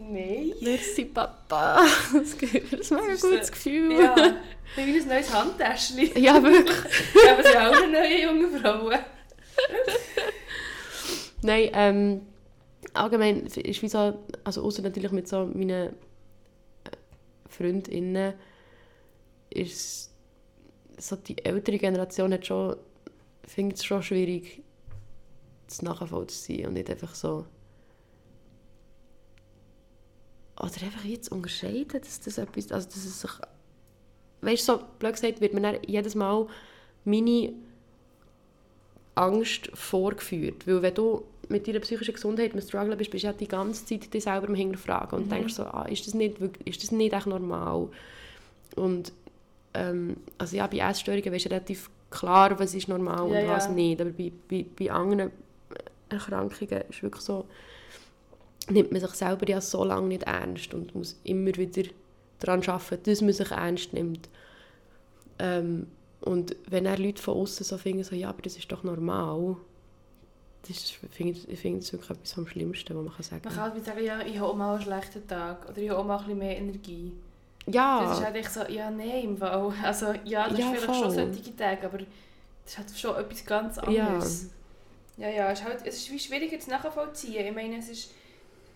Nein. 0.00 0.52
merci 0.62 1.04
Papa, 1.04 1.84
das 2.12 2.40
mir 2.40 2.48
ein 2.48 2.62
mega 2.72 3.12
ist 3.12 3.22
gutes 3.22 3.46
so- 3.48 3.52
Gefühl. 3.52 3.92
Ja, 4.00 4.16
wie 4.76 4.82
ein 5.00 5.08
neues 5.08 5.32
Handtäschchen. 5.32 6.10
ja, 6.22 6.42
wirklich. 6.42 6.76
Aber 7.30 7.42
sie 7.42 7.56
auch 7.56 7.82
eine 7.82 7.92
neue 7.92 8.22
junge 8.22 8.58
Frauen. 8.58 8.98
Nein, 11.42 11.70
ähm, 11.74 12.20
allgemein 12.94 13.46
ist 13.46 13.82
wie 13.82 13.88
so, 13.88 14.18
also 14.44 14.62
außer 14.64 14.82
natürlich 14.82 15.12
mit 15.12 15.28
so 15.28 15.46
meinen 15.46 15.88
äh, 15.90 15.92
Freundinnen, 17.48 18.34
ist 19.50 20.10
so 20.98 21.16
die 21.16 21.44
ältere 21.44 21.78
Generation 21.78 22.32
hat 22.32 22.46
schon, 22.46 22.76
findet 23.46 23.78
es 23.78 23.84
schon 23.84 24.02
schwierig, 24.02 24.62
das 25.66 25.82
nachvollziehen 25.82 26.68
und 26.68 26.74
nicht 26.74 26.88
einfach 26.90 27.14
so 27.14 27.44
oder 30.56 30.70
einfach 30.84 31.04
jetzt 31.04 31.30
unterscheiden, 31.32 32.00
dass 32.00 32.20
das 32.20 32.38
etwas, 32.38 32.70
also 32.72 32.86
dass 32.86 32.96
es 32.96 33.20
sich, 33.20 33.30
weißt 34.42 34.68
du, 34.68 34.72
so 34.74 34.82
blöd 34.98 35.12
gesagt, 35.14 35.40
wird 35.40 35.54
mir 35.54 35.80
jedes 35.86 36.14
Mal 36.14 36.46
meine 37.04 37.52
Angst 39.14 39.70
vorgeführt. 39.74 40.66
Weil 40.66 40.82
wenn 40.82 40.94
du 40.94 41.24
mit 41.48 41.66
deiner 41.66 41.80
psychischen 41.80 42.14
Gesundheit 42.14 42.54
im 42.54 42.60
Struggle 42.60 42.96
bist, 42.96 43.10
bist 43.10 43.24
du 43.24 43.28
ja 43.28 43.32
die 43.32 43.48
ganze 43.48 43.84
Zeit 43.84 44.12
dich 44.12 44.24
selber 44.24 44.48
am 44.48 44.54
Hinterfragen 44.54 45.18
und 45.18 45.30
denkst 45.30 45.54
so, 45.54 45.64
ah, 45.64 45.86
ist 45.86 46.06
das 46.06 46.14
nicht, 46.14 46.40
wirklich- 46.40 46.66
ist 46.66 46.82
das 46.82 46.92
nicht 46.92 47.12
echt 47.12 47.26
normal? 47.26 47.88
Und 48.76 49.12
ähm, 49.74 50.16
also 50.38 50.56
ja, 50.56 50.66
bei 50.66 50.78
Essstörungen 50.78 51.32
weißt 51.32 51.46
du 51.46 51.50
relativ 51.50 51.90
klar, 52.10 52.58
was 52.58 52.74
ist 52.74 52.88
normal 52.88 53.30
Ja, 53.30 53.40
und 53.40 53.46
was 53.48 53.66
ja. 53.66 53.72
nicht. 53.72 54.00
Aber 54.00 54.10
bei, 54.10 54.32
bei, 54.48 54.64
bei 54.78 54.90
anderen 54.90 55.30
Erkrankungen 56.08 56.82
ist 56.88 57.02
wirklich 57.02 57.22
so, 57.22 57.46
nimmt 58.70 58.92
man 58.92 59.00
sich 59.00 59.10
selber 59.10 59.48
ja 59.48 59.60
so 59.60 59.84
lange 59.84 60.08
nicht 60.08 60.22
ernst 60.24 60.74
und 60.74 60.94
muss 60.94 61.18
immer 61.24 61.54
wieder 61.56 61.82
daran 62.38 62.62
arbeiten, 62.66 63.02
dass 63.04 63.20
man 63.20 63.32
sich 63.32 63.50
ernst 63.50 63.92
nimmt. 63.92 64.28
Ähm, 65.38 65.86
und 66.20 66.54
wenn 66.68 66.86
er 66.86 66.98
Leute 66.98 67.20
von 67.20 67.34
außen 67.34 67.64
so 67.64 67.78
finden, 67.78 68.04
so, 68.04 68.14
ja, 68.14 68.28
aber 68.28 68.42
das 68.42 68.56
ist 68.56 68.70
doch 68.70 68.82
normal, 68.84 69.56
das 70.68 70.76
ist, 70.76 70.92
finde 71.10 71.32
ich, 71.32 71.58
finde 71.58 71.80
das 71.80 71.92
wirklich 71.92 72.10
etwas 72.10 72.38
am 72.38 72.46
Schlimmsten, 72.46 72.96
was 72.96 73.04
man 73.04 73.12
kann 73.14 73.22
sagen 73.24 73.40
Man 73.44 73.54
kann 73.54 73.72
halt 73.72 73.84
sagen, 73.84 74.04
ja, 74.04 74.20
ich 74.20 74.38
habe 74.38 74.48
auch 74.50 74.54
mal 74.56 74.74
einen 74.74 74.82
schlechten 74.82 75.26
Tag. 75.26 75.68
Oder 75.68 75.78
ich 75.78 75.90
habe 75.90 75.98
auch 75.98 76.04
mal 76.04 76.18
ein 76.18 76.24
bisschen 76.24 76.38
mehr 76.38 76.56
Energie. 76.56 77.12
Ja, 77.66 78.04
Das 78.04 78.18
ist 78.18 78.24
halt 78.24 78.36
echt 78.36 78.52
so, 78.52 78.60
ja, 78.68 78.90
nein, 78.90 79.24
im 79.24 79.36
Fall. 79.36 79.72
Also, 79.82 80.12
ja, 80.24 80.48
das 80.48 80.58
Ja, 80.58 80.72
ist 80.72 80.80
vielleicht 80.82 81.00
schon 81.00 81.12
voll. 81.12 81.32
solche 81.34 81.56
Tage, 81.56 81.86
aber 81.86 81.98
das 81.98 82.06
ist 82.66 82.78
halt 82.78 82.90
schon 82.96 83.16
etwas 83.16 83.44
ganz 83.44 83.78
anderes. 83.78 84.46
Ja, 85.16 85.28
ja, 85.28 85.50
es 85.50 85.60
ist, 85.60 85.64
halt, 85.66 85.86
es 85.86 85.96
ist 85.96 86.10
wie 86.12 86.18
schwieriger 86.18 86.58
zu 86.58 86.70
nachvollziehen. 86.70 87.46
Ich 87.46 87.54
meine, 87.54 87.78
es 87.78 87.88
ist, 87.88 88.10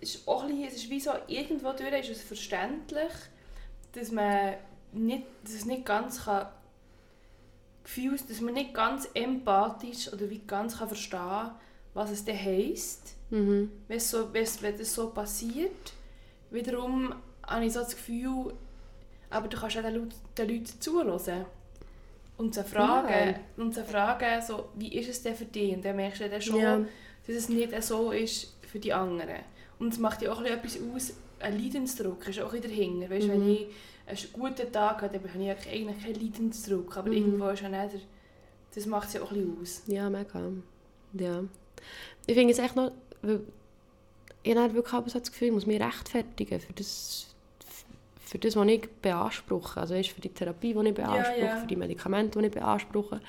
ist 0.00 0.26
auch 0.28 0.42
ein 0.44 0.48
bisschen, 0.50 0.68
es 0.68 0.74
ist 0.74 0.90
wie 0.90 1.00
so, 1.00 1.10
irgendwo 1.26 1.72
durch 1.72 2.08
ist 2.10 2.10
es 2.10 2.22
verständlich, 2.22 3.12
dass 3.92 4.10
man 4.12 4.54
nicht, 4.92 5.24
dass 5.44 5.54
es 5.54 5.64
nicht 5.64 5.84
ganz 5.84 6.24
kann, 6.24 6.46
Gefühl, 7.84 8.16
dass 8.28 8.40
man 8.40 8.54
nicht 8.54 8.74
ganz 8.74 9.08
empathisch 9.14 10.12
oder 10.12 10.28
wie 10.28 10.40
ganz 10.46 10.78
kann 10.78 10.88
verstehen 10.88 11.50
was 11.94 12.10
es 12.10 12.24
denn 12.24 12.36
heisst, 12.38 13.14
mhm. 13.30 13.70
wenn, 13.88 14.00
so, 14.00 14.32
wenn, 14.34 14.46
wenn 14.60 14.76
das 14.78 14.92
so 14.92 15.08
passiert. 15.10 15.92
Wiederum 16.50 17.14
habe 17.46 17.64
ich 17.64 17.72
so 17.72 17.80
das 17.80 17.94
Gefühl, 17.96 18.52
aber 19.30 19.48
du 19.48 19.56
kannst 19.56 19.78
auch 19.78 19.82
den, 19.82 19.94
Leuten- 19.94 20.14
den 20.36 20.48
Leuten 20.48 20.80
zuhören. 20.80 21.46
Und 22.36 22.54
sie 22.54 22.64
fragen, 22.64 23.36
und 23.56 23.74
sie 23.74 23.82
fragen 23.82 24.42
so, 24.42 24.68
wie 24.74 24.94
ist 24.94 25.08
es 25.08 25.22
denn 25.22 25.34
für 25.34 25.46
dich? 25.46 25.74
Und 25.74 25.84
dann 25.84 25.96
merkst 25.96 26.20
du 26.20 26.28
dann 26.28 26.42
schon, 26.42 26.60
Ja. 26.60 26.76
dass 27.26 27.34
es 27.34 27.48
nicht 27.48 27.82
so 27.82 28.10
ist 28.12 28.54
für 28.70 28.78
die 28.78 28.92
anderen. 28.92 29.40
Und 29.78 29.92
es 29.92 29.98
macht 29.98 30.22
ja 30.22 30.32
auch 30.32 30.42
etwas 30.42 30.78
aus, 30.94 31.12
ein 31.40 31.58
Leidensdruck 31.62 32.26
ist 32.28 32.40
auch 32.40 32.52
wieder 32.52 32.68
dahinter. 32.68 33.10
Weißt, 33.10 33.26
Mhm. 33.26 33.32
Wenn 33.32 33.48
ich 33.50 33.66
einen 34.06 34.18
guten 34.32 34.72
Tag 34.72 35.02
habe, 35.02 35.18
dann 35.18 35.32
habe 35.34 35.42
ich 35.42 35.68
eigentlich 35.68 36.02
keinen 36.02 36.14
Leidensdruck. 36.14 36.96
Aber 36.96 37.08
Mhm. 37.08 37.14
irgendwo 37.16 37.48
ist 37.48 37.62
ja 37.62 37.68
nicht 37.68 37.94
der, 37.94 38.00
das 38.74 38.86
macht 38.86 39.08
es 39.08 39.14
ja 39.14 39.22
auch 39.22 39.30
ein 39.32 39.46
bisschen 39.58 39.62
aus. 39.62 39.82
Ja, 39.86 40.08
mega. 40.10 40.40
Ja. 41.14 41.44
Ich 42.26 42.34
finde 42.34 42.52
es 42.52 42.58
echt 42.58 42.76
noch, 42.76 42.92
weil 43.22 43.40
ich 44.42 44.56
habe 44.56 44.74
wirklich 44.74 45.12
so 45.12 45.18
das 45.18 45.30
Gefühl, 45.30 45.48
ich 45.48 45.54
muss 45.54 45.66
mich 45.66 45.80
rechtfertigen 45.80 46.60
für 46.60 46.72
das, 46.72 47.26
für 48.24 48.38
das, 48.38 48.56
was 48.56 48.66
ich 48.68 48.88
beanspruche. 49.02 49.80
Also 49.80 49.94
weißt, 49.94 50.10
für 50.10 50.20
die 50.20 50.28
Therapie, 50.28 50.72
die 50.74 50.88
ich 50.88 50.94
beanspruche, 50.94 51.40
ja. 51.40 51.56
für 51.56 51.66
die 51.66 51.76
Medikamente, 51.76 52.38
die 52.38 52.46
ich 52.46 52.52
beanspruche. 52.52 53.20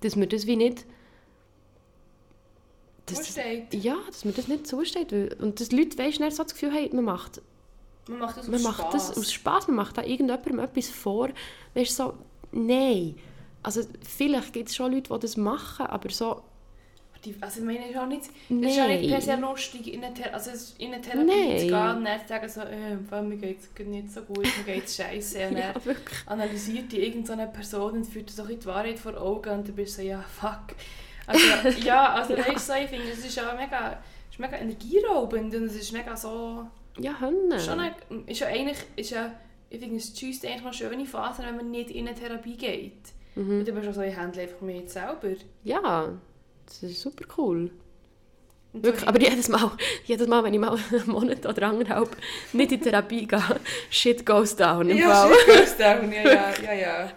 Dass 0.00 0.16
mir 0.16 0.26
das 0.26 0.46
wie 0.46 0.56
nicht... 0.56 0.84
Dass, 3.06 3.26
steht? 3.28 3.74
ja, 3.74 3.96
dass 4.06 4.24
mir 4.24 4.32
das 4.32 4.48
nicht 4.48 4.66
zusteht. 4.66 5.12
Weil, 5.12 5.36
und 5.40 5.60
dass 5.60 5.68
die 5.70 5.76
Leute 5.76 5.98
weißt, 5.98 6.20
dann 6.20 6.30
so 6.30 6.42
das 6.42 6.52
Gefühl 6.52 6.72
haben, 6.72 6.94
man 6.96 7.04
macht, 7.04 7.40
Man 8.08 8.18
macht 8.20 8.36
das 8.38 8.46
man 8.46 8.56
aus 8.56 8.62
macht 8.62 8.80
Spass. 8.80 9.08
das 9.08 9.18
aus 9.18 9.32
Spaß, 9.32 9.66
man 9.68 9.76
macht 9.76 9.98
da 9.98 10.02
irgendjemandem 10.02 10.58
etwas 10.60 10.88
vor. 10.88 11.28
Weißt 11.74 11.96
so, 11.96 12.14
nein. 12.52 13.16
Also 13.62 13.82
vielleicht 14.08 14.52
gibt 14.52 14.68
es 14.68 14.76
schon 14.76 14.92
Leute, 14.92 15.12
die 15.12 15.20
das 15.20 15.36
machen, 15.36 15.86
aber 15.86 16.10
so, 16.10 16.42
also 17.40 17.60
ich 17.60 17.64
meine, 17.64 17.84
es 17.84 17.90
ist 17.92 17.96
auch 17.98 18.06
nicht, 18.08 18.22
es 18.22 18.30
ist 18.70 18.76
ja 18.76 18.88
nicht 18.88 19.08
per 19.08 19.20
se 19.20 19.36
lustig, 19.36 19.94
in 19.94 20.02
eine, 20.02 20.12
Thera 20.12 20.30
also 20.30 20.50
es- 20.50 20.74
in 20.78 20.92
eine 20.92 21.00
Therapie 21.00 21.24
Nein. 21.24 21.58
zu 21.60 21.66
gehen 21.68 21.96
und 21.96 22.04
dann 22.04 22.20
zu 22.20 22.26
sagen, 22.28 22.48
so, 22.48 22.60
äh, 22.62 23.22
mir 23.22 23.36
geht 23.36 23.58
es 23.60 23.86
nicht 23.86 24.10
so 24.10 24.22
gut, 24.22 24.38
mir 24.38 24.74
geht 24.74 24.86
es 24.86 24.96
scheiße. 24.96 25.38
Ja, 25.38 25.72
analysiert 26.26 26.90
die 26.90 26.98
irgendeine 26.98 27.46
Person 27.46 27.92
und 27.92 28.04
führt 28.06 28.28
so 28.30 28.42
ein 28.42 28.48
bisschen 28.48 28.60
die 28.62 28.66
Wahrheit 28.66 28.98
vor 28.98 29.16
Augen 29.20 29.50
und 29.50 29.68
dann 29.68 29.74
bist 29.76 29.98
du 29.98 30.02
so, 30.02 30.08
ja, 30.08 30.20
fuck. 30.40 30.74
Also, 31.26 31.44
ja, 31.84 32.14
also 32.14 32.36
Ja. 32.36 32.42
finde, 32.44 33.10
es 33.12 33.24
ist 33.24 33.36
ja 33.36 33.54
mega, 33.54 33.98
ist 34.30 34.38
mega 34.38 34.56
energieraubend 34.56 35.54
und 35.54 35.64
es 35.64 35.76
ist 35.76 35.92
mega 35.92 36.16
so, 36.16 36.66
Ja, 36.98 37.18
Hönne. 37.20 37.58
schon 37.60 37.80
eine, 37.80 37.94
ist 38.26 38.40
ja 38.40 38.46
eigentlich, 38.48 38.78
ist 38.96 39.10
ja, 39.10 39.32
ich 39.70 39.80
finde, 39.80 39.96
es 39.96 40.12
tschüsst 40.12 40.44
eigentlich 40.44 40.62
noch 40.64 40.72
schöne 40.74 41.06
Phase, 41.06 41.42
wenn 41.44 41.56
man 41.56 41.70
nicht 41.70 41.90
in 41.90 42.06
eine 42.08 42.16
Therapie 42.16 42.56
geht. 42.56 43.00
Mhm. 43.34 43.60
Und 43.60 43.68
dann 43.68 43.74
bist 43.74 43.86
du 43.88 43.92
so, 43.94 44.02
ich 44.02 44.16
handle 44.16 44.42
einfach 44.42 44.60
mit 44.60 44.90
selber. 44.90 45.34
Ja, 45.64 46.10
das 46.66 46.82
ist 46.82 47.00
super 47.00 47.24
cool. 47.38 47.70
Wirklich, 48.74 49.06
aber 49.06 49.20
jedes 49.20 49.48
Mal, 49.48 49.70
jedes 50.06 50.26
Mal, 50.28 50.42
wenn 50.44 50.54
ich 50.54 50.60
mal 50.60 50.78
einen 50.90 51.10
Monat 51.10 51.44
oder 51.44 51.68
anderthalb 51.68 52.16
nicht 52.54 52.72
in 52.72 52.80
Therapie 52.80 53.26
gehe, 53.26 53.42
shit 53.90 54.24
goes 54.24 54.56
down 54.56 54.88
im 54.88 54.96
ja, 54.96 55.10
Fall. 55.10 55.32
shit 55.34 55.46
goes 55.58 55.76
down, 55.76 56.10
ja, 56.12 56.22
ja, 56.22 56.50
ja, 56.64 56.72
ja. 56.72 57.10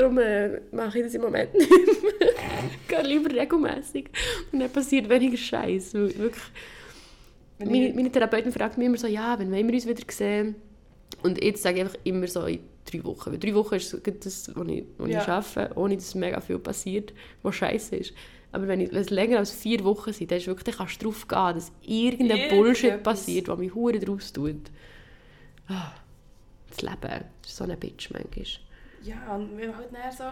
Darum 0.00 0.18
äh, 0.18 0.60
mache 0.72 0.98
ich 0.98 1.04
das 1.04 1.14
im 1.14 1.20
Moment 1.20 1.52
nicht 1.58 1.68
mehr. 1.70 1.80
Ich 2.82 2.88
gehe 2.88 3.02
lieber 3.02 3.30
regelmässig. 3.34 4.08
Und 4.50 4.60
dann 4.60 4.70
passiert 4.70 5.08
weniger 5.10 5.36
Scheiß. 5.36 5.92
Wirklich, 5.92 6.42
Wenn 7.58 7.70
meine, 7.70 7.92
meine 7.94 8.10
Therapeutin 8.10 8.50
fragt 8.50 8.78
mich 8.78 8.86
immer 8.86 8.96
so, 8.96 9.06
ja, 9.06 9.38
wann 9.38 9.52
wollen 9.52 9.66
wir 9.66 9.74
uns 9.74 9.86
wieder 9.86 10.02
sehen? 10.10 10.54
Und 11.22 11.42
jetzt 11.44 11.62
sage 11.62 11.76
ich 11.76 11.82
einfach 11.82 11.98
immer 12.04 12.26
so 12.28 12.46
in 12.46 12.60
drei 12.90 13.04
Wochen. 13.04 13.30
Weil 13.32 13.38
drei 13.38 13.54
Wochen 13.54 13.74
ist 13.74 13.92
das, 13.92 14.50
was 14.54 14.68
ich, 14.68 14.84
was 14.96 15.10
Ja. 15.10 15.20
ich 15.22 15.28
arbeite, 15.28 15.76
ohne 15.76 15.96
dass 15.96 16.14
mega 16.14 16.40
viel 16.40 16.58
passiert, 16.58 17.12
was 17.42 17.56
scheiße 17.56 17.96
ist. 17.96 18.14
Aber 18.52 18.66
wenn, 18.68 18.80
ich, 18.80 18.90
wenn 18.90 19.02
es 19.02 19.10
länger 19.10 19.38
als 19.38 19.52
vier 19.52 19.84
Wochen 19.84 20.14
sind, 20.14 20.30
dann, 20.30 20.38
ist 20.38 20.46
wirklich, 20.46 20.64
dann 20.64 20.74
kannst 20.76 21.02
du 21.02 21.10
darauf 21.10 21.28
gehen, 21.28 21.54
dass 21.56 21.72
irgendein 21.82 22.38
Irgendetwas. 22.38 22.58
Bullshit 22.58 23.02
passiert, 23.02 23.48
was 23.48 23.58
mich 23.58 23.74
hure 23.74 23.98
draus 23.98 24.32
tut. 24.32 24.70
Ah, 25.68 25.92
das 26.70 26.80
Leben 26.80 27.24
ist 27.44 27.56
so 27.56 27.64
eine 27.64 27.76
Bitch 27.76 28.10
manchmal. 28.10 28.46
Ja, 29.02 29.34
und 29.36 29.56
weil 29.58 29.76
halt 29.76 29.88
dann 29.92 30.12
so... 30.12 30.24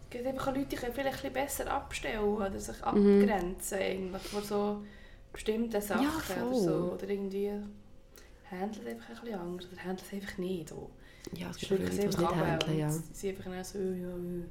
Es 0.00 0.10
gibt 0.10 0.26
einfach 0.26 0.54
Leute, 0.54 0.66
die 0.66 0.76
können 0.76 0.94
vielleicht 0.94 1.24
ein 1.24 1.32
besser 1.32 1.70
abstellen 1.70 2.20
oder 2.20 2.58
sich 2.58 2.76
Mhm. 2.78 3.22
abgrenzen 3.22 3.78
eigentlich 3.78 4.22
von 4.22 4.42
so 4.42 4.82
bestimmten 5.32 5.80
Sachen 5.80 6.02
Ja, 6.04 6.10
oder 6.10 6.54
so. 6.54 6.92
Oder 6.94 7.08
irgendwie... 7.08 7.52
Handelt 8.50 8.86
einfach 8.86 9.10
ein 9.10 9.20
bisschen 9.20 9.38
anders 9.38 9.68
oder 9.70 9.84
handelt 9.84 10.06
es 10.06 10.12
einfach 10.14 10.38
nicht. 10.38 10.72
Auch. 10.72 10.90
Ja, 11.34 11.50
es 11.50 11.58
gibt 11.58 11.72
auch 11.72 11.78
Leute, 11.78 11.90
die 11.90 12.06
es 12.06 12.16
nicht 12.18 12.34
handeln, 12.34 12.78
ja. 12.78 12.90
Sie 12.90 13.28
einfach 13.28 13.64
so... 13.64 13.78
Ja, 13.78 14.08
ja. 14.08 14.44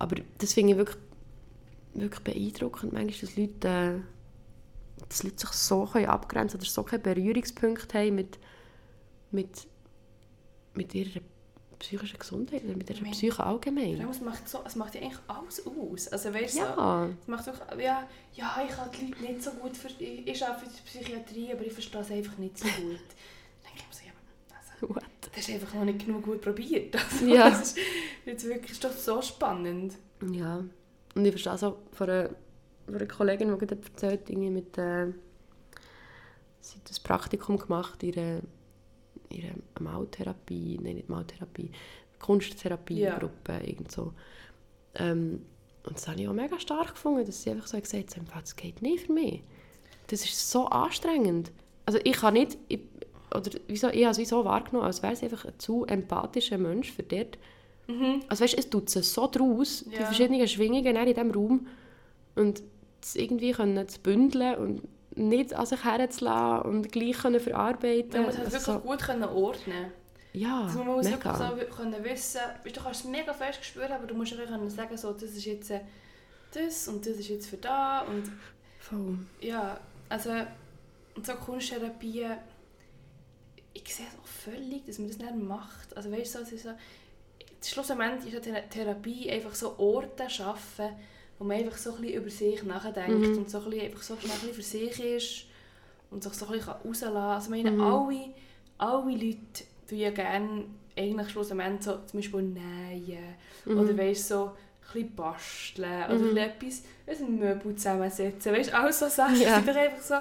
Aber 0.00 0.16
das 0.38 0.54
finde 0.54 0.72
ich 0.72 0.78
wirklich, 0.78 0.98
wirklich 1.94 2.20
beeindruckend, 2.24 2.92
manchmal, 2.92 3.20
dass 3.20 3.36
Leute, 3.36 3.68
äh, 3.68 5.04
dass 5.08 5.22
Leute 5.22 5.38
sich 5.38 5.50
so 5.50 5.84
können 5.84 6.06
abgrenzen 6.06 6.58
oder 6.58 6.68
so 6.68 6.82
keine 6.82 7.02
Berührungspunkte 7.02 7.98
haben 7.98 8.14
mit, 8.16 8.38
mit, 9.30 9.68
mit 10.74 10.94
ihrer 10.94 11.20
psychischen 11.80 12.18
Gesundheit 12.18 12.62
oder 12.64 12.76
mit 12.76 12.88
Ich 12.88 13.00
meine, 13.00 13.12
Psyche 13.12 13.32
Vor 13.34 13.46
allgemein. 13.46 13.98
allem, 13.98 14.10
Es 14.10 14.20
macht, 14.20 14.48
so, 14.48 14.60
es 14.64 14.76
macht 14.76 14.94
ja 14.94 15.00
eigentlich 15.00 15.18
alles 15.26 15.66
aus. 15.66 16.08
Also 16.08 16.32
weißt 16.32 16.54
du, 16.54 16.58
so, 16.60 16.64
Ja, 16.64 17.08
es 17.20 17.26
macht 17.26 17.48
auch, 17.48 17.78
ja, 17.78 18.06
ja, 18.34 18.62
ich 18.68 18.74
kann 18.76 18.88
die 18.92 19.06
Leute 19.06 19.22
nicht 19.22 19.42
so 19.42 19.50
gut... 19.52 19.76
Für, 19.76 19.88
ich, 19.98 20.26
ich 20.26 20.46
arbeite 20.46 20.66
für 20.66 20.70
die 20.76 20.82
Psychiatrie, 20.98 21.52
aber 21.52 21.64
ich 21.66 21.72
verstehe 21.72 22.00
es 22.02 22.10
einfach 22.10 22.38
nicht 22.38 22.56
so 22.58 22.64
gut. 22.76 22.76
Dann 22.76 23.64
denke 23.64 23.76
ich 23.78 23.86
mir 23.88 23.92
so, 23.92 24.06
ja, 24.06 24.12
also, 24.56 24.94
what? 24.94 25.02
Das 25.22 25.36
hast 25.36 25.48
du 25.48 25.52
einfach 25.54 25.74
noch 25.74 25.84
nicht 25.84 26.04
genug 26.06 26.22
gut 26.24 26.40
probiert. 26.40 26.94
Also, 27.12 27.26
Ja. 27.26 27.50
Das 27.50 27.72
ist 27.72 27.78
jetzt 28.26 28.44
wirklich 28.46 28.70
ist 28.72 28.84
doch 28.84 28.92
so 28.92 29.20
spannend. 29.22 29.94
Ja. 30.30 30.62
Und 31.14 31.24
ich 31.24 31.30
verstehe 31.32 31.58
so 31.58 31.78
von 31.92 32.08
einer, 32.10 32.28
von 32.86 32.94
einer 32.94 33.06
Kollegin, 33.06 33.50
die 33.52 33.58
gerade 33.66 33.82
erzählt, 33.82 34.28
irgendwie 34.30 34.50
mit, 34.50 34.76
äh, 34.78 35.06
sie 36.60 36.76
hat 36.78 36.90
ein 36.90 37.02
Praktikum 37.02 37.58
gemacht 37.58 38.02
in 38.02 38.18
einer, 38.18 38.40
einer 39.32 39.54
Maltherapie, 39.80 40.78
nein, 40.82 40.96
nicht 40.96 41.08
Maltherapie, 41.08 41.70
Kunsttherapie-Gruppe, 42.18 43.60
irgend 43.66 43.90
so. 43.92 44.12
Ähm, 44.94 45.42
und 45.86 45.96
das 45.96 46.08
habe 46.08 46.20
ich 46.20 46.28
auch 46.28 46.32
mega 46.32 46.58
stark 46.60 46.90
gefunden, 46.94 47.24
dass 47.24 47.42
sie 47.42 47.50
einfach 47.50 47.66
so 47.66 47.80
gesagt 47.80 48.16
hat, 48.16 48.42
das 48.42 48.56
geht 48.56 48.82
nicht 48.82 49.06
für 49.06 49.12
mich. 49.12 49.42
Das 50.08 50.24
ist 50.24 50.50
so 50.50 50.66
anstrengend. 50.66 51.50
Also 51.86 51.98
ich 52.04 52.12
kann 52.12 52.34
nicht, 52.34 52.58
ich, 52.68 52.80
oder 53.34 53.50
wieso, 53.68 53.88
ich 53.88 54.04
habe 54.04 54.20
es 54.20 54.28
so 54.28 54.44
wahrgenommen, 54.44 54.86
als 54.86 55.02
wäre 55.02 55.16
sie 55.16 55.26
einfach 55.26 55.44
ein 55.46 55.58
zu 55.58 55.84
empathischer 55.86 56.58
Mensch 56.58 56.90
für 56.92 57.02
dort. 57.02 57.38
Also 58.28 58.44
weißt, 58.44 58.56
es 58.56 58.70
tut 58.70 58.88
sie 58.90 59.02
so 59.02 59.26
draus, 59.26 59.84
die 59.88 59.94
Ja. 59.96 60.04
verschiedenen 60.04 60.46
Schwingungen 60.46 60.94
in 60.94 61.06
diesem 61.06 61.30
Raum 61.32 61.66
und 62.36 62.62
das 63.00 63.16
irgendwie 63.16 63.50
können 63.52 63.88
zu 63.88 63.98
bündeln 64.00 64.54
und 64.56 64.82
nicht 65.16 65.54
an 65.54 65.66
sich 65.66 65.84
herzulassen 65.84 66.70
und 66.70 66.92
gleich 66.92 67.18
können 67.18 67.40
verarbeiten. 67.40 68.10
Man 68.12 68.24
muss 68.26 68.38
halt 68.38 68.52
Also 68.54 68.72
wirklich 68.74 68.84
gut 68.84 69.02
können 69.02 69.24
ordnen 69.24 69.92
Ja, 70.32 70.62
also 70.64 70.78
Man 70.78 70.86
muss 70.88 71.04
mega. 71.06 71.38
wirklich 71.38 71.70
so 71.70 71.76
können 71.76 72.04
wissen, 72.04 72.40
weißt, 72.64 72.76
du 72.76 72.80
kannst 72.82 73.00
es 73.04 73.06
mega 73.10 73.32
fest 73.34 73.64
spüren, 73.64 73.92
aber 73.92 74.06
du 74.06 74.14
musst 74.14 74.32
einfach 74.32 74.46
können 74.48 74.70
sagen, 74.70 74.96
so, 74.96 75.12
das 75.12 75.22
ist 75.30 75.44
jetzt 75.44 75.70
äh, 75.70 75.80
das 76.52 76.88
und 76.88 77.04
das 77.06 77.16
ist 77.16 77.28
jetzt 77.28 77.46
für 77.48 77.56
da 77.56 78.00
und 78.02 78.30
Voll. 78.78 79.18
ja, 79.40 79.78
also 80.08 80.30
und 81.16 81.26
so 81.26 81.34
Kunsttherapien, 81.34 82.32
ich 83.72 83.94
sehe 83.94 84.06
es 84.06 84.18
auch 84.18 84.26
völlig, 84.26 84.84
dass 84.86 84.98
man 84.98 85.08
das 85.08 85.18
nicht 85.18 85.34
macht. 85.36 85.96
Also 85.96 86.10
weißt 86.10 86.34
du, 86.34 86.38
so, 86.38 86.44
es 86.44 86.52
ist 86.52 86.62
so, 86.64 86.70
schlussendlich 87.64 88.32
ist 88.34 88.46
ja 88.46 88.52
Thera- 88.52 88.68
Therapie 88.68 89.30
einfach 89.30 89.54
so 89.54 89.78
Orte 89.78 90.28
schaffen, 90.30 90.88
wo 91.40 91.44
man 91.46 91.56
einfach 91.56 91.78
so 91.78 91.94
ein 91.94 92.02
bisschen 92.02 92.20
über 92.20 92.30
sich 92.30 92.62
nachdenkt 92.64 93.32
Mhm. 93.32 93.38
und 93.38 93.50
so 93.50 93.58
ein 93.60 93.64
bisschen, 93.70 93.80
einfach 93.86 94.02
so 94.02 94.16
schnell 94.18 94.32
ein 94.50 94.54
für 94.54 94.62
sich 94.62 95.00
ist 95.00 95.44
und 96.10 96.22
sich 96.22 96.34
so 96.34 96.44
ein 96.46 96.52
bisschen 96.52 96.72
rauslassen 96.74 97.14
kann. 97.14 97.16
Also 97.16 97.50
meine, 97.50 97.70
Mhm. 97.72 97.80
alle, 97.80 98.34
alle 98.76 99.10
Leute 99.12 99.64
tun 99.88 99.98
ja 99.98 100.10
gerne 100.10 100.64
eigentlich 100.96 101.30
schlussendlich 101.30 101.82
so 101.82 101.98
zum 102.06 102.18
Beispiel 102.20 102.42
nähen 102.42 103.36
Mhm. 103.64 103.78
oder 103.78 103.96
weißt 103.96 104.28
so 104.28 104.44
ein 104.48 104.52
bisschen 104.92 105.14
basteln 105.16 106.04
oder 106.04 106.14
Mhm. 106.18 106.36
etwas, 106.36 106.82
ein 107.06 107.38
Möbel 107.38 107.74
zusammensetzen, 107.74 108.52
weißt 108.52 108.70
du, 108.70 108.76
all 108.76 108.92
so 108.92 109.08
Sachen 109.08 109.40
Ja. 109.40 109.56
einfach 109.56 110.02
so, 110.02 110.16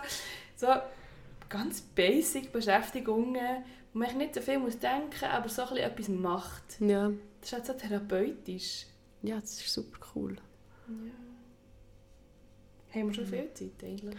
so 0.55 0.67
ganz 1.49 1.81
basic 1.81 2.53
Beschäftigungen, 2.53 3.63
wo 3.91 3.99
man 3.99 4.17
nicht 4.17 4.35
so 4.35 4.41
viel 4.41 4.59
muss 4.59 4.79
denken 4.79 5.25
aber 5.25 5.49
so 5.49 5.63
ein 5.63 5.69
bisschen 5.69 5.83
etwas 5.91 6.07
macht. 6.07 6.63
Ja. 6.79 7.11
Das 7.41 7.49
ist 7.49 7.53
halt 7.53 7.65
so 7.65 7.73
therapeutisch. 7.73 8.85
ja, 9.21 9.37
das 9.41 9.59
ist 9.59 9.73
super 9.73 9.99
cool. 10.15 10.37
Haben 12.93 13.07
wir 13.07 13.13
schon 13.13 13.25
viel 13.25 13.49
Zeit 13.53 13.83
eigentlich? 13.83 14.15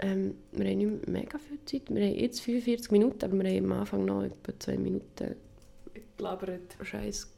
Ähm, 0.00 0.36
wir 0.52 0.66
haben 0.70 0.78
nicht 0.78 1.06
mehr 1.08 1.22
mega 1.22 1.38
viel 1.38 1.58
Zeit. 1.64 1.82
Wir 1.94 2.06
haben 2.06 2.14
jetzt 2.16 2.40
45 2.40 2.90
Minuten, 2.92 3.24
aber 3.24 3.38
wir 3.42 3.50
haben 3.50 3.72
am 3.72 3.78
Anfang 3.80 4.04
noch 4.04 4.22
etwa 4.22 4.58
2 4.58 4.76
Minuten 4.78 5.36
Gelabert. 6.16 6.76
Scheiß 6.82 7.30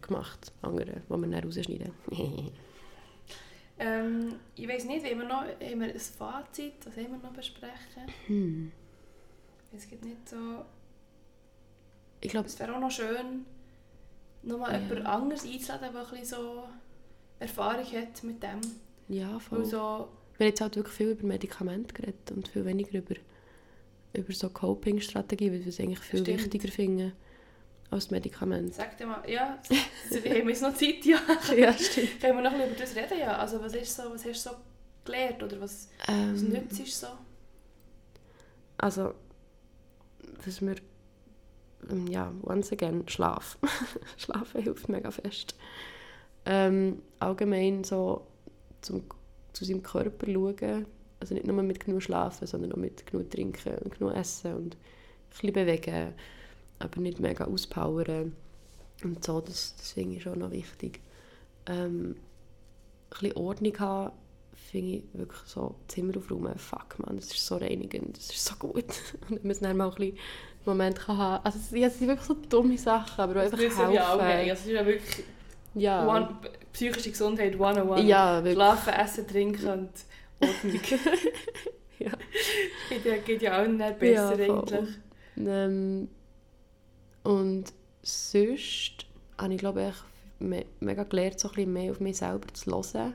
gemacht, 0.00 0.52
andere, 0.62 1.02
die 1.08 1.10
wir 1.10 1.28
dann 1.28 1.44
rausschneiden. 1.44 1.92
Ähm, 3.78 4.34
ich 4.54 4.68
weiß 4.68 4.84
nicht, 4.84 5.04
haben 5.04 5.18
wir 5.18 5.26
noch 5.26 5.42
haben 5.42 5.80
wir 5.80 5.88
ein 5.92 5.98
Fazit, 5.98 6.74
was 6.84 6.96
haben 6.96 7.10
wir 7.10 7.18
noch 7.18 7.32
besprechen? 7.32 8.02
hm. 8.26 8.70
Es 9.74 9.88
gibt 9.88 10.04
nicht 10.04 10.28
so... 10.28 10.36
Ich 12.20 12.30
glaube, 12.30 12.46
Es 12.46 12.60
wäre 12.60 12.76
auch 12.76 12.80
noch 12.80 12.90
schön, 12.92 13.44
nochmal 14.42 14.74
Ja. 14.74 14.78
jemand 14.78 15.06
anderes 15.06 15.44
einzuladen, 15.44 15.88
der 15.92 16.00
ein 16.04 16.10
bisschen 16.10 16.26
so 16.26 16.64
Erfahrung 17.42 17.84
hat 17.84 18.22
mit 18.24 18.42
dem. 18.42 18.60
ja, 19.08 19.32
Weil 19.32 19.40
voll. 19.40 19.64
so, 19.64 20.08
Wir 20.38 20.46
haben 20.46 20.50
jetzt 20.50 20.60
halt 20.60 20.76
wirklich 20.76 20.94
viel 20.96 21.10
über 21.10 21.26
Medikamente 21.26 21.92
geredet 21.94 22.30
und 22.34 22.48
viel 22.48 22.64
weniger 22.64 22.98
über, 22.98 23.14
über 24.14 24.32
so 24.32 24.48
Coping-Strategien, 24.48 25.52
weil 25.52 25.60
wir 25.60 25.68
es 25.68 25.80
eigentlich 25.80 25.98
viel 26.00 26.20
Stimmt. 26.20 26.40
wichtiger 26.42 26.68
finden 26.72 27.12
als 27.90 28.10
Medikamente. 28.10 28.72
sag 28.72 28.96
dir 28.96 29.06
mal, 29.06 29.22
ja, 29.28 29.58
haben 30.10 30.24
wir 30.24 30.48
jetzt 30.48 30.62
noch 30.62 30.74
Zeit, 30.74 31.04
ja. 31.04 31.18
ja, 31.56 31.72
stimmt. 31.74 32.20
Können 32.20 32.38
wir 32.38 32.42
noch 32.42 32.52
ein 32.52 32.58
bisschen 32.70 32.70
über 32.74 32.80
das 32.80 32.96
reden, 32.96 33.18
ja? 33.20 33.36
Also 33.36 33.60
was, 33.62 33.74
ist 33.74 33.94
so, 33.94 34.04
was 34.10 34.24
hast 34.24 34.46
du 34.46 34.50
so 34.50 34.56
gelernt 35.04 35.42
oder 35.42 35.60
was, 35.60 35.88
was 36.06 36.08
Ähm, 36.08 36.48
nützt 36.48 36.80
ist 36.80 36.98
so? 37.00 37.08
also, 38.78 39.14
dass 40.44 40.60
wir, 40.60 40.76
ähm, 41.90 42.06
ja, 42.08 42.32
once 42.42 42.72
again, 42.72 43.06
Schlaf. 43.08 43.58
Schlafen 44.16 44.62
hilft 44.62 44.88
mega 44.88 45.10
fest. 45.10 45.54
Ähm, 46.44 47.02
allgemein 47.18 47.84
so 47.84 48.26
zum, 48.80 49.04
zu 49.52 49.64
seinem 49.64 49.82
Körper 49.82 50.26
schauen, 50.26 50.86
also 51.20 51.34
nicht 51.34 51.46
nur 51.46 51.62
mit 51.62 51.84
genug 51.84 52.02
schlafen, 52.02 52.46
sondern 52.46 52.72
auch 52.72 52.76
mit 52.76 53.06
genug 53.06 53.30
trinken 53.30 53.78
und 53.78 53.96
genug 53.98 54.14
essen 54.14 54.54
und 54.54 54.74
ein 54.74 54.78
bisschen 55.30 55.52
bewegen, 55.52 56.14
aber 56.80 57.00
nicht 57.00 57.20
mega 57.20 57.44
auspowern 57.44 58.34
und 59.04 59.24
so, 59.24 59.40
das, 59.40 59.74
das 59.76 59.92
finde 59.92 60.16
ich 60.16 60.22
schon 60.22 60.38
noch 60.40 60.50
wichtig. 60.50 61.00
Ähm, 61.66 62.16
ein 62.16 63.10
bisschen 63.10 63.36
Ordnung 63.36 63.78
haben, 63.78 64.12
finde 64.54 64.96
ich 64.96 65.04
wirklich 65.12 65.42
so 65.46 65.76
Zimmer 65.88 66.16
aufräumen, 66.16 66.58
fuck 66.58 66.98
man, 66.98 67.16
das 67.16 67.26
ist 67.26 67.46
so 67.46 67.56
reinigend, 67.56 68.16
das 68.16 68.30
ist 68.30 68.44
so 68.44 68.54
gut. 68.56 68.84
Und 69.28 69.30
wenn 69.30 69.42
man 69.42 69.50
es 69.50 69.60
dann 69.60 69.76
mal 69.76 69.88
ein 69.88 69.94
bisschen 69.94 70.18
Moment 70.64 70.98
kann 70.98 71.18
haben. 71.18 71.44
Also 71.44 71.58
es 71.58 71.70
ja, 71.72 71.90
sind 71.90 72.08
wirklich 72.08 72.26
so 72.26 72.34
dumme 72.34 72.78
Sachen, 72.78 73.20
aber 73.20 73.40
auch 73.40 73.44
einfach 73.44 73.58
Das 73.58 73.76
helfen. 73.76 73.90
nicht. 73.90 74.00
Also, 74.00 74.22
es 74.24 74.60
ist 74.60 74.72
ja 74.72 74.86
wirklich 74.86 75.24
Ja, 75.74 76.06
one, 76.06 76.36
psychische 76.72 77.10
Gesundheit 77.10 77.54
101. 77.54 78.06
ja 78.06 78.36
wirklich. 78.36 78.54
Schlafen, 78.54 78.92
essen, 78.92 79.28
trinken 79.28 79.68
und 79.68 79.90
Ordnung. 80.40 80.80
Ja. 81.98 82.10
geht, 82.88 83.04
ja, 83.04 83.16
geht 83.18 83.42
ja 83.42 83.52
allen 83.52 83.76
nicht 83.76 83.98
besser 84.00 84.36
Ja, 84.36 84.54
eigentlich. 84.54 84.88
Ähm, 85.36 86.08
und 87.22 87.72
sonst 88.02 89.06
habe 89.38 89.54
ich 89.54 89.60
glaube 89.60 89.88
ich 89.88 90.44
me 90.44 90.64
mega 90.80 91.04
gelernt, 91.04 91.38
so 91.38 91.48
ein 91.48 91.54
bisschen 91.54 91.72
mehr 91.72 91.92
auf 91.92 92.00
mich 92.00 92.16
selber 92.16 92.52
zu 92.52 92.72
hören. 92.72 93.14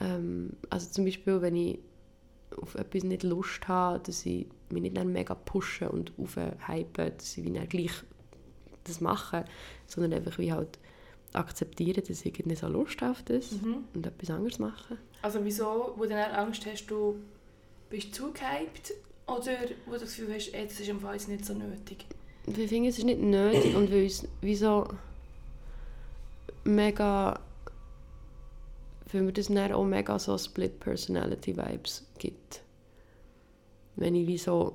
Ähm, 0.00 0.50
also 0.70 0.90
zum 0.90 1.04
Beispiel, 1.04 1.42
wenn 1.42 1.56
ich 1.56 1.78
auf 2.60 2.74
etwas 2.76 3.04
nicht 3.04 3.22
Lust 3.22 3.68
habe, 3.68 4.00
dass 4.00 4.24
ich 4.24 4.46
mich 4.70 4.82
nicht 4.82 4.96
dann 4.96 5.12
mega 5.12 5.34
pushen 5.34 5.88
und 5.88 6.12
aufhypen, 6.18 7.12
dass 7.16 7.36
ich 7.36 7.44
wie 7.44 7.52
dann 7.52 7.68
gleich 7.68 7.92
das 8.84 9.00
mache, 9.00 9.44
sondern 9.86 10.14
einfach 10.14 10.38
wie 10.38 10.52
halt 10.52 10.78
akzeptieren, 11.34 12.02
dass 12.06 12.24
ich 12.24 12.46
nicht 12.46 12.60
so 12.60 12.68
Lust 12.68 13.02
auf 13.02 13.22
das 13.24 13.52
Mhm. 13.52 13.84
und 13.94 14.06
etwas 14.06 14.30
anderes 14.30 14.58
machen. 14.58 14.98
Also 15.22 15.44
wieso, 15.44 15.94
wo 15.96 16.02
du 16.04 16.10
dann 16.10 16.30
Angst 16.32 16.64
hast, 16.66 16.86
du 16.86 17.16
bist 17.90 18.14
zu 18.14 18.32
gehypt 18.32 18.92
oder 19.26 19.56
wo 19.86 19.92
du 19.92 20.00
das 20.00 20.16
Gefühl 20.16 20.34
hast, 20.34 20.52
ey, 20.54 20.64
das 20.66 20.78
ist 20.80 20.88
im 20.88 21.00
Fall 21.00 21.14
jetzt 21.14 21.28
nicht 21.28 21.44
so 21.44 21.54
nötig? 21.54 22.04
Und 22.46 22.58
ich 22.58 22.68
finde, 22.68 22.88
es 22.90 22.98
ist 22.98 23.04
nicht 23.04 23.20
nötig 23.20 23.74
und 23.74 23.90
weil 23.90 24.04
es 24.06 24.26
wie 24.42 24.54
so 24.56 24.86
mega 26.64 27.38
weil 29.12 29.22
mir 29.22 29.32
das 29.32 29.46
dann 29.46 29.72
auch 29.72 29.84
mega 29.84 30.18
so 30.18 30.36
Split 30.36 30.80
Personality 30.80 31.56
Vibes 31.56 32.04
gibt. 32.18 32.62
Wenn 33.96 34.14
ich 34.16 34.26
wie 34.26 34.38
so 34.38 34.74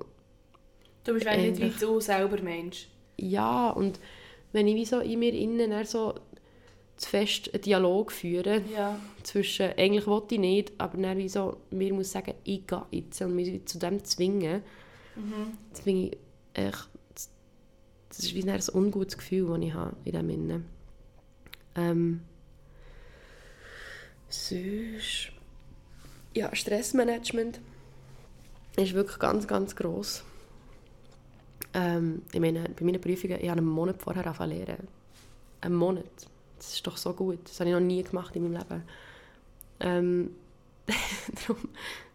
Du 1.04 1.14
bist 1.14 1.28
eigentlich 1.28 1.60
nicht 1.60 1.82
wie 1.82 1.86
du 1.86 2.00
selber 2.00 2.42
Mensch. 2.42 2.88
ja 3.18 3.70
und 3.72 4.00
wenn 4.54 4.68
ich 4.68 4.76
wie 4.76 4.86
so 4.86 5.00
in 5.00 5.20
mir 5.20 5.34
innen 5.34 5.86
so 5.86 6.16
zu 7.00 7.10
fest 7.10 7.50
einen 7.54 7.62
Dialog 7.62 8.12
führe 8.12 8.62
Ja. 8.74 9.00
zwischen 9.24 9.72
eigentlich 9.78 10.06
wollte 10.06 10.36
ich 10.36 10.42
nicht, 10.42 10.74
aber 10.78 10.98
dann 11.02 11.18
wie 11.18 11.30
so 11.30 11.58
mir 11.72 11.94
muss 11.94 12.12
sagen, 12.12 12.34
ich 12.44 12.68
gehe 12.68 12.86
jetzt 12.92 13.22
und 13.22 13.36
mich 13.36 13.66
zu 13.66 13.80
dem 13.80 14.04
zwingen, 14.04 14.62
Mhm. 15.16 15.58
das 15.72 15.80
finde 15.82 16.08
ich 16.10 16.18
echt, 16.54 16.90
das 18.10 18.20
ist 18.20 18.36
wie 18.36 18.48
ein 18.50 18.62
ungutes 18.74 19.18
Gefühl, 19.18 19.48
das 19.48 19.62
ich 19.62 19.74
habe 19.74 19.96
in 20.06 20.12
dem 20.12 20.30
Innen. 20.30 20.66
Ähm, 21.76 22.22
sonst, 24.30 25.32
ja, 26.34 26.54
Stressmanagement 26.56 27.60
ist 28.78 28.94
wirklich 28.94 29.20
ganz, 29.20 29.48
ganz 29.48 29.76
gross. 29.76 30.24
Ähm, 31.74 32.24
ich 32.32 32.40
meine, 32.40 32.64
bei 32.70 32.86
meinen 32.86 33.02
Prüfungen, 33.02 33.40
ich 33.42 33.50
habe 33.50 33.60
einen 33.60 33.68
Monat 33.70 34.02
vorher 34.02 34.26
angefangen 34.26 34.58
zu 34.58 34.66
lernen. 34.66 34.88
Einen 35.62 35.76
Monat. 35.76 36.06
Das 36.60 36.74
ist 36.74 36.86
doch 36.86 36.98
so 36.98 37.14
gut. 37.14 37.40
Das 37.46 37.60
habe 37.60 37.70
ich 37.70 37.74
noch 37.74 37.82
nie 37.82 38.04
gemacht 38.04 38.36
in 38.36 38.44
meinem 38.44 38.58
Leben. 38.58 38.84
Ähm, 39.80 40.36
darum, 41.48 41.70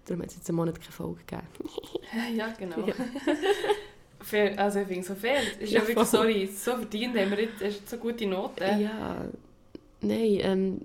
darum 0.05 0.22
hat 0.22 0.30
es 0.30 0.36
jetzt 0.36 0.49
einen 0.49 0.57
Monat 0.57 0.80
keine 0.80 0.92
Folge 0.92 1.20
gegeben. 1.26 1.47
ja, 2.36 2.53
genau. 2.59 2.86
Ja. 2.86 2.95
Fair, 4.20 4.59
also 4.59 4.80
ich 4.80 4.86
finde 4.86 5.07
so 5.07 5.14
fair. 5.14 5.38
Es 5.42 5.59
ist 5.59 5.72
Ja, 5.72 5.82
ja, 5.82 5.88
wirklich, 5.88 6.09
sorry, 6.09 6.47
so 6.47 6.76
verdient 6.76 7.14
haben 7.14 7.30
wir 7.30 7.42
jetzt 7.42 7.62
hast 7.62 7.90
so 7.90 7.99
gute 7.99 8.26
Noten. 8.26 8.80
Ja, 8.80 9.26
nein, 10.01 10.38
ähm, 10.40 10.80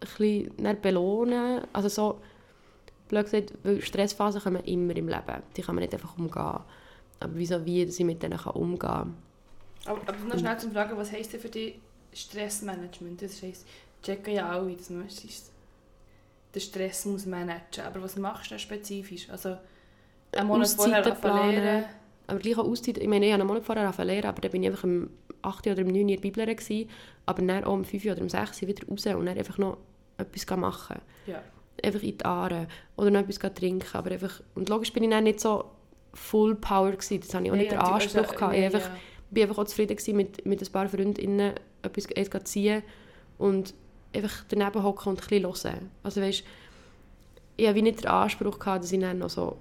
ein 0.00 0.08
bisschen 0.16 0.52
dann 0.58 0.80
belohnen, 0.80 1.62
also 1.72 1.88
so, 1.88 2.20
blöd 3.08 3.24
gesagt, 3.24 3.54
weil 3.64 3.82
Stressphasen 3.82 4.40
kommen 4.40 4.62
immer 4.64 4.96
im 4.96 5.08
Leben, 5.08 5.42
die 5.56 5.62
kann 5.62 5.74
man 5.74 5.82
nicht 5.82 5.92
einfach 5.92 6.16
umgehen. 6.16 6.60
Aber 7.20 7.34
wieso, 7.34 7.64
wie 7.64 7.84
dass 7.84 7.98
ich 7.98 8.04
mit 8.04 8.22
denen 8.22 8.38
kann 8.38 8.52
umgehen 8.52 8.78
kann. 8.78 9.16
Aber, 9.84 10.00
aber 10.06 10.18
noch 10.28 10.38
schnell 10.38 10.58
zum 10.58 10.70
Fragen, 10.72 10.96
was 10.96 11.10
heisst 11.10 11.32
denn 11.32 11.40
für 11.40 11.48
dich 11.48 11.74
Stressmanagement? 12.12 13.22
Das 13.22 13.42
heisst, 13.42 13.66
checken 14.02 14.34
ja 14.34 14.48
alle, 14.50 14.74
dass 14.74 14.90
man 14.90 15.06
den 16.54 16.60
Stress 16.60 17.06
muss 17.06 17.26
managen 17.26 17.84
Aber 17.84 18.02
was 18.02 18.16
machst 18.16 18.50
du 18.50 18.58
spezifisch? 18.58 19.28
Also, 19.30 19.56
einen 20.32 20.48
Monat 20.48 20.68
vorher 20.68 20.98
Auszeiten 20.98 21.20
planen. 21.20 21.50
lernen. 21.54 21.84
Aber 22.26 22.38
gleich 22.38 22.56
auch 22.56 22.64
Auszeit, 22.66 22.98
ich 22.98 23.08
meine, 23.08 23.26
ich 23.26 23.32
habe 23.32 23.40
einen 23.40 23.48
Monat 23.48 23.64
vorher 23.64 24.04
lernen, 24.04 24.26
aber 24.26 24.40
dann 24.40 24.50
bin 24.50 24.62
ich 24.62 24.68
einfach 24.70 24.84
am 24.84 25.10
8. 25.42 25.66
oder 25.66 25.82
am 25.82 25.88
9. 25.88 25.96
in 25.96 26.08
der 26.08 26.16
Bibel, 26.16 26.46
gewesen, 26.46 26.88
aber 27.26 27.42
dann 27.42 27.64
auch 27.64 27.72
am 27.72 27.84
5. 27.84 28.04
oder 28.04 28.20
am 28.20 28.28
6. 28.28 28.62
wieder 28.62 28.86
raus 28.86 29.06
und 29.06 29.26
dann 29.26 29.38
einfach 29.38 29.58
noch 29.58 29.78
etwas 30.18 30.56
machen. 30.56 31.00
Ja. 31.26 31.42
einfach 31.82 32.02
in 32.02 32.18
die 32.18 32.24
Aare 32.24 32.68
oder 32.96 33.10
noch 33.10 33.20
etwas 33.20 33.54
trinken. 33.54 33.96
Aber 33.96 34.10
einfach, 34.10 34.40
und 34.54 34.68
logisch 34.68 34.92
bin 34.92 35.04
ich 35.04 35.10
dann 35.10 35.24
nicht 35.24 35.40
so 35.40 35.64
full 36.14 36.54
power 36.54 36.92
gewesen. 36.92 37.20
Das 37.20 37.34
habe 37.34 37.44
ich 37.44 37.50
auch 37.50 37.56
nicht 37.56 37.70
den 37.70 37.78
Ja, 37.78 37.94
Anspruch 37.94 38.22
also, 38.22 38.34
gehabt. 38.34 38.52
Ich 38.54 38.60
nee, 38.60 38.66
einfach, 38.66 38.80
ja. 38.80 38.96
Bin 39.32 39.44
einfach 39.44 39.58
auch 39.58 39.66
zufrieden 39.66 39.96
gewesen 39.96 40.16
mit, 40.16 40.46
mit 40.46 40.62
ein 40.62 40.72
paar 40.72 40.88
Freundinnen 40.88 41.54
etwas 41.82 42.04
zu 42.04 42.44
ziehen 42.44 42.82
und 43.38 43.74
einfach 44.14 44.44
daneben 44.48 44.82
hocken 44.82 45.10
und 45.10 45.22
ein 45.22 45.28
bisschen 45.28 45.70
hören. 45.70 45.90
Also 46.02 46.20
weißt, 46.20 46.44
ich 47.56 47.74
wie 47.74 47.82
nicht 47.82 48.00
den 48.00 48.08
Anspruch 48.08 48.58
gehabt, 48.58 48.84
dass 48.84 48.92
ich 48.92 49.00
dann 49.00 49.18
noch 49.18 49.30
so 49.30 49.56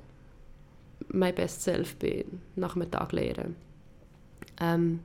mein 1.07 1.35
best 1.35 1.63
self 1.63 1.95
bin, 1.97 2.41
nach 2.55 2.75
einem 2.75 2.89
Tag 2.89 3.11
lehren. 3.11 3.55
Ähm, 4.59 5.01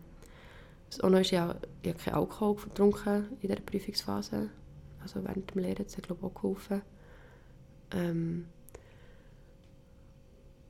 auch 1.02 1.10
noch 1.10 1.20
ist, 1.20 1.32
ich 1.32 1.38
habe 1.38 1.58
keinen 1.82 2.14
Alkohol 2.14 2.56
getrunken 2.56 3.26
in 3.40 3.48
dieser 3.48 3.60
Prüfungsphase. 3.60 4.50
Also 5.02 5.22
während 5.24 5.54
dem 5.54 5.62
Lehren, 5.62 5.84
das 5.84 5.96
hat 5.96 6.06
glaube 6.06 6.20
ich 6.22 6.26
auch 6.26 6.34
geholfen. 6.34 6.82
Ähm, 7.92 8.46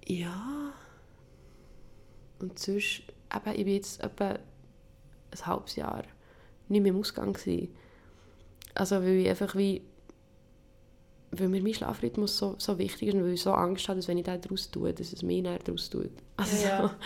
ja. 0.07 0.73
Und 2.39 2.59
sonst, 2.59 3.03
eben, 3.35 3.51
ich 3.59 3.65
bin 3.65 3.75
jetzt 3.75 4.03
etwa 4.03 4.39
ein 5.31 5.47
halbes 5.47 5.77
Jahr 5.77 6.03
nicht 6.69 6.83
mehr 6.83 6.93
im 6.93 6.99
Ausgang 7.01 7.33
gewesen. 7.33 7.75
Also 8.75 8.97
weil 8.97 9.17
ich 9.21 9.29
einfach 9.29 9.55
wie, 9.57 9.83
weil 11.31 11.49
mir 11.49 11.63
mein 11.63 11.75
Schlafrhythmus 11.75 12.37
so, 12.39 12.55
so 12.59 12.79
wichtig 12.79 13.09
ist 13.09 13.15
und 13.15 13.25
weil 13.25 13.33
ich 13.35 13.43
so 13.43 13.53
Angst 13.53 13.89
habe, 13.89 13.99
dass 13.99 14.09
wenn 14.09 14.19
ich 14.19 14.25
den 14.25 14.41
daraus 14.41 14.71
tue, 14.71 14.93
dass 14.93 15.13
es 15.13 15.23
mich 15.23 15.43
dann 15.43 15.59
daraus 15.65 15.89
tut. 15.91 16.11
Also, 16.37 16.67
Ja, 16.67 16.83
ja. 16.83 16.95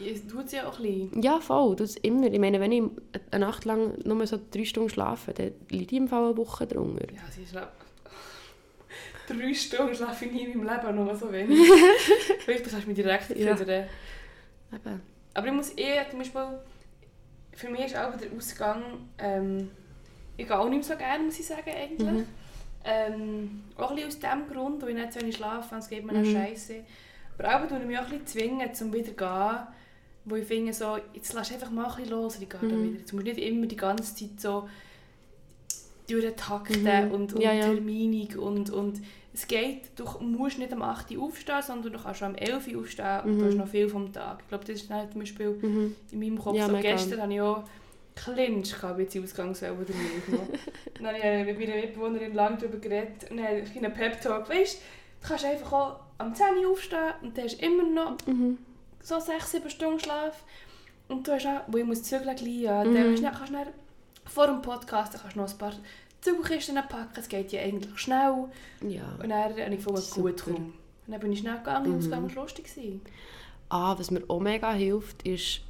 Es 0.00 0.24
tut 0.28 0.46
es 0.46 0.52
ja 0.52 0.68
auch 0.68 0.78
ein 0.78 0.82
bisschen. 1.10 1.22
ja, 1.22 1.40
voll, 1.40 1.74
das 1.74 1.96
immer. 1.96 2.32
Ich 2.32 2.38
meine, 2.38 2.60
wenn 2.60 2.70
ich 2.70 2.84
eine 3.32 3.46
Nacht 3.46 3.64
lang 3.64 3.98
nur 4.04 4.24
so 4.28 4.38
drei 4.52 4.64
Stunden 4.64 4.90
schlafe, 4.90 5.34
dann 5.34 5.50
liege 5.70 5.96
ich 5.96 6.00
im 6.00 6.06
Fall 6.06 6.24
eine 6.24 6.36
Woche 6.36 6.68
drunter. 6.68 7.12
Ja, 7.12 7.22
sie 7.34 7.44
schla 7.44 7.72
Drei 9.28 9.52
Stunden 9.54 9.92
schlafe 9.96 10.26
ich 10.26 10.32
nie 10.32 10.44
in 10.44 10.62
meinem 10.62 10.84
Leben, 10.84 11.04
nur 11.04 11.16
so 11.16 11.32
wenig. 11.32 11.58
Vielleicht 12.44 12.64
kannst 12.64 12.84
du 12.84 12.86
mich 12.86 12.94
direkt 12.96 13.30
Ja. 13.30 13.58
Eben. 13.60 15.00
Aber 15.38 15.46
ich 15.46 15.52
muss 15.52 15.68
eher, 15.70 16.08
zum 16.10 16.18
Beispiel, 16.18 16.42
für 17.52 17.68
mich 17.70 17.84
ist 17.84 17.96
auch 17.96 18.16
der 18.16 18.32
Ausgang, 18.36 18.82
ähm, 19.18 19.70
ich 20.36 20.48
gehe 20.48 20.58
auch 20.58 20.68
nicht 20.68 20.88
mehr 20.88 20.96
so 20.96 20.96
gerne, 20.96 21.22
muss 21.24 21.38
ich 21.38 21.46
sagen, 21.46 21.70
eigentlich. 21.70 22.00
Mhm. 22.08 22.26
Ähm, 22.84 23.62
auch 23.76 23.90
ein 23.90 23.96
bisschen 23.96 24.08
aus 24.08 24.18
dem 24.18 24.48
Grund, 24.52 24.82
weil 24.82 24.88
ich 24.90 24.94
nicht 24.96 25.12
so 25.12 25.20
wenig 25.20 25.36
schlafe, 25.36 25.76
es 25.76 25.88
geht 25.88 26.04
mir 26.04 26.12
Mhm. 26.14 26.24
scheiße. 26.32 26.84
Aber 27.38 27.54
auch 27.64 27.68
tue 27.68 27.78
ich 27.78 27.86
mich 27.86 27.96
auch 27.98 28.02
ein 28.02 28.10
bisschen 28.10 28.26
zwingen, 28.26 28.68
um 28.80 28.92
wieder 28.92 29.04
zu 29.06 29.14
gehen, 29.14 29.66
wo 30.24 30.34
ich 30.34 30.46
finde, 30.46 30.72
so, 30.72 30.98
jetzt 31.14 31.32
lass 31.34 31.52
einfach 31.52 31.70
mal 31.70 31.84
ein 31.86 31.94
bisschen 31.96 32.10
los 32.10 32.38
ich 32.40 32.48
gehe 32.48 32.58
dann 32.60 32.80
Mhm. 32.80 32.84
wieder. 32.84 32.98
Jetzt 32.98 33.12
musst 33.12 33.26
du 33.28 33.32
nicht 33.32 33.38
immer 33.46 33.66
die 33.66 33.76
ganze 33.76 34.14
Zeit 34.16 34.40
so 34.40 34.68
durchtakten 36.08 36.82
Mhm. 37.06 37.12
und, 37.12 37.32
und 37.34 37.42
Ja, 37.42 37.52
ja. 37.52 37.72
terminig 37.72 38.36
und, 38.36 38.70
und 38.70 39.00
es 39.38 39.46
geht, 39.46 39.90
du 39.96 40.04
musst 40.20 40.58
nicht 40.58 40.72
am 40.72 40.82
8 40.82 41.10
Uhr 41.12 41.22
aufstehen, 41.24 41.62
sondern 41.62 41.92
du 41.92 41.98
kannst 41.98 42.18
schon 42.20 42.28
am 42.28 42.34
11 42.34 42.66
Uhr 42.68 42.80
aufstehen 42.82 43.20
und 43.24 43.34
Mhm. 43.34 43.38
du 43.38 43.46
hast 43.46 43.54
noch 43.56 43.68
viel 43.68 43.88
vom 43.88 44.12
Tag. 44.12 44.38
Ich 44.42 44.48
glaube, 44.48 44.64
das 44.64 44.76
ist 44.76 44.90
dann 44.90 45.10
zum 45.10 45.20
Beispiel 45.20 45.50
Mhm. 45.50 45.96
in 46.10 46.18
meinem 46.20 46.38
Kopf 46.38 46.56
Ja, 46.56 46.66
so. 46.68 46.76
Gestern 46.76 47.22
hatte 47.22 47.32
ich 47.34 47.40
auch 47.40 47.64
Clinch 48.16 48.72
gehabt, 48.80 49.16
Ausgangswelle 49.16 49.74
oder 49.74 49.82
nicht. 49.84 50.28
noch. 50.28 50.46
dann 50.94 51.06
habe 51.06 51.18
ich 51.18 51.24
äh, 51.24 51.44
mit 51.44 51.58
meiner 51.58 51.76
Mitbewohnerin 51.76 52.34
lange 52.34 52.56
darüber 52.58 52.78
geredet 52.78 53.30
und 53.30 53.36
dann 53.36 53.46
habe 53.46 53.58
ich 53.60 53.76
einen 53.76 53.92
Pep-Talk. 53.92 54.48
Weißt 54.48 54.78
du, 55.22 55.28
kannst 55.28 55.44
einfach 55.44 55.72
auch 55.72 56.00
am 56.18 56.34
10 56.34 56.46
Uhr 56.64 56.72
aufstehen 56.72 57.12
und 57.22 57.36
dann 57.38 57.44
hast 57.44 57.60
du 57.60 57.64
immer 57.66 57.84
noch 57.84 58.16
Mhm. 58.26 58.58
so 59.02 59.14
6-7 59.20 59.70
Stunden 59.70 60.00
Schlaf. 60.00 60.42
Und 61.06 61.26
du 61.26 61.32
hast 61.32 61.46
auch, 61.46 61.60
wo 61.68 61.78
ich 61.78 61.84
muss 61.84 62.02
zügeln 62.02 62.34
gleich, 62.36 62.48
ja, 62.60 62.84
Mhm. 62.84 62.94
dann 62.94 63.14
kannst 63.32 63.48
du 63.50 63.52
dann 63.52 63.66
vor 64.26 64.46
dem 64.48 64.60
Podcast 64.62 65.12
kannst 65.20 65.36
du 65.36 65.40
noch 65.40 65.50
ein 65.50 65.58
paar 65.58 65.72
Zügelkisten 66.20 66.74
packen, 66.74 67.18
es 67.18 67.28
geht 67.28 67.52
ja 67.52 67.60
eigentlich 67.60 67.98
schnell. 67.98 68.44
Ja. 68.86 69.14
Und 69.22 69.28
dann 69.28 69.44
habe 69.44 69.60
ich 69.60 69.84
gefunden, 69.84 70.02
gut, 70.10 70.42
komm, 70.44 70.54
Und 70.54 70.72
dann 71.06 71.20
bin 71.20 71.32
ich 71.32 71.40
schnell 71.40 71.58
gegangen 71.58 71.92
und 71.92 71.98
es 72.00 72.06
Mhm. 72.06 72.10
war 72.10 72.42
lustig. 72.42 72.66
gewesen. 72.74 73.00
Ah, 73.68 73.96
was 73.98 74.10
mir 74.10 74.22
auch 74.28 74.40
mega 74.40 74.72
hilft, 74.72 75.22
ist 75.22 75.60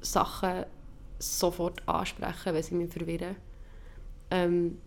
Sachen 0.00 0.64
sofort 1.18 1.86
ansprechen, 1.88 2.54
wenn 2.54 2.62
sie 2.62 2.74
mich 2.74 2.92
verwirren. 2.92 3.36
Ähm, 4.30 4.78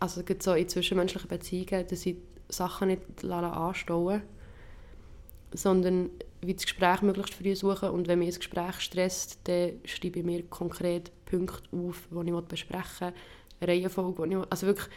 also 0.00 0.22
gerade 0.22 0.42
so 0.42 0.54
in 0.54 0.68
zwischenmenschlichen 0.68 1.28
Beziehungen, 1.28 1.86
dass 1.86 2.04
ich 2.06 2.16
Sachen 2.48 2.88
nicht 2.88 3.24
anstauen 3.24 4.22
sondern 5.54 6.10
wie 6.40 6.54
das 6.54 6.64
Gespräch 6.64 7.02
möglichst 7.02 7.34
früh 7.34 7.54
suchen 7.54 7.90
und 7.90 8.08
wenn 8.08 8.18
mich 8.18 8.34
ein 8.34 8.38
Gespräch 8.38 8.80
stresst, 8.80 9.38
dann 9.44 9.72
schreibe 9.84 10.20
ich 10.20 10.24
mir 10.24 10.42
konkret 10.44 11.12
Punkte 11.26 11.62
auf, 11.72 12.08
die 12.10 12.30
ich 12.30 12.40
besprechen 12.46 13.08
will, 13.08 13.14
Reihenfolge, 13.66 14.28
die 14.28 14.34
ich. 14.36 14.42
Also 14.50 14.66
wirklich 14.66 14.88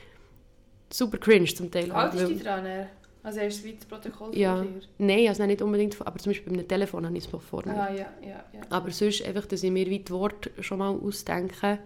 super 0.92 1.18
cringe 1.18 1.46
zum 1.54 1.70
Teil. 1.72 1.94
Haltest 1.94 2.24
du 2.24 2.28
weil- 2.28 2.34
dich 2.36 2.44
dran? 2.44 2.66
er? 2.66 2.90
Also 3.24 3.40
hast 3.40 3.64
du 3.66 3.72
das 3.74 3.86
Protokoll 3.86 4.38
Ja. 4.38 4.56
vor 4.58 4.66
dir? 4.66 4.82
Nein, 5.00 5.28
also 5.28 5.46
nicht 5.48 5.62
unbedingt, 5.62 6.00
aber 6.00 6.20
zum 6.20 6.30
Beispiel 6.32 6.54
bei 6.54 6.60
einem 6.60 6.68
Telefon 6.68 7.06
habe 7.08 7.18
ich 7.18 7.26
es 7.26 7.32
noch 7.32 7.42
vor 7.42 7.66
mir. 7.66 7.74
Ah, 7.74 7.90
ja, 7.92 8.06
ja, 8.22 8.44
ja. 8.54 8.62
Aber 8.70 8.92
sonst 8.92 9.24
einfach, 9.24 9.48
dass 9.48 9.64
ich 9.64 9.72
mir 9.72 9.88
wie 9.90 10.00
die 10.00 10.12
Worte 10.12 10.52
schon 10.62 10.78
mal 10.78 10.90
ausdenke, 10.96 11.80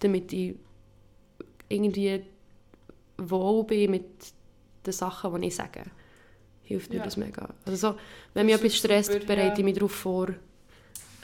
damit 0.00 0.32
ich 0.32 0.54
irgendwie 1.68 2.22
wohl 3.18 3.64
bin 3.64 3.90
mit 3.90 4.06
den 4.86 4.92
Sachen, 4.92 5.40
die 5.42 5.48
ich 5.48 5.54
sage. 5.56 5.82
Hilft 6.62 6.90
mir 6.90 6.98
Ja. 6.98 7.04
das 7.04 7.18
mega. 7.18 7.50
Also 7.66 7.90
so, 7.92 7.98
wenn 8.32 8.46
mich 8.46 8.54
etwas 8.54 8.74
stresst, 8.76 9.12
super, 9.12 9.26
bereite 9.26 9.60
ich 9.60 9.64
mich 9.64 9.74
darauf 9.74 9.92
vor, 9.92 10.28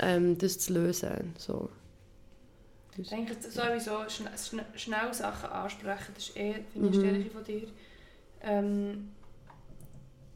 ähm, 0.01 0.37
das 0.37 0.59
zu 0.59 0.75
lösen. 0.75 1.33
So. 1.39 1.71
Ich 3.01 3.09
denke, 3.09 3.35
sowieso 3.41 4.09
schn 4.09 4.27
schn 4.37 4.61
schnell 4.75 5.13
Sachen 5.15 5.51
ansprechen, 5.51 6.13
das 6.15 6.29
ist 6.29 6.37
eh, 6.37 6.55
Mhm. 6.75 6.85
eine 6.85 6.95
Stärke 6.95 7.31
von 7.31 7.45
dir. 7.45 7.69
Ähm, 8.43 9.09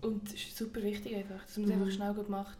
und 0.00 0.26
es 0.28 0.34
ist 0.34 0.56
super 0.56 0.82
wichtig 0.82 1.14
einfach, 1.16 1.44
dass 1.46 1.56
man 1.56 1.68
es 1.68 1.74
Mhm. 1.76 1.82
einfach 1.82 1.94
schnell 1.94 2.14
gut 2.14 2.28
macht. 2.28 2.58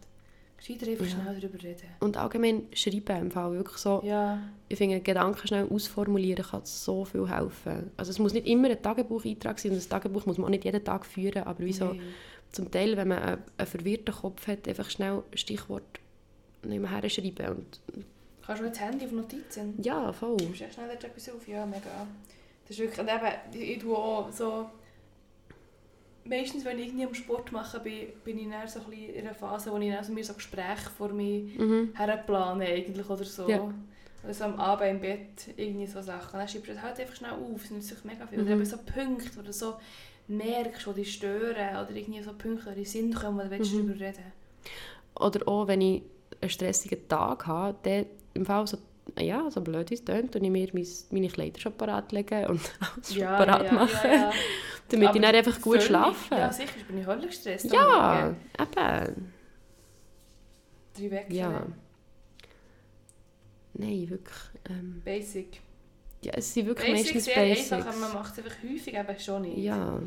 Gescheiter 0.56 0.86
einfach 0.86 1.04
Ja. 1.06 1.10
schnell 1.10 1.40
darüber 1.40 1.62
reden. 1.62 1.88
Und 2.00 2.16
allgemein 2.16 2.68
schreiben 2.72 3.20
im 3.22 3.30
Fall 3.32 3.52
wirklich 3.52 3.78
so. 3.78 4.00
Ja, 4.04 4.38
Ich 4.68 4.78
finde, 4.78 5.00
Gedanken 5.00 5.46
schnell 5.46 5.66
ausformulieren 5.68 6.44
kann 6.44 6.64
so 6.64 7.04
viel 7.04 7.28
helfen. 7.28 7.90
Also 7.96 8.10
es 8.10 8.18
muss 8.18 8.32
nicht 8.32 8.46
immer 8.46 8.70
ein 8.70 8.80
Tagebucheintrag 8.80 9.58
sein 9.58 9.72
und 9.72 9.78
das 9.78 9.88
Tagebuch 9.88 10.24
muss 10.24 10.38
man 10.38 10.46
auch 10.46 10.50
nicht 10.50 10.64
jeden 10.64 10.82
Tag 10.84 11.04
führen, 11.04 11.42
aber 11.42 11.58
wie 11.64 11.72
so 11.72 11.92
nee. 11.92 12.00
zum 12.52 12.70
Teil, 12.70 12.96
wenn 12.96 13.08
man 13.08 13.18
einen, 13.18 13.42
einen 13.58 13.66
verwirrten 13.66 14.14
Kopf 14.14 14.46
hat, 14.46 14.66
einfach 14.68 14.88
schnell 14.88 15.22
Stichwort 15.34 15.82
nebenher 16.64 17.08
schreiben 17.10 17.48
und 17.56 17.80
Kannst 18.46 18.62
du 18.62 18.68
das 18.68 18.80
Handy 18.80 19.04
auf 19.06 19.12
Notizen? 19.12 19.74
ja, 19.82 20.12
voll. 20.12 20.36
Du 20.36 20.52
schreibst 20.54 20.74
schnell 20.74 20.90
etwas 20.90 21.28
auf, 21.30 21.46
ja, 21.46 21.64
mega. 21.66 22.06
Das 22.66 22.70
ist 22.76 22.78
wirklich, 22.78 22.98
und 23.00 23.08
eben, 23.08 23.62
ich 23.62 23.78
tue 23.78 23.96
auch 23.96 24.30
so, 24.32 24.68
meistens, 26.24 26.64
wenn 26.64 26.78
ich 26.78 26.86
irgendwie 26.88 27.06
am 27.06 27.14
Sport 27.14 27.52
mache, 27.52 27.80
bin, 27.80 28.08
bin 28.24 28.38
ich 28.38 28.48
dann 28.48 28.66
so 28.68 28.80
ein 28.80 28.86
bisschen 28.90 29.14
in 29.14 29.26
einer 29.26 29.34
Phase, 29.34 29.70
wo 29.72 29.78
ich 29.78 29.92
dann 29.92 30.04
so 30.04 30.12
mir 30.12 30.24
so 30.24 30.34
Gespräche 30.34 30.90
vor 30.96 31.08
mir 31.10 31.42
Mhm. 31.58 31.90
herplane 31.94 32.64
eigentlich 32.66 33.08
oder 33.08 33.24
so. 33.24 33.48
Ja. 33.48 33.72
Oder 34.24 34.34
so 34.34 34.44
am 34.44 34.58
Abend 34.60 34.88
im 34.90 35.00
Bett, 35.00 35.48
irgendwie 35.56 35.86
so 35.86 36.00
Sachen. 36.00 36.38
Dann 36.38 36.46
schreibst 36.48 36.68
du 36.68 36.74
das 36.74 36.82
halt 36.82 37.00
einfach 37.00 37.16
schnell 37.16 37.32
auf, 37.32 37.64
es 37.64 37.70
nützt 37.70 37.88
sich 37.88 38.04
mega 38.04 38.26
viel. 38.26 38.38
Mhm. 38.38 38.44
Oder 38.44 38.52
eben 38.54 38.64
so 38.64 38.76
Punkte, 38.78 39.36
wo 39.36 39.42
du 39.42 39.52
so 39.52 39.74
merkst, 40.28 40.86
die 40.86 40.92
dich 40.94 41.14
stören, 41.14 41.76
oder 41.76 41.90
irgendwie 41.90 42.22
so 42.22 42.32
Punkte, 42.32 42.64
die 42.66 42.70
in 42.70 42.76
den 42.76 42.84
Sinn 42.86 43.14
kommen, 43.14 43.38
wo 43.38 43.42
du 43.42 43.50
willst 43.50 43.72
Mhm. 43.72 43.88
darüber 43.88 44.04
reden 44.06 44.24
Oder 45.18 45.48
auch, 45.48 45.66
wenn 45.66 45.80
ich 45.80 46.02
einen 46.42 46.50
stressigen 46.50 47.08
Tag 47.08 47.46
habe, 47.46 47.78
dann 47.82 48.06
im 48.34 48.44
Fall 48.44 48.66
so, 48.66 48.78
ja, 49.18 49.50
so 49.50 49.60
blöd 49.60 49.90
es 49.90 50.04
tönt, 50.04 50.34
und 50.36 50.44
ich 50.44 50.50
mir 50.50 50.68
mein, 50.72 50.86
meine 51.10 51.28
Kleider 51.28 51.60
schon 51.60 51.72
parat 51.72 52.12
legen 52.12 52.46
und 52.46 52.60
alles 52.80 53.14
schon 53.14 53.22
parat 53.22 53.72
machen, 53.72 54.10
damit 54.88 55.08
Aber 55.08 55.16
ich 55.16 55.22
dann 55.22 55.34
einfach 55.34 55.60
gut 55.60 55.82
schlafe. 55.82 56.34
Ja, 56.34 56.52
sicher, 56.52 56.70
ich 56.76 56.86
bin 56.86 56.98
ich 56.98 57.06
höllisch 57.06 57.26
gestresst. 57.26 57.72
Ja, 57.72 58.34
eben. 58.60 59.32
Drei 60.94 61.10
Wecken. 61.10 61.34
Ja. 61.34 61.66
Nein, 63.74 64.10
wirklich. 64.10 64.38
Ähm, 64.68 65.00
Basic. 65.04 65.60
ja, 66.22 66.32
es 66.34 66.52
sind 66.52 66.66
wirklich 66.66 66.90
Basic 66.90 67.14
meistens 67.14 67.24
sehr 67.24 67.34
Basics. 67.34 67.72
einfach, 67.72 67.88
aber 67.88 67.98
man 67.98 68.12
macht 68.12 68.32
es 68.32 68.44
einfach 68.44 68.62
häufig 68.62 68.94
eben 68.94 69.18
schon 69.18 69.42
nicht. 69.42 69.58
Ja, 69.58 70.00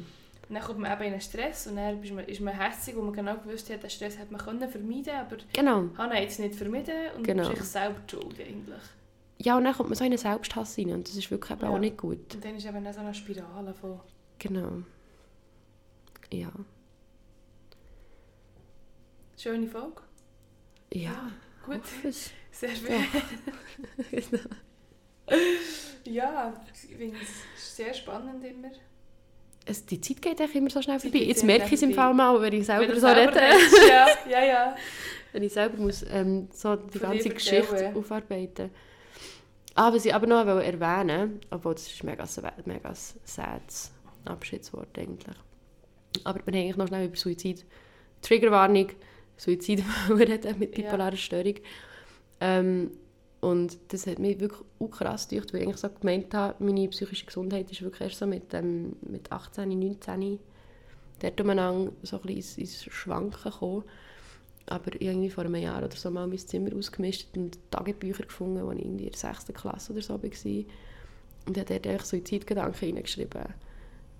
Und 0.47 0.55
dann 0.55 0.63
kommt 0.63 0.79
man 0.79 0.91
eben 0.91 1.01
in 1.03 1.11
einen 1.13 1.21
Stress 1.21 1.65
und 1.67 1.75
dann 1.77 2.01
ist 2.03 2.13
man, 2.13 2.25
ist 2.25 2.39
man 2.39 2.53
hässig, 2.53 2.95
wo 2.95 3.01
man 3.01 3.13
genau 3.13 3.35
gewusst 3.37 3.69
hat, 3.71 3.81
den 3.81 3.89
Stress 3.89 4.17
hat 4.19 4.29
man 4.29 4.39
können 4.39 4.69
vermeiden 4.69 5.15
aber 5.15 5.37
genau. 5.53 5.89
hat 5.97 6.11
er 6.11 6.21
jetzt 6.21 6.39
nicht 6.39 6.53
vermieden 6.55 7.11
und 7.17 7.23
Genau. 7.23 7.49
ist 7.49 7.57
sich 7.57 7.65
selber 7.65 7.99
die 8.07 8.11
schuld 8.15 8.39
eigentlich. 8.39 8.81
Ja, 9.39 9.57
und 9.57 9.63
dann 9.63 9.73
kommt 9.73 9.89
man 9.89 9.95
so 9.97 10.03
in 10.03 10.11
einen 10.11 10.17
Selbsthass 10.19 10.77
rein 10.77 10.91
und 10.91 11.07
das 11.07 11.15
ist 11.15 11.31
wirklich 11.31 11.51
eben 11.51 11.61
Ja. 11.61 11.69
auch 11.69 11.79
nicht 11.79 11.97
gut. 11.97 12.35
Und 12.35 12.45
dann 12.45 12.55
ist 12.55 12.65
eben 12.65 12.93
so 12.93 12.99
eine 12.99 13.13
Spirale 13.13 13.73
von... 13.73 13.99
Genau. 14.37 14.83
Ja. 16.31 16.51
Schöne 19.37 19.67
Folge. 19.67 20.01
Ja. 20.93 21.31
Gut. 21.65 21.77
hoffe 21.77 22.07
es. 22.07 22.31
Sehr 22.51 22.69
schön. 22.75 23.03
Genau. 24.11 24.39
Ja, 26.05 26.53
ich 26.71 26.95
finde 26.95 27.17
es 27.19 27.75
sehr 27.75 27.93
spannend 27.93 28.43
immer. 28.43 28.69
Es, 29.65 29.85
die 29.85 29.99
Zeit 29.99 30.21
geht 30.21 30.39
echt 30.39 30.53
immer 30.55 30.69
so 30.69 30.81
schnell 30.81 30.99
vorbei. 30.99 31.17
Jetzt 31.19 31.43
merke 31.43 31.65
ich 31.65 31.73
es 31.73 31.81
im 31.81 31.93
Fall 31.93 32.13
mal, 32.13 32.39
wenn 32.41 32.53
ich 32.53 32.65
selber 32.65 32.87
Wenn 32.87 32.95
so 32.95 33.07
selber 33.07 33.31
rede. 33.31 33.41
redest, 33.41 33.77
Ja, 33.89 34.07
ja, 34.29 34.45
ja. 34.45 34.75
wenn 35.33 35.43
ich 35.43 35.53
selber 35.53 35.77
muss, 35.81 36.05
ähm, 36.09 36.47
so 36.53 36.75
die 36.75 36.99
Von 36.99 37.09
ganze 37.11 37.29
Geschichte 37.29 37.71
erzählen. 37.71 37.95
aufarbeiten 37.97 38.69
Ah, 39.73 39.91
was 39.91 40.05
ich 40.05 40.13
aber 40.13 40.25
noch 40.27 40.45
erwähnen 40.45 41.41
obwohl 41.49 41.73
das 41.73 41.87
ist 41.87 42.03
mega, 42.03 42.25
mega 42.65 42.93
sad 42.93 43.61
Abschiedswort 44.23 44.97
eigentlich. 44.97 45.35
Aber 46.23 46.39
wir 46.45 46.53
haben 46.53 46.59
eigentlich 46.61 46.77
noch 46.77 46.87
schnell 46.87 47.05
über 47.07 47.17
Suizid. 47.17 47.65
Triggerwarnung, 48.21 48.87
Suizid 49.35 49.83
reden 50.09 50.59
mit 50.59 50.77
Ja. 50.77 50.83
bipolarer 50.85 51.17
Störung. 51.17 51.55
Ähm, 52.39 52.91
und 53.45 53.77
das 53.89 54.07
hat 54.07 54.17
mich 54.17 54.39
wirklich 54.39 54.61
auch 54.79 54.89
krass 54.89 55.27
gedacht, 55.27 55.53
weil 55.53 55.61
ich 55.61 55.67
eigentlich 55.67 55.79
so 55.79 55.89
gemeint 55.89 56.33
habe, 56.33 56.63
meine 56.63 56.87
psychische 56.87 57.27
Gesundheit 57.27 57.71
ist 57.71 57.83
wirklich 57.83 58.01
erst 58.01 58.17
so 58.17 58.25
mit, 58.25 58.51
ähm, 58.55 58.95
mit 59.01 59.31
18, 59.31 59.69
19 59.69 60.39
dort 61.19 61.41
umeinander 61.41 61.91
so 62.01 62.15
ein 62.15 62.23
bisschen 62.23 62.63
ins, 62.63 62.85
ins 62.85 62.93
Schwanken 62.93 63.51
gekommen. 63.51 63.83
Aber 64.65 64.99
irgendwie 64.99 65.29
vor 65.29 65.43
einem 65.43 65.53
Jahr 65.57 65.83
oder 65.83 65.95
so 65.95 66.09
mal 66.09 66.25
mein 66.25 66.39
Zimmer 66.39 66.75
ausgemistet 66.75 67.37
und 67.37 67.59
Tagebücher 67.69 68.23
gefunden, 68.23 68.67
als 68.67 68.79
ich 68.79 68.85
in 68.85 68.97
der 68.97 69.13
6. 69.13 69.45
Klasse 69.53 69.93
oder 69.93 70.01
so 70.01 70.13
war. 70.15 70.65
Und 71.45 71.57
habe 71.59 71.65
dort 71.65 71.85
einfach 71.85 72.05
Suizidgedanken 72.05 72.95
reingeschrieben. 72.95 73.43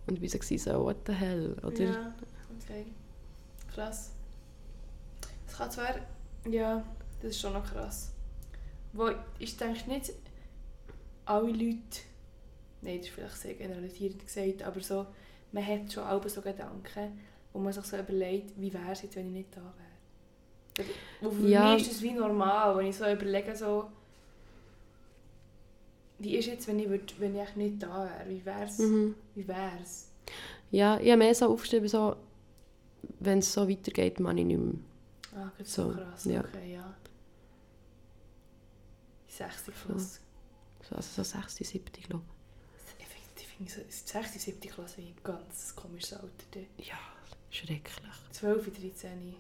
Und 0.06 0.22
ich 0.22 0.34
war 0.34 0.58
so, 0.60 0.86
what 0.86 0.98
the 1.08 1.14
hell? 1.14 1.58
Oder? 1.64 1.84
Ja, 1.84 2.16
okay. 2.62 2.86
Krass. 3.74 4.12
Das 5.48 5.58
kann 5.58 5.72
zwar... 5.72 5.96
Ja, 6.48 6.84
das 7.24 7.32
ist 7.32 7.42
schon 7.42 7.54
noch 7.54 7.66
krass. 7.66 8.15
Wo 8.96 9.10
ich 9.40 9.58
denke 9.58 9.90
nicht 9.90 10.12
alle 11.26 11.52
Leute... 11.52 11.78
Nein, 12.82 12.98
das 13.00 13.08
ist 13.08 13.14
vielleicht 13.14 13.36
sehr 13.38 13.54
generalisierend 13.56 14.26
gesagt, 14.26 14.64
aber 14.64 14.80
so, 14.80 15.06
man 15.52 15.66
hat 15.66 15.92
schon 15.92 16.04
auch 16.04 16.28
so 16.30 16.42
Gedanken, 16.42 17.20
wo 17.52 17.60
man 17.60 17.74
sich 17.74 17.84
so 17.84 17.98
überlegt, 17.98 18.52
wie 18.60 18.74
wäre 18.74 18.92
es 18.92 19.02
jetzt, 19.02 19.16
wenn 19.16 19.28
ich 19.28 19.34
nicht 19.46 19.56
da 19.56 19.62
wäre. 19.62 21.32
Für 21.34 21.48
Ja. 21.48 21.74
mich 21.74 21.82
ist 21.84 21.92
das 21.94 22.02
wie 22.02 22.12
normal, 22.14 22.78
wenn 22.78 22.88
ich 22.88 22.96
so 22.96 23.06
überlege, 23.10 23.56
so... 23.56 23.88
Wie 26.20 26.38
ist 26.38 26.46
jetzt, 26.46 26.68
wenn 26.68 26.80
ich, 26.80 26.88
würd, 26.90 27.20
wenn 27.20 27.36
ich 27.36 27.56
nicht 27.56 27.84
da 27.84 28.06
wäre? 28.06 28.30
Wie 28.30 28.46
wäre 28.46 28.64
es? 28.64 28.78
Mhm. 28.80 29.16
Wie 29.36 29.48
wär's? 29.48 30.10
Ja, 30.72 30.98
ich 31.00 31.10
habe 31.10 31.18
mehr 31.18 31.36
so 31.36 31.48
aufgeschrieben, 31.52 31.88
so, 31.90 32.16
wenn 33.20 33.40
es 33.40 33.52
so 33.52 33.68
weitergeht, 33.68 34.20
mache 34.20 34.40
ich 34.40 34.46
nicht 34.46 34.60
mehr. 34.60 34.74
Ah, 35.36 35.52
So, 35.64 35.90
krass. 35.90 36.26
ja. 36.26 36.40
Okay, 36.40 36.74
ja. 36.74 36.94
60 39.38 39.76
Klasse. 39.76 40.20
So, 40.88 40.96
also 40.96 41.24
so 41.24 41.24
6., 41.24 41.56
7. 41.56 41.86
glaube 42.08 42.24
Ich 43.00 43.06
ich 43.38 43.48
finde 43.48 43.72
so, 43.72 43.82
6. 43.90 44.44
7. 44.44 44.60
Klasse 44.60 45.02
ein 45.02 45.16
ganz 45.24 45.76
komisches 45.76 46.14
Alter. 46.14 46.60
ich. 46.78 46.88
Ja, 46.88 47.00
schrecklich. 47.50 48.14
12, 48.32 48.74
13. 48.80 49.36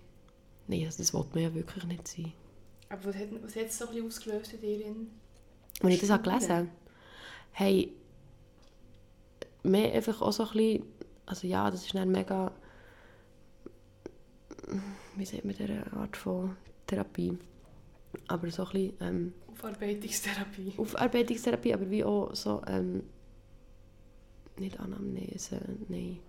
Nein, 0.67 0.85
also 0.85 0.97
das 0.97 1.13
wollte 1.13 1.33
man 1.33 1.43
ja 1.43 1.53
wirklich 1.53 1.83
nicht 1.85 2.07
sein. 2.07 2.33
Aber 2.89 3.05
was 3.05 3.15
hat, 3.15 3.27
was 3.43 3.55
hat 3.55 3.65
es 3.65 3.77
so 3.77 3.85
ein 3.85 3.91
bisschen 3.91 4.07
ausgelöst 4.07 4.53
in 4.53 4.61
dir? 4.61 4.95
Als 5.81 5.93
ich 5.93 5.99
das 6.01 6.09
habe 6.09 6.23
gelesen 6.23 6.49
habe, 6.49 6.67
hey, 7.51 7.93
mehr 9.63 9.93
einfach 9.93 10.21
auch 10.21 10.31
so 10.31 10.43
ein 10.43 10.51
bisschen, 10.53 10.83
also 11.25 11.47
ja, 11.47 11.69
das 11.69 11.85
ist 11.85 11.95
dann 11.95 12.11
mega, 12.11 12.51
wie 15.15 15.25
sagt 15.25 15.45
man, 15.45 15.55
diese 15.55 15.91
Art 15.93 16.15
von 16.15 16.55
Therapie, 16.87 17.37
aber 18.27 18.49
so 18.51 18.63
ein 18.63 18.71
bisschen 18.71 18.93
ähm, 19.01 19.33
Aufarbeitungstherapie. 19.51 20.73
Aufarbeitungstherapie, 20.77 21.73
aber 21.73 21.89
wie 21.89 22.03
auch 22.03 22.33
so, 22.35 22.61
ähm, 22.67 23.03
nicht 24.57 24.79
Anamnese, 24.79 25.59
nein, 25.89 26.19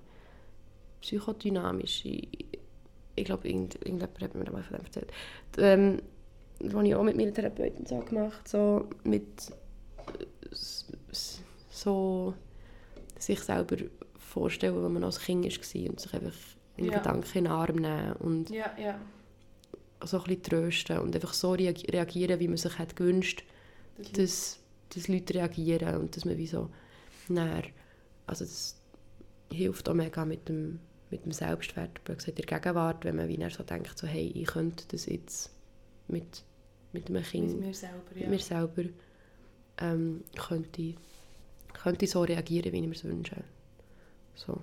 psychodynamische, 1.01 2.09
ich 2.09 3.24
glaube, 3.24 3.49
irgend, 3.49 3.76
irgendjemand 3.76 4.20
hat 4.20 4.34
mir 4.34 4.51
mal 4.51 4.62
von 4.62 4.76
dem 4.76 4.84
erzählt, 4.84 5.12
ähm, 5.59 6.03
habe 6.72 6.87
ich 6.87 6.95
auch 6.95 7.03
mit 7.03 7.16
meiner 7.16 7.32
Therapeutin 7.32 7.87
so 7.87 7.99
gemacht, 8.01 8.49
so 8.49 8.89
mit 9.05 9.51
äh, 10.18 10.26
so 11.70 12.34
sich 13.18 13.41
selber 13.41 13.76
vorstellen, 14.18 14.82
wenn 14.82 14.93
man 14.93 15.05
als 15.05 15.20
Kind 15.20 15.45
war 15.45 15.91
und 15.91 16.01
sich 16.01 16.14
einfach 16.14 16.32
in 16.76 16.87
Ja. 16.87 16.99
Gedanken 16.99 17.39
in 17.39 17.45
den 17.45 17.53
Arm 17.53 17.76
nehmen 17.76 18.12
und 18.14 18.51
Ja, 18.51 18.70
ja. 18.78 18.99
So 20.05 20.18
ein 20.18 20.24
bisschen 20.24 20.42
trösten 20.42 20.99
und 20.99 21.14
einfach 21.14 21.32
so 21.34 21.53
reag- 21.53 21.90
reagieren, 21.92 22.38
wie 22.40 22.49
man 22.49 22.57
sich 22.57 22.78
hat 22.78 22.97
gewünscht, 22.97 23.44
Das 23.99 24.12
dass, 24.12 24.59
dass 24.94 25.09
Leute 25.09 25.34
reagieren 25.34 25.97
und 25.97 26.16
dass 26.16 26.24
man 26.24 26.36
wie 26.36 26.47
so 26.47 26.70
näher, 27.28 27.64
also 28.26 28.44
das 28.44 28.80
hilft 29.53 29.88
auch 29.88 29.94
mega 29.94 30.24
mit 30.24 30.49
dem, 30.49 30.80
mit 31.11 31.24
dem 31.24 31.32
Selbstwert, 31.32 32.03
blöd 32.05 32.18
gesagt, 32.18 32.38
in 32.38 32.47
der 32.47 32.59
Gegenwart, 32.61 33.05
wenn 33.05 33.16
man 33.16 33.28
wie 33.28 33.51
so 33.51 33.62
denkt, 33.62 33.97
so, 33.99 34.07
hey, 34.07 34.26
ich 34.34 34.47
könnte 34.47 34.84
das 34.88 35.07
jetzt 35.07 35.51
mit, 36.09 36.42
mit 36.92 37.07
einem 37.07 37.14
mit 37.16 37.24
Kind, 37.30 37.61
mir 37.61 37.74
selber, 37.74 38.03
mit 38.14 38.22
ja. 38.22 38.28
mir 38.28 38.38
selber, 38.38 38.82
ähm, 39.78 40.24
könnte, 40.36 40.82
ich- 40.82 40.97
könnte 41.72 42.05
ich 42.05 42.11
so 42.11 42.22
reagieren, 42.22 42.72
wie 42.72 42.80
ich 42.80 42.86
mir 42.86 42.94
es 42.94 43.05
wünsche. 43.05 43.36
So. 44.34 44.61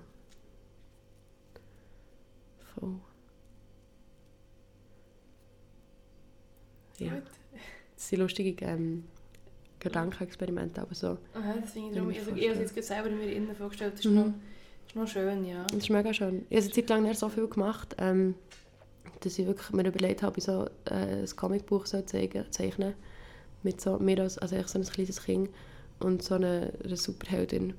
Voll. 2.75 2.99
Ja. 7.05 7.13
Gut. 7.13 7.23
Das 7.95 8.09
sind 8.09 8.19
lustige 8.19 8.65
ähm, 8.65 9.03
Gedankenexperimente, 9.79 10.81
aber 10.81 10.95
so. 10.95 11.17
Aha, 11.33 11.55
das 11.61 11.71
finde 11.71 11.89
ich 11.89 11.95
darum, 11.95 12.09
ich 12.09 12.17
mir 12.17 12.21
also 12.25 12.35
ich 12.35 12.43
habe 12.49 12.53
es 12.55 12.59
jetzt 12.59 12.73
gerade 12.73 12.87
selber 12.87 13.09
mir 13.09 13.31
innen 13.31 13.55
vorgestellt, 13.55 13.93
das 13.93 13.99
ist, 14.05 14.11
Mhm. 14.11 14.15
noch, 14.15 14.25
ist 14.87 14.95
noch 14.95 15.07
schön, 15.07 15.45
ja. 15.45 15.63
Das 15.65 15.77
ist 15.77 15.89
mega 15.89 16.13
schön. 16.13 16.45
Ich 16.49 16.57
habe 16.57 16.65
eine 16.65 16.73
Zeit 16.73 16.89
lang 16.89 17.03
nicht 17.03 17.19
so 17.19 17.29
viel 17.29 17.47
gemacht, 17.47 17.95
ähm, 17.99 18.35
dass 19.21 19.37
ich 19.39 19.45
wirklich 19.45 19.69
mir 19.71 19.85
überlegt 19.87 20.23
habe, 20.23 20.37
ich 20.37 20.43
so 20.45 20.65
äh, 20.85 21.21
ein 21.21 21.35
Comicbuch 21.35 21.85
so 21.85 22.01
zeichnen 22.01 22.93
mit 23.63 23.79
so, 23.79 23.97
mir 23.99 24.19
als, 24.19 24.37
also 24.37 24.55
ich 24.55 24.67
so 24.67 24.79
ein 24.79 24.83
kleines 24.85 25.23
Kind 25.23 25.49
und 25.99 26.21
so 26.23 26.35
eine, 26.35 26.73
eine 26.83 26.97
Superheldin. 26.97 27.73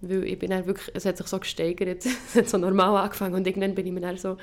Weil 0.00 0.24
ich 0.24 0.38
bin 0.38 0.50
dann 0.50 0.66
wirklich, 0.66 0.90
es 0.94 1.06
hat 1.06 1.16
sich 1.16 1.26
so 1.28 1.38
gesteigert, 1.38 2.04
es 2.06 2.34
hat 2.34 2.48
so 2.48 2.58
normal 2.58 2.96
angefangen 3.04 3.34
und 3.34 3.46
irgendwann 3.46 3.74
bin 3.74 3.86
ich 3.86 3.92
mir 3.92 4.00
dann 4.00 4.16
so, 4.16 4.36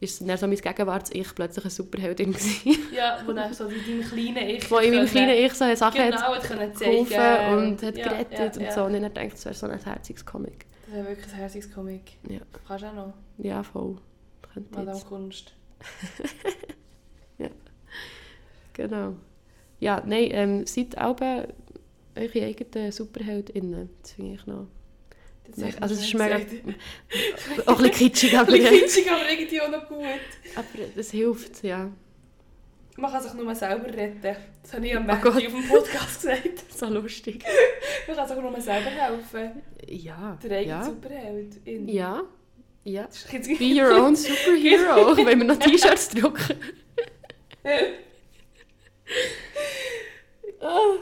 ist 0.00 0.20
dann 0.26 0.36
so 0.36 0.46
mein 0.46 0.56
Gegenwarts-Ich 0.56 1.34
plötzlich 1.34 1.64
eine 1.64 1.70
Superheldin 1.70 2.32
gewesen. 2.32 2.78
Ja, 2.92 3.18
wo 3.26 3.32
dann 3.32 3.52
so 3.52 3.70
wie 3.70 3.80
dein 3.80 4.08
kleiner 4.08 4.48
Ich 4.48 4.70
Wo 4.70 4.78
in 4.78 4.94
meinem 4.94 5.06
kleinen 5.06 5.36
Ich 5.36 5.52
so 5.52 5.74
Sachen 5.74 6.00
genau, 6.00 6.16
hat 6.16 6.42
geholfen 6.48 7.58
und 7.58 7.82
hat 7.82 7.96
ja, 7.96 8.08
gerettet 8.08 8.38
ja, 8.38 8.44
und 8.44 8.60
ja. 8.60 8.72
so. 8.72 8.84
Und 8.84 8.94
ich 8.94 9.02
habe 9.02 9.14
gedacht, 9.14 9.32
das 9.32 9.44
wäre 9.44 9.54
so 9.54 9.66
ein 9.66 9.78
herziges 9.78 10.24
Comic. 10.24 10.66
Das 10.86 10.94
wäre 10.94 11.08
wirklich 11.08 11.26
ein 11.26 11.38
herziges 11.38 11.72
Comic. 11.72 12.12
Ja. 12.28 12.40
Kannst 12.66 12.84
du 12.84 12.88
auch 12.88 12.94
noch. 12.94 13.14
Ja, 13.38 13.62
voll. 13.62 13.96
Könnte 14.52 14.74
Madame 14.74 14.96
jetzt. 14.96 15.06
Kunst. 15.06 15.54
Genau. 18.80 19.14
Ja, 19.78 20.02
nein, 20.06 20.28
ähm, 20.30 20.66
seid 20.66 20.96
auch 20.96 21.20
eure 21.20 22.44
eigenen 22.46 22.92
SuperheldInnen. 22.92 23.90
Das 24.00 24.12
finde 24.12 24.34
ich 24.34 24.46
noch... 24.46 24.68
Echt 25.58 25.82
also 25.82 25.94
es 25.94 26.00
ist 26.02 26.14
mega-. 26.14 26.36
Auch 27.66 27.78
ein 27.78 27.90
bisschen 27.90 27.90
kitschig, 27.92 28.38
aber, 28.38 28.52
Ein 28.52 28.64
kitschig, 28.64 29.10
aber 29.10 29.30
irgendwie 29.30 29.60
auch 29.60 29.70
noch 29.70 29.88
gut. 29.88 30.04
aber 30.54 30.66
das 30.96 31.10
hilft, 31.10 31.62
ja. 31.62 31.90
Man 32.96 33.10
kann 33.10 33.22
sich 33.22 33.32
nur 33.34 33.54
selber 33.54 33.86
retten. 33.86 34.36
Das 34.62 34.74
habe 34.74 34.86
ich 34.86 34.94
am 34.96 35.04
Oh 35.04 35.06
Montag 35.06 35.22
Gott. 35.22 35.36
auf 35.36 35.42
dem 35.42 35.68
Podcast 35.68 36.20
gesagt. 36.22 36.72
So 36.76 36.86
lustig. 36.86 37.44
Man 38.06 38.16
kann 38.16 38.28
sich 38.28 38.36
nur 38.36 38.60
selber 38.60 38.90
helfen. 38.90 39.62
Ja, 39.88 40.38
Der 40.42 40.58
eigene 40.58 40.66
ja. 40.74 40.84
Superheld. 40.84 41.56
In. 41.64 41.88
Ja, 41.88 42.22
ja. 42.84 43.08
Be 43.58 43.80
your 43.82 44.04
own 44.04 44.16
superhero. 44.16 45.16
Wenn 45.24 45.38
wir 45.38 45.46
noch 45.46 45.58
T-Shirts 45.58 46.10
drucken. 46.10 46.56
Ah, 50.60 50.96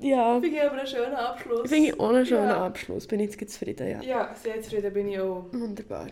ja. 0.00 0.40
Finde 0.40 0.56
ich 0.56 0.62
aber 0.62 0.78
einen 0.78 0.86
schönen 0.86 1.14
Abschluss. 1.14 1.68
Finde 1.68 1.88
ich 1.88 2.00
auch 2.00 2.08
einen 2.08 2.26
schönen 2.26 2.48
Ja. 2.48 2.66
Abschluss. 2.66 3.06
Bin 3.06 3.20
ich 3.20 3.34
jetzt 3.40 3.52
zufrieden, 3.52 3.88
ja. 3.88 4.02
Ja, 4.02 4.34
sehr 4.34 4.60
zufrieden 4.62 4.92
bin 4.92 5.08
ich 5.08 5.20
auch. 5.20 5.44
Wunderbar. 5.52 6.06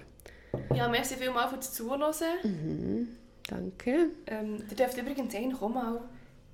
Ja, 0.74 0.88
merci 0.88 1.14
vielmals 1.16 1.50
fürs 1.50 1.72
Zuhören. 1.74 2.12
Mhm. 2.42 3.08
Danke. 3.48 4.10
Ähm, 4.26 4.62
ihr 4.70 4.76
dürft 4.76 4.98
übrigens 4.98 5.34
eigentlich 5.34 5.60
auch 5.62 5.68
mal 5.68 6.00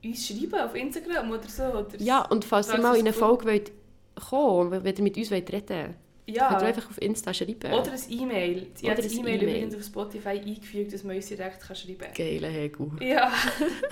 uns 0.05 0.27
schreiben 0.27 0.61
auf 0.61 0.75
Instagram 0.75 1.31
oder 1.31 1.49
so. 1.49 1.65
Oder 1.65 1.89
Ja, 1.99 2.23
und 2.23 2.45
falls 2.45 2.73
ihr 2.73 2.79
mal 2.79 2.95
in 2.97 3.07
eine? 3.07 3.13
Folge 3.13 3.47
wollt 3.47 3.73
kommen 4.15 4.85
wenn 4.85 4.95
ihr 4.95 5.03
mit 5.03 5.17
uns 5.17 5.31
wollt 5.31 5.53
reden 5.53 5.97
ja. 6.27 6.49
könnt 6.49 6.63
ihr 6.63 6.69
einfach 6.69 6.89
auf 6.89 7.03
Insta 7.03 7.35
schreiben. 7.35 7.73
Oder 7.73 7.93
ein 7.93 8.01
E-Mail. 8.09 8.67
Ich 8.81 8.89
habe 8.89 9.03
das 9.03 9.13
E-Mail 9.13 9.43
übrigens 9.43 9.75
auf 9.75 9.85
Spotify 9.85 10.29
eingefügt, 10.31 10.93
dass 10.93 11.05
man 11.05 11.17
uns 11.17 11.27
direkt 11.27 11.61
kann 11.61 11.77
schreiben 11.77 11.99
kann. 11.99 12.15
Geile 12.15 12.49
Hegel. 12.49 12.91
Ja. 13.01 13.33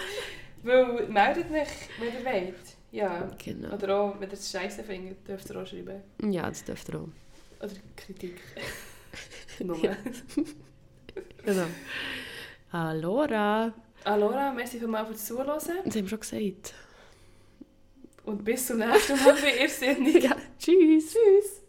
Weil 0.63 1.09
meldet 1.09 1.51
mich, 1.51 1.69
wenn 1.99 2.09
ihr 2.09 2.25
wollt. 2.25 2.72
Ja. 2.93 3.29
Genau. 3.43 3.75
Oder 3.75 4.01
auch, 4.01 4.21
wenn 4.21 4.29
ihr 4.29 4.35
es 4.35 4.51
scheiße 4.51 4.85
findet, 4.85 5.27
dürft 5.27 5.51
ihr 5.51 5.57
auch 5.61 5.67
schreiben. 5.67 6.03
Ja, 6.31 6.49
das 6.49 6.63
dürft 6.63 6.89
ihr 6.91 7.01
auch. 7.01 7.09
Oder 7.61 7.73
Kritik. 7.97 8.41
Nur. 9.61 9.81
Genau. 11.45 11.67
Allora. 12.71 13.73
Alora, 14.05 14.53
merci 14.53 14.79
vielmals 14.79 15.09
fürs 15.09 15.27
Zuhören. 15.27 15.47
Das 15.57 15.69
haben 15.69 15.95
wir 15.95 16.09
schon 16.09 16.21
gesagt. 16.21 16.75
Und 18.25 18.45
bis 18.45 18.67
zum 18.67 18.79
nächsten 18.79 19.17
Mal 19.25 19.35
bei 19.35 19.63
Irrsinnig. 19.63 20.23
Ja, 20.25 20.37
tschüss. 20.59 21.13
Tschüss. 21.13 21.62